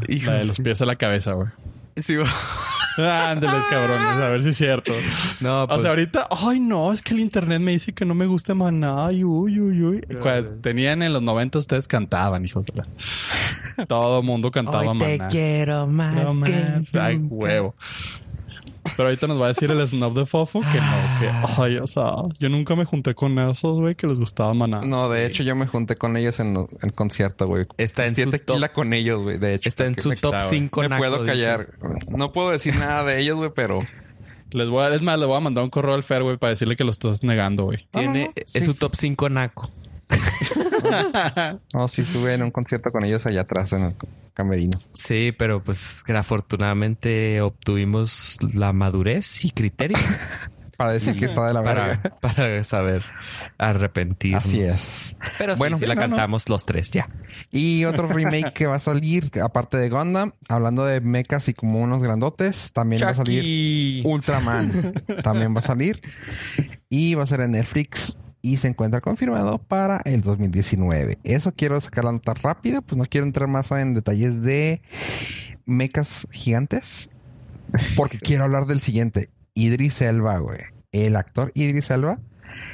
[0.08, 0.64] Hijo, la de los sí.
[0.64, 1.50] pies a la cabeza, güey.
[1.98, 2.28] Sí, güey.
[3.02, 4.94] Ándeles, cabrones, a ver si es cierto.
[5.42, 8.14] No, O pues, sea, ahorita, ay no, es que el internet me dice que no
[8.14, 9.08] me gusta Maná.
[9.08, 10.02] Ay, uy, uy, uy.
[10.22, 13.86] Cuando tenían en los 90 ustedes cantaban, hijos de la.
[13.88, 15.28] Todo el mundo cantaba hoy te Maná.
[15.30, 16.96] quiero más No que más.
[16.96, 17.76] Ay, huevo.
[18.98, 21.88] Pero ahorita nos va a decir el snob de Fofo que no, que ay, o
[21.88, 24.82] sea, yo nunca me junté con esos, güey, que les gustaba Maná.
[24.82, 27.66] No, de hecho, yo me junté con ellos en el concierto, güey.
[27.78, 29.38] Está en su tequila top- con ellos, güey.
[29.38, 30.60] De hecho, Está en su me- top está, güey.
[30.60, 31.70] 5 Me puedo callar.
[32.10, 33.86] No puedo decir nada de ellos, güey, pero
[34.52, 36.52] Les voy a, es más, le voy a mandar un correo al Fer, güey, para
[36.52, 37.88] decirle que lo estás negando, güey.
[37.92, 38.62] Tiene, no, no, es sí.
[38.62, 39.72] su top 5 naco.
[41.74, 43.96] no, sí estuve en un concierto con ellos allá atrás en el
[44.34, 44.80] camerino.
[44.94, 49.98] Sí, pero pues afortunadamente obtuvimos la madurez y criterio
[50.78, 52.02] Para decir que está de la verga.
[52.20, 53.04] para, para saber
[53.60, 54.36] arrepentir.
[54.36, 55.16] Así es.
[55.38, 56.08] Pero sí, Bueno, sí la no, no.
[56.10, 57.08] cantamos los tres ya.
[57.52, 61.80] Y otro remake que va a salir, aparte de Gundam, hablando de mechas y como
[61.80, 64.06] unos grandotes, también va a salir.
[64.06, 64.94] Ultraman.
[65.24, 66.02] también va a salir.
[66.90, 68.18] Y va a ser en Netflix.
[68.46, 71.18] Y se encuentra confirmado para el 2019.
[71.24, 74.82] Eso quiero sacar la nota rápida, pues no quiero entrar más en detalles de
[75.66, 77.10] mechas gigantes.
[77.96, 79.30] Porque quiero hablar del siguiente.
[79.54, 80.60] Idris Elba, güey.
[80.92, 82.20] El actor Idris Elba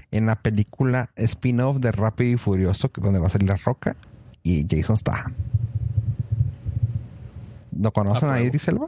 [0.10, 3.96] en la película spin-off de Rápido y Furioso, donde va a salir La Roca
[4.42, 5.36] y Jason Statham.
[7.72, 8.42] ¿No conocen a.
[8.42, 8.88] Idris Elba?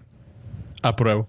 [0.81, 1.27] Apruebo.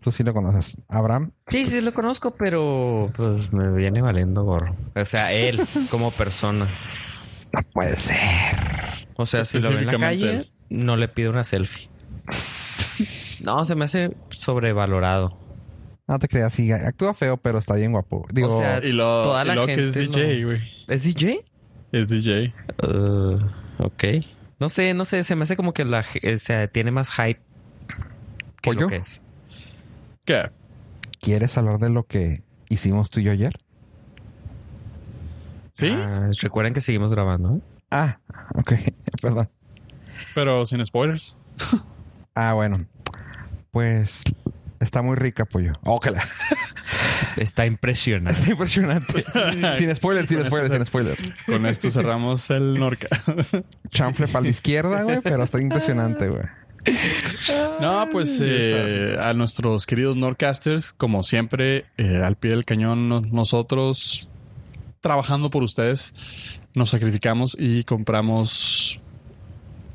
[0.00, 0.78] Tú sí lo conoces.
[0.88, 1.32] Abraham.
[1.48, 4.74] Sí, sí lo conozco, pero pues me viene valiendo gorro.
[4.94, 5.58] O sea, él
[5.90, 6.64] como persona.
[7.52, 8.16] No puede ser.
[9.16, 10.52] O sea, si lo ve en la calle, él.
[10.70, 11.90] no le pido una selfie.
[13.44, 15.38] No, se me hace sobrevalorado.
[16.06, 18.26] No te creas, sí, actúa feo, pero está bien guapo.
[18.32, 20.60] Digo, O sea, Y lo, Toda y que es DJ, güey.
[20.88, 21.40] ¿Es DJ?
[21.92, 22.52] Es DJ.
[22.82, 23.38] Uh,
[23.78, 24.04] ok.
[24.58, 25.24] No sé, no sé.
[25.24, 27.40] Se me hace como que la, o sea, tiene más hype
[28.60, 28.80] que ¿Pollo?
[28.82, 29.22] lo que es.
[30.30, 30.48] ¿Qué?
[31.20, 33.58] ¿quieres hablar de lo que hicimos tú y yo ayer?
[35.72, 35.88] ¿Sí?
[35.90, 37.56] Ah, recuerden que seguimos grabando.
[37.56, 37.60] ¿eh?
[37.90, 38.20] Ah,
[38.54, 38.74] ok,
[39.22, 39.50] perdón.
[40.36, 41.36] Pero sin spoilers.
[42.36, 42.78] Ah, bueno.
[43.72, 44.22] Pues
[44.78, 45.72] está muy rica, pollo.
[45.82, 46.22] Ócala.
[47.36, 48.38] Está impresionante.
[48.38, 49.24] Está impresionante.
[49.78, 51.20] sin spoilers, sin spoilers, sin spoilers.
[51.44, 53.08] Con esto cerramos el Norca.
[53.90, 56.44] Chanfle para la izquierda, güey, pero está impresionante, güey.
[57.80, 63.20] No, pues eh, a nuestros queridos Nordcasters, como siempre, eh, al pie del cañón, no-
[63.20, 64.28] nosotros
[65.00, 66.14] trabajando por ustedes,
[66.74, 68.98] nos sacrificamos y compramos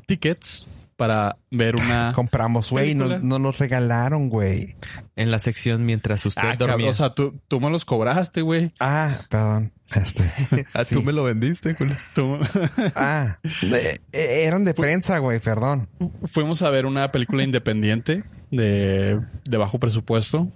[0.06, 2.12] tickets para ver una.
[2.14, 4.76] Compramos, güey, no, no nos regalaron, güey.
[5.14, 6.90] En la sección mientras usted Ah, cabrón, dormía.
[6.90, 8.72] o sea, tú, tú me los cobraste, güey.
[8.80, 9.72] Ah, perdón.
[9.94, 10.24] Este.
[10.74, 10.94] Ah, sí.
[10.94, 11.96] tú me lo vendiste, Julio.
[12.14, 12.38] Tú-
[12.96, 15.88] Ah, de- eh, eran de prensa, güey, perdón.
[16.24, 20.48] Fuimos a ver una película independiente de, de bajo presupuesto.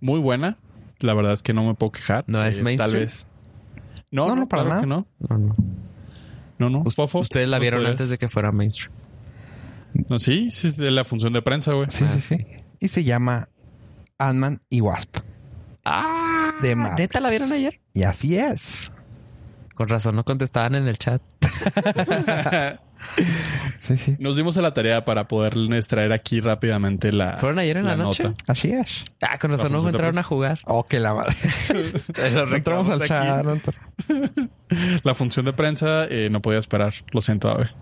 [0.00, 0.58] Muy buena.
[1.00, 2.22] La verdad es que no me puedo quejar.
[2.26, 2.92] ¿No es Tal mainstream?
[3.04, 3.26] vez.
[4.10, 4.80] No, No, no, no, para nada.
[4.80, 5.06] que no.
[5.28, 5.52] No, no.
[6.58, 6.90] No, no.
[6.90, 8.92] Fofo, Ustedes la ¿nos vieron antes de que fuera mainstream.
[10.08, 11.88] No, sí, sí, es de la función de prensa, güey.
[11.90, 12.46] Sí, sí, sí.
[12.80, 13.48] Y se llama
[14.18, 15.18] Ant-Man y Wasp.
[15.84, 16.98] Ah, De Matrix.
[16.98, 17.80] ¿Neta la vieron ayer?
[17.96, 18.92] Y así es.
[19.74, 21.22] Con razón no contestaban en el chat.
[23.78, 24.16] Sí, sí.
[24.18, 25.54] Nos dimos a la tarea para poder
[25.86, 27.36] traer aquí rápidamente la.
[27.36, 28.24] ¿Fueron ayer en la, noche?
[28.24, 28.42] nota.
[28.50, 29.04] Así es.
[29.20, 30.58] Ah, con razón no función de entraron a jugar.
[30.64, 31.36] Oh, que la madre.
[32.48, 33.44] No entramos al chat.
[33.44, 33.60] no.
[35.04, 36.94] La función de prensa eh, no podía esperar.
[37.12, 37.74] Lo siento, a ver.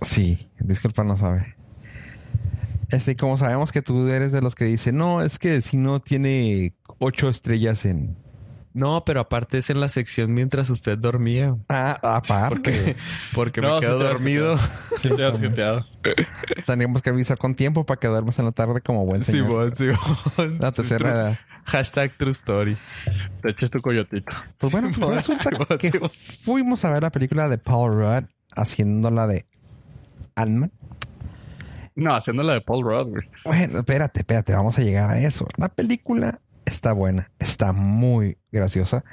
[0.00, 1.54] Sí, disculpa, no sabe.
[2.90, 6.00] Este, como sabemos que tú eres de los que dicen, no, es que si no
[6.00, 8.21] tiene ocho estrellas en.
[8.74, 11.56] No, pero aparte es en la sección mientras usted dormía.
[11.68, 12.96] Ah, aparte.
[13.34, 14.56] Porque No, me sí quedo te dormido.
[14.98, 15.86] Sí, te has jeteado.
[16.66, 19.74] Tendríamos que avisar con tiempo para que duermas en la tarde como buen señor.
[19.74, 20.58] Simón.
[20.60, 21.38] La tercera edad.
[21.64, 22.76] Hashtag True Story.
[23.42, 24.32] Te eches tu coyotito.
[24.58, 25.90] Pues bueno, pues resulta que
[26.42, 28.24] fuimos a ver la película de Paul Rudd
[28.56, 29.46] haciendo la de
[30.34, 30.72] Ant-Man.
[31.94, 33.28] No, haciendo la de Paul Rudd, güey.
[33.44, 35.46] Bueno, espérate, espérate, vamos a llegar a eso.
[35.56, 39.04] La película está buena, está muy graciosa.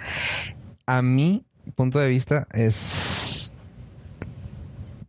[0.85, 1.45] A mi
[1.75, 3.53] punto de vista es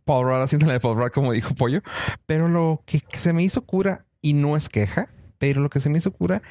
[0.05, 1.81] Paul Rudd haciendo la de Paul Rudd, como dijo Pollo.
[2.25, 5.89] Pero lo que se me hizo cura, y no es queja, pero lo que se
[5.89, 6.41] me hizo cura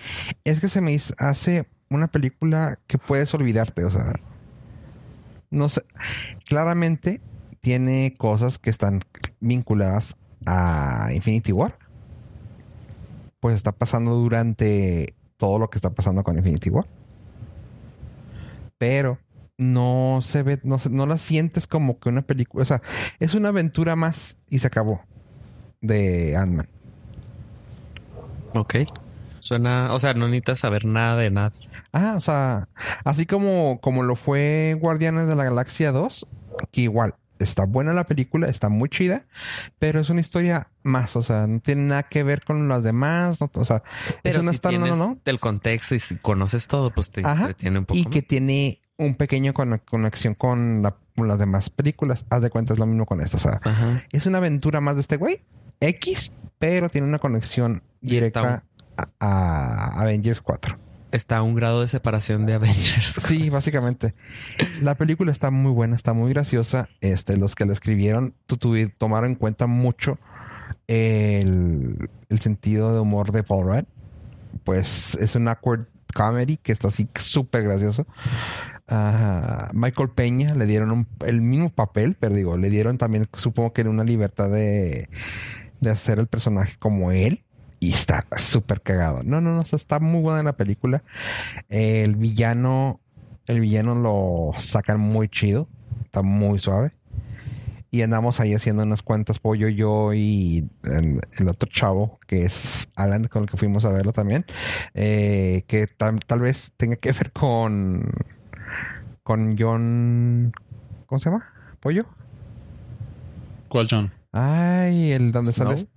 [0.45, 3.85] es que se me hace una película que puedes olvidarte.
[3.85, 4.13] O sea,
[5.51, 5.83] no sé.
[6.47, 7.21] Claramente
[7.61, 9.03] tiene cosas que están
[9.41, 11.79] vinculadas a Infinity War.
[13.39, 16.87] Pues está pasando durante todo lo que está pasando con Infinity War.
[18.79, 19.19] Pero
[19.59, 22.63] no se ve, no, se- no la sientes como que una película.
[22.63, 22.81] O sea,
[23.19, 25.03] es una aventura más y se acabó
[25.81, 26.69] de Ant-Man.
[28.55, 28.75] Ok.
[29.41, 31.53] Suena, o sea, no necesitas saber nada de nada.
[31.93, 32.69] Ah, o sea,
[33.05, 36.27] así como, como lo fue Guardianes de la Galaxia 2,
[36.71, 39.25] que igual está buena la película, está muy chida,
[39.79, 43.41] pero es una historia más, o sea, no tiene nada que ver con las demás,
[43.41, 43.83] no- o sea,
[44.23, 45.19] Pero es una si no, tienes no, no.
[45.25, 47.41] el contexto y si conoces todo, pues te Ajá.
[47.41, 47.99] entretiene un poco.
[47.99, 48.13] y más.
[48.13, 52.27] que tiene un pequeño conexión con, la- con las demás películas.
[52.31, 54.03] Haz de cuenta, es lo mismo con esto, o sea, Ajá.
[54.13, 55.43] es una aventura más de este güey,
[55.81, 58.65] X, pero tiene una conexión está directa
[58.97, 60.79] a, a Avengers 4.
[61.13, 63.21] Está a un grado de separación de Avengers.
[63.27, 64.15] Sí, básicamente.
[64.83, 66.89] La película está muy buena, está muy graciosa.
[67.01, 68.35] Este, los que la escribieron
[68.99, 70.19] tomaron en cuenta mucho
[70.87, 73.85] el, el sentido de humor de Paul Rudd.
[74.65, 78.07] Pues es un awkward comedy que está así súper gracioso.
[78.89, 83.73] Ah, Michael Peña le dieron un- el mismo papel, pero digo, le dieron también, supongo
[83.73, 85.09] que una libertad de,
[85.81, 87.45] de hacer el personaje como él.
[87.81, 89.23] Y está súper cagado.
[89.25, 91.03] No, no, no, está muy buena la película.
[91.69, 93.01] El villano,
[93.47, 95.67] el villano lo sacan muy chido.
[96.05, 96.93] Está muy suave.
[97.91, 102.89] Y andamos ahí haciendo unas cuantas pollo yo y el, el otro chavo que es
[102.95, 104.45] Alan con el que fuimos a verlo también.
[104.95, 108.13] eh, que tal, tal vez tenga que ver con
[109.25, 110.53] con John
[111.07, 111.47] ¿cómo se llama?
[111.81, 112.07] ¿Pollo?
[113.69, 114.13] ¿Cuál John?
[114.33, 115.77] Ay, el donde Snow.
[115.77, 115.89] sale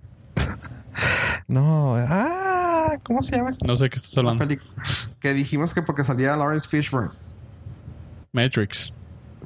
[1.48, 3.50] No, ah, ¿cómo se llama?
[3.50, 4.56] esta No sé qué estás la hablando.
[5.20, 7.10] Que dijimos que porque salía Lawrence Fishburne.
[8.32, 8.92] Matrix.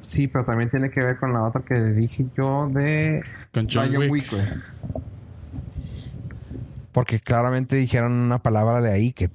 [0.01, 3.21] Sí, pero también tiene que ver con la otra que dije yo de
[3.53, 4.31] Con John Wick.
[4.31, 4.43] güey.
[6.91, 9.29] Porque claramente dijeron una palabra de ahí que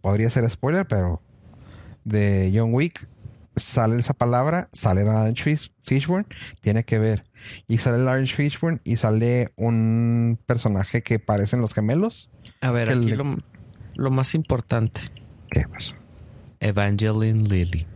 [0.00, 1.20] podría ser spoiler, pero
[2.04, 3.08] de John Wick
[3.56, 5.04] sale esa palabra, sale
[5.34, 6.26] Fish- Fishburne,
[6.60, 7.24] tiene que ver.
[7.66, 12.30] Y sale Lawrence Fishburne y sale un personaje que parecen los gemelos.
[12.60, 13.36] A ver, aquí lo,
[13.94, 15.00] lo más importante.
[15.50, 15.94] ¿Qué pasó?
[16.60, 17.86] Evangeline Lilly.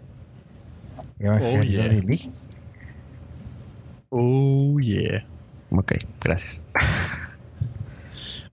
[1.21, 1.89] Oh, yeah.
[1.89, 2.31] Lily.
[4.11, 5.27] Oh, yeah.
[5.71, 6.65] Ok, gracias.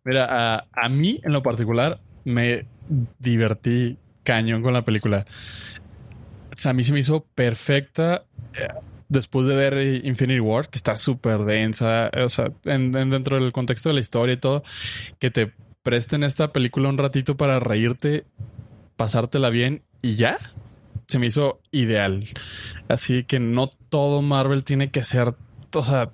[0.03, 2.65] Mira, a, a mí en lo particular me
[3.19, 5.25] divertí cañón con la película.
[6.53, 8.23] O sea, a mí se me hizo perfecta
[8.53, 8.67] eh,
[9.09, 13.39] después de ver Infinity War, que está súper densa, eh, o sea, en- en- dentro
[13.39, 14.63] del contexto de la historia y todo,
[15.19, 15.51] que te
[15.83, 18.25] presten esta película un ratito para reírte,
[18.95, 20.37] pasártela bien y ya.
[21.07, 22.25] Se me hizo ideal.
[22.87, 25.35] Así que no todo Marvel tiene que ser,
[25.73, 26.11] o sea,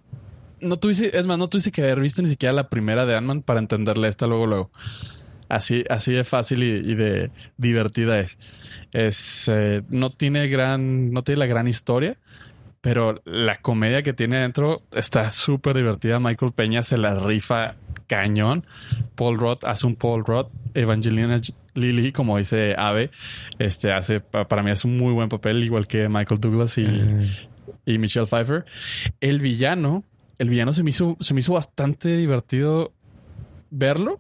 [0.60, 3.42] no tuviste, es más, no tuviste que haber visto ni siquiera la primera de Ant-Man
[3.42, 4.72] para entenderle esta luego, luego.
[5.48, 8.38] Así, así de fácil y, y de divertida es.
[8.94, 12.18] Es eh, no tiene gran, no tiene la gran historia,
[12.82, 16.20] pero la comedia que tiene dentro está súper divertida.
[16.20, 17.76] Michael Peña se la rifa
[18.08, 18.66] cañón.
[19.16, 20.48] Paul Rudd hace un Paul Rudd.
[20.74, 21.40] Evangelina
[21.76, 23.12] Lilly, como dice Ave,
[23.60, 26.88] este hace pa- para mí hace un muy buen papel, igual que Michael Douglas y,
[27.86, 28.66] y Michelle Pfeiffer.
[29.20, 30.04] El villano,
[30.40, 32.94] el villano se me hizo, se me hizo bastante divertido
[33.70, 34.20] verlo.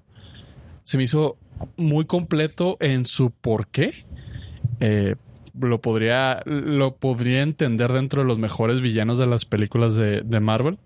[0.83, 1.37] Se me hizo
[1.77, 4.05] muy completo en su por qué.
[4.79, 5.15] Eh,
[5.59, 10.39] lo podría, lo podría entender dentro de los mejores villanos de las películas de, de
[10.39, 10.77] Marvel.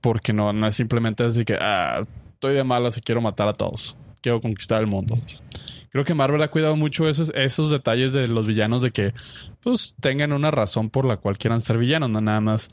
[0.00, 2.04] Porque no, no es simplemente así que ah,
[2.34, 3.96] estoy de malas y quiero matar a todos.
[4.20, 5.18] Quiero conquistar el mundo.
[5.94, 9.14] Creo que Marvel ha cuidado mucho esos, esos detalles de los villanos de que
[9.62, 12.68] pues tengan una razón por la cual quieran ser villanos, no nada más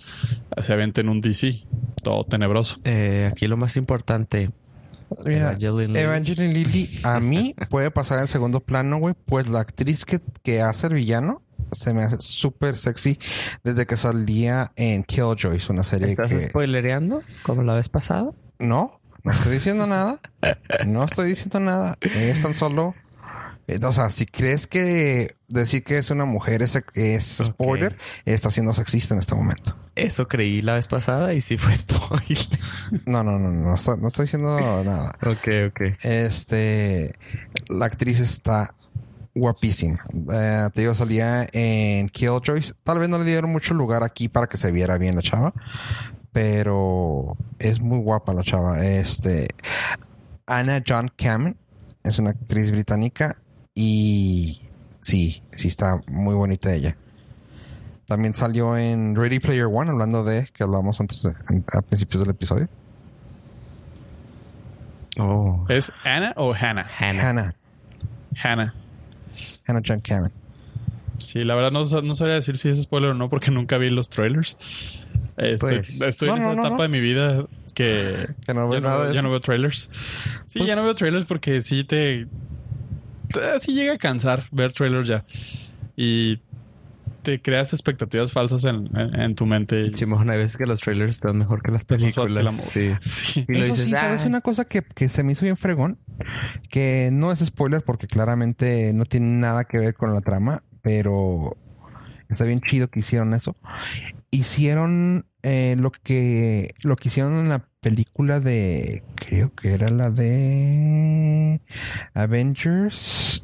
[0.59, 1.63] se aventen un DC,
[2.01, 2.79] todo tenebroso.
[2.83, 4.49] eh, aquí lo más importante.
[5.25, 5.99] Mira, Evangeline Lilly.
[5.99, 10.61] Evangeline Lilly a mí puede pasar en segundo plano, güey, pues la actriz que, que
[10.61, 13.17] hace el villano se me hace súper sexy
[13.63, 16.41] desde que salía en Killjoys, una serie ¿Estás que...
[16.41, 18.31] spoilereando como la vez pasada?
[18.59, 20.19] No, no estoy diciendo nada.
[20.85, 21.97] No estoy diciendo nada.
[22.01, 22.95] Es tan solo...
[23.71, 26.77] eh, O sea, si crees que decir que es una mujer es,
[27.43, 29.75] spoiler, está siendo sexista en este momento.
[29.95, 32.59] Eso creí la vez pasada y sí fue spoiler.
[33.05, 35.15] No, no, no, no, no estoy, no estoy diciendo nada.
[35.21, 35.81] ok, ok.
[36.03, 37.13] Este,
[37.67, 38.75] la actriz está
[39.33, 39.99] guapísima.
[40.31, 42.75] Eh, te digo, salía en Killjoys.
[42.83, 45.53] Tal vez no le dieron mucho lugar aquí para que se viera bien la chava,
[46.31, 48.85] pero es muy guapa la chava.
[48.85, 49.49] Este,
[50.45, 51.57] Anna John Cameron
[52.03, 53.37] es una actriz británica
[53.75, 54.61] y
[54.99, 56.95] sí, sí está muy bonita ella.
[58.05, 61.31] También salió en Ready Player One, hablando de que hablamos antes de,
[61.77, 62.67] a principios del episodio.
[65.17, 65.65] Oh.
[65.69, 66.87] ¿Es Anna o Hannah?
[66.99, 67.29] Hannah.
[67.29, 67.55] Hannah,
[68.43, 68.73] Hannah.
[69.67, 70.31] Hannah John Cameron.
[71.19, 73.89] Sí, la verdad no, no sabría decir si es spoiler o no porque nunca vi
[73.89, 74.57] los trailers.
[75.37, 76.83] Estoy, Pues- estoy No, en esa no, etapa no.
[76.83, 77.45] de mi vida
[77.75, 79.89] que Que no ya, nada de ya no veo trailers.
[80.47, 82.27] Sí, Pues- ya no veo trailers porque sí te-
[83.59, 85.25] sí llega a cansar ver trailers ya.
[85.95, 86.39] Y
[87.21, 89.79] te creas expectativas falsas en, en- en tu mente.
[89.87, 92.29] y- Chimón, hay veces que los trailers están mejor que las películas.
[92.33, 92.91] que la sí.
[93.01, 93.45] Sí.
[93.47, 94.27] Y lo Eso dices, sí, ¿sabes "Ah".
[94.27, 95.99] una cosa que, que se me hizo bien fregón?
[96.69, 101.55] Que no es spoiler porque claramente no tiene nada que ver con la trama, pero
[102.29, 103.55] está bien chido que hicieron eso.
[104.31, 110.09] Hicieron eh, lo que lo que hicieron en la película de creo que era la
[110.11, 111.61] de
[112.13, 113.43] Avengers,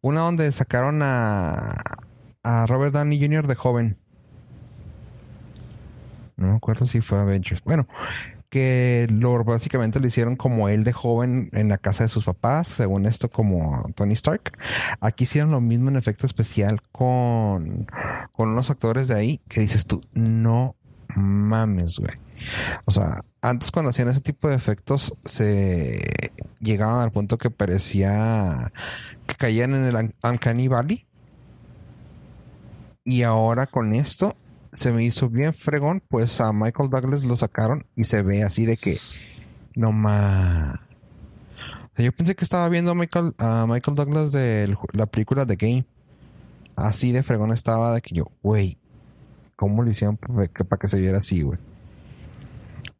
[0.00, 1.74] una donde sacaron a
[2.42, 3.46] a Robert Downey Jr.
[3.46, 3.98] de joven.
[6.36, 7.62] No me acuerdo si fue Avengers.
[7.64, 7.86] Bueno,
[8.50, 12.68] que lo básicamente lo hicieron como él de joven en la casa de sus papás,
[12.68, 14.52] según esto como Tony Stark.
[15.00, 17.86] Aquí hicieron lo mismo en efecto especial con,
[18.32, 20.76] con unos actores de ahí que dices tú, no
[21.16, 22.14] mames, güey.
[22.84, 26.02] O sea, antes cuando hacían ese tipo de efectos se
[26.60, 28.72] llegaban al punto que parecía
[29.26, 31.06] que caían en el un- Uncanny Valley.
[33.04, 34.36] Y ahora con esto
[34.72, 38.64] se me hizo bien fregón, pues a Michael Douglas lo sacaron y se ve así
[38.64, 38.98] de que
[39.74, 40.78] no más.
[41.96, 45.86] yo pensé que estaba viendo a Michael, a Michael Douglas de la película The Game.
[46.74, 48.78] Así de fregón estaba de que yo, güey,
[49.62, 51.56] ¿cómo le hicieron para que, para que se viera así, güey?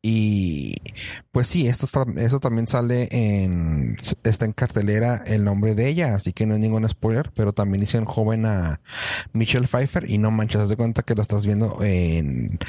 [0.00, 0.76] Y
[1.32, 6.14] pues sí, esto está, eso también sale en está en cartelera el nombre de ella,
[6.14, 8.80] así que no es ningún spoiler, pero también hicieron joven a
[9.32, 12.60] Michelle Pfeiffer y no manches, haz de cuenta que la estás viendo en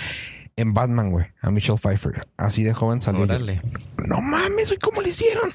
[0.55, 3.21] en Batman, güey, a Michelle Pfeiffer, así de joven salió.
[3.23, 3.61] Órale.
[4.07, 5.53] No mames, güey, ¿cómo le hicieron?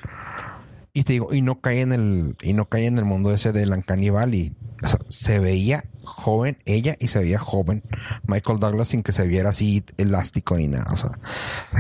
[0.99, 3.53] Y te digo, y no cae en el y no cae en el mundo ese
[3.53, 4.53] del Uncanny Valley.
[4.83, 7.83] O sea, se veía joven ella y se veía joven
[8.27, 10.93] Michael Douglas sin que se viera así elástico ni nada.
[10.93, 11.11] O sea,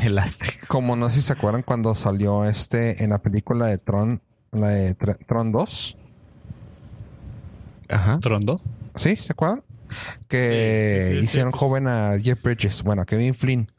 [0.02, 0.66] Elástico.
[0.68, 4.20] como no sé si se acuerdan cuando salió este en la película de Tron,
[4.52, 5.96] la de Tr- Tron 2.
[7.88, 8.18] Ajá.
[8.20, 8.60] ¿Trondo?
[8.94, 9.16] ¿Sí?
[9.16, 9.62] ¿Se acuerdan?
[10.28, 11.58] Que Sí, sí, sí, hicieron sí.
[11.58, 13.70] joven a Jeff Bridges, bueno, a Kevin Flynn.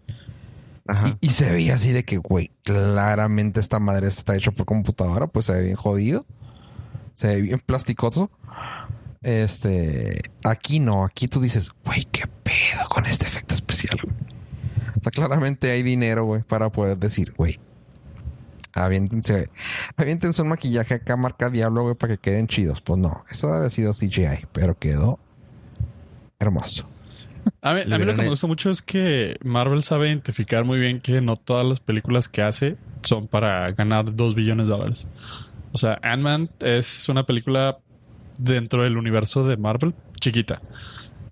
[1.22, 5.46] Y, se veía así de que, güey, claramente esta madre está hecha por computadora, pues
[5.46, 6.26] se ve bien jodido.
[7.14, 8.32] Se ve bien plasticoso.
[9.22, 13.98] Este, aquí no, aquí tú dices, güey, qué pedo con este efecto especial.
[14.02, 14.16] güey?"
[14.98, 17.60] O sea, claramente hay dinero, güey, para poder decir, güey,
[18.74, 19.50] aviéntense,
[19.98, 22.82] aviéntense un maquillaje acá marca Diablo, güey, para que queden chidos.
[22.82, 25.20] Pues no, eso debe haber sido CGI, pero quedó
[26.40, 26.88] hermoso.
[27.62, 30.66] A mí, a Le mí lo que me gusta mucho es que Marvel sabe identificar
[30.66, 34.72] muy bien que no todas las películas que hace son para ganar 2 billones de
[34.72, 35.08] dólares.
[35.72, 37.78] O sea, Ant-Man es una película
[38.40, 40.60] dentro del universo de Marvel chiquita.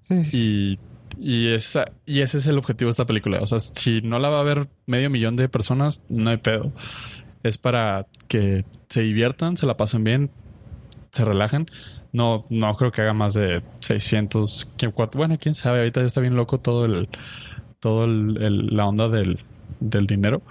[0.02, 0.22] Sí.
[0.32, 0.80] Y,
[1.20, 3.40] y, esa, y ese es el objetivo de esta película.
[3.42, 6.72] O sea, si no la va a ver medio millón de personas, no hay pedo.
[7.44, 10.30] Es para que se diviertan, se la pasen bien,
[11.12, 11.68] se relajen.
[12.14, 14.72] No, no creo que haga más de 600.
[14.78, 15.18] ¿quién- cuánto?
[15.18, 15.80] Bueno, quién sabe.
[15.80, 17.10] Ahorita ya está bien loco todo el,
[17.80, 19.44] todo el, el- la onda del,
[19.80, 20.42] del dinero.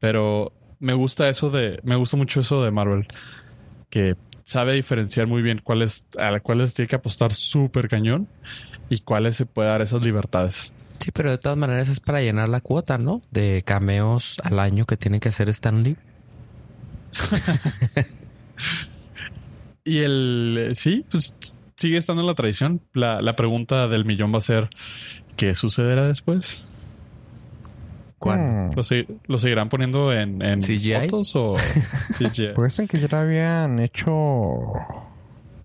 [0.00, 3.06] Pero me gusta eso de, me gusta mucho eso de Marvel,
[3.90, 8.26] que sabe diferenciar muy bien cuáles, a las cuales tiene que apostar súper cañón
[8.88, 10.74] y cuáles se puede dar esas libertades.
[10.98, 13.22] Sí, pero de todas maneras es para llenar la cuota, ¿no?
[13.30, 15.96] De cameos al año que tiene que hacer Stanley.
[19.84, 21.36] Y el eh, sí, pues
[21.76, 22.80] sigue estando en la tradición.
[22.92, 24.70] La, la pregunta del millón va a ser:
[25.36, 26.66] ¿qué sucederá después?
[28.18, 28.70] ¿Cuándo?
[28.72, 28.76] Hmm.
[28.76, 30.94] ¿Lo, se- lo seguirán poniendo en, en CGI?
[31.08, 31.54] fotos o
[32.18, 32.52] CGI?
[32.54, 34.72] Pues en que ya habían hecho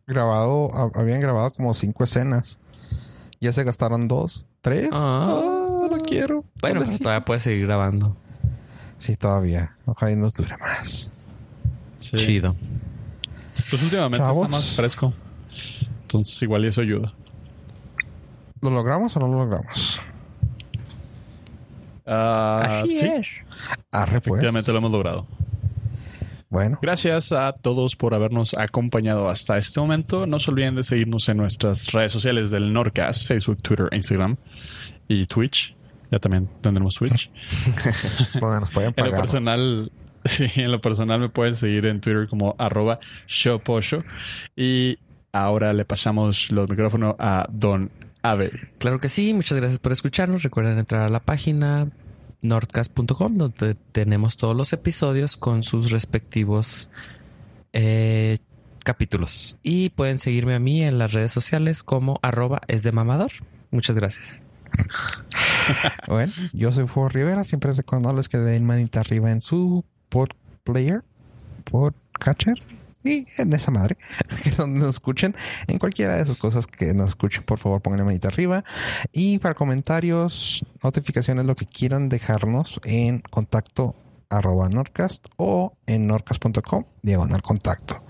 [0.08, 2.60] grabado, hab- habían grabado como cinco escenas.
[3.40, 4.90] Ya se gastaron dos, tres.
[4.92, 5.28] Ah.
[5.30, 6.44] Ah, lo quiero.
[6.60, 8.18] Bueno, todavía puede seguir grabando.
[8.98, 9.76] Sí, todavía.
[9.86, 11.14] Ojalá y nos dure más.
[12.00, 12.18] Sí.
[12.18, 12.56] Chido.
[13.70, 14.46] Pues últimamente Chavos.
[14.46, 15.14] está más fresco.
[16.04, 17.14] Entonces igual y eso ayuda.
[18.62, 20.00] ¿Lo logramos o no lo logramos?
[22.06, 22.98] Ah, sí,
[23.92, 24.40] Arre, pues.
[24.40, 25.28] efectivamente lo hemos logrado.
[26.50, 30.26] Bueno, Gracias a todos por habernos acompañado hasta este momento.
[30.26, 34.38] No se olviden de seguirnos en nuestras redes sociales del Nordcast, Facebook, Twitter, Instagram
[35.10, 35.76] y Twitch.
[36.10, 37.30] Ya también tendremos Twitch.
[38.40, 39.20] donde nos pueden En lo pagar.
[39.22, 39.92] personal,
[40.30, 44.04] sí, en lo personal me pueden seguir en Twitter como arroba showposho.
[44.56, 44.98] Y
[45.32, 47.92] ahora le pasamos los micrófonos a Don
[48.22, 48.52] Ave.
[48.80, 50.44] Claro que sí, muchas gracias por escucharnos.
[50.44, 51.90] Recuerden entrar a la página
[52.42, 56.90] nordcast.com donde tenemos todos los episodios con sus respectivos
[57.74, 58.38] eh,
[58.84, 59.60] capítulos.
[59.64, 63.32] Y pueden seguirme a mí en las redes sociales como arroba es de mamador.
[63.72, 64.44] Muchas gracias.
[66.08, 67.44] bueno, yo soy Fuego Rivera.
[67.44, 70.30] Siempre recordarles que den manita arriba en su pod
[70.64, 71.04] player,
[71.70, 72.62] podcatcher
[73.04, 73.98] y en esa madre
[74.44, 75.36] que donde nos escuchen
[75.68, 78.64] en cualquiera de esas cosas que nos escuchen por favor pongan la manita arriba
[79.12, 83.96] y para comentarios notificaciones lo que quieran dejarnos en contacto
[84.30, 88.04] arroba Nordcast o en norcast.com diagonal contacto.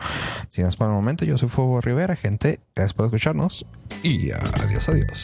[0.49, 2.59] Sin más por el momento, yo soy Fuego Rivera, gente.
[2.75, 3.65] Gracias por escucharnos
[4.03, 5.23] y adiós, adiós.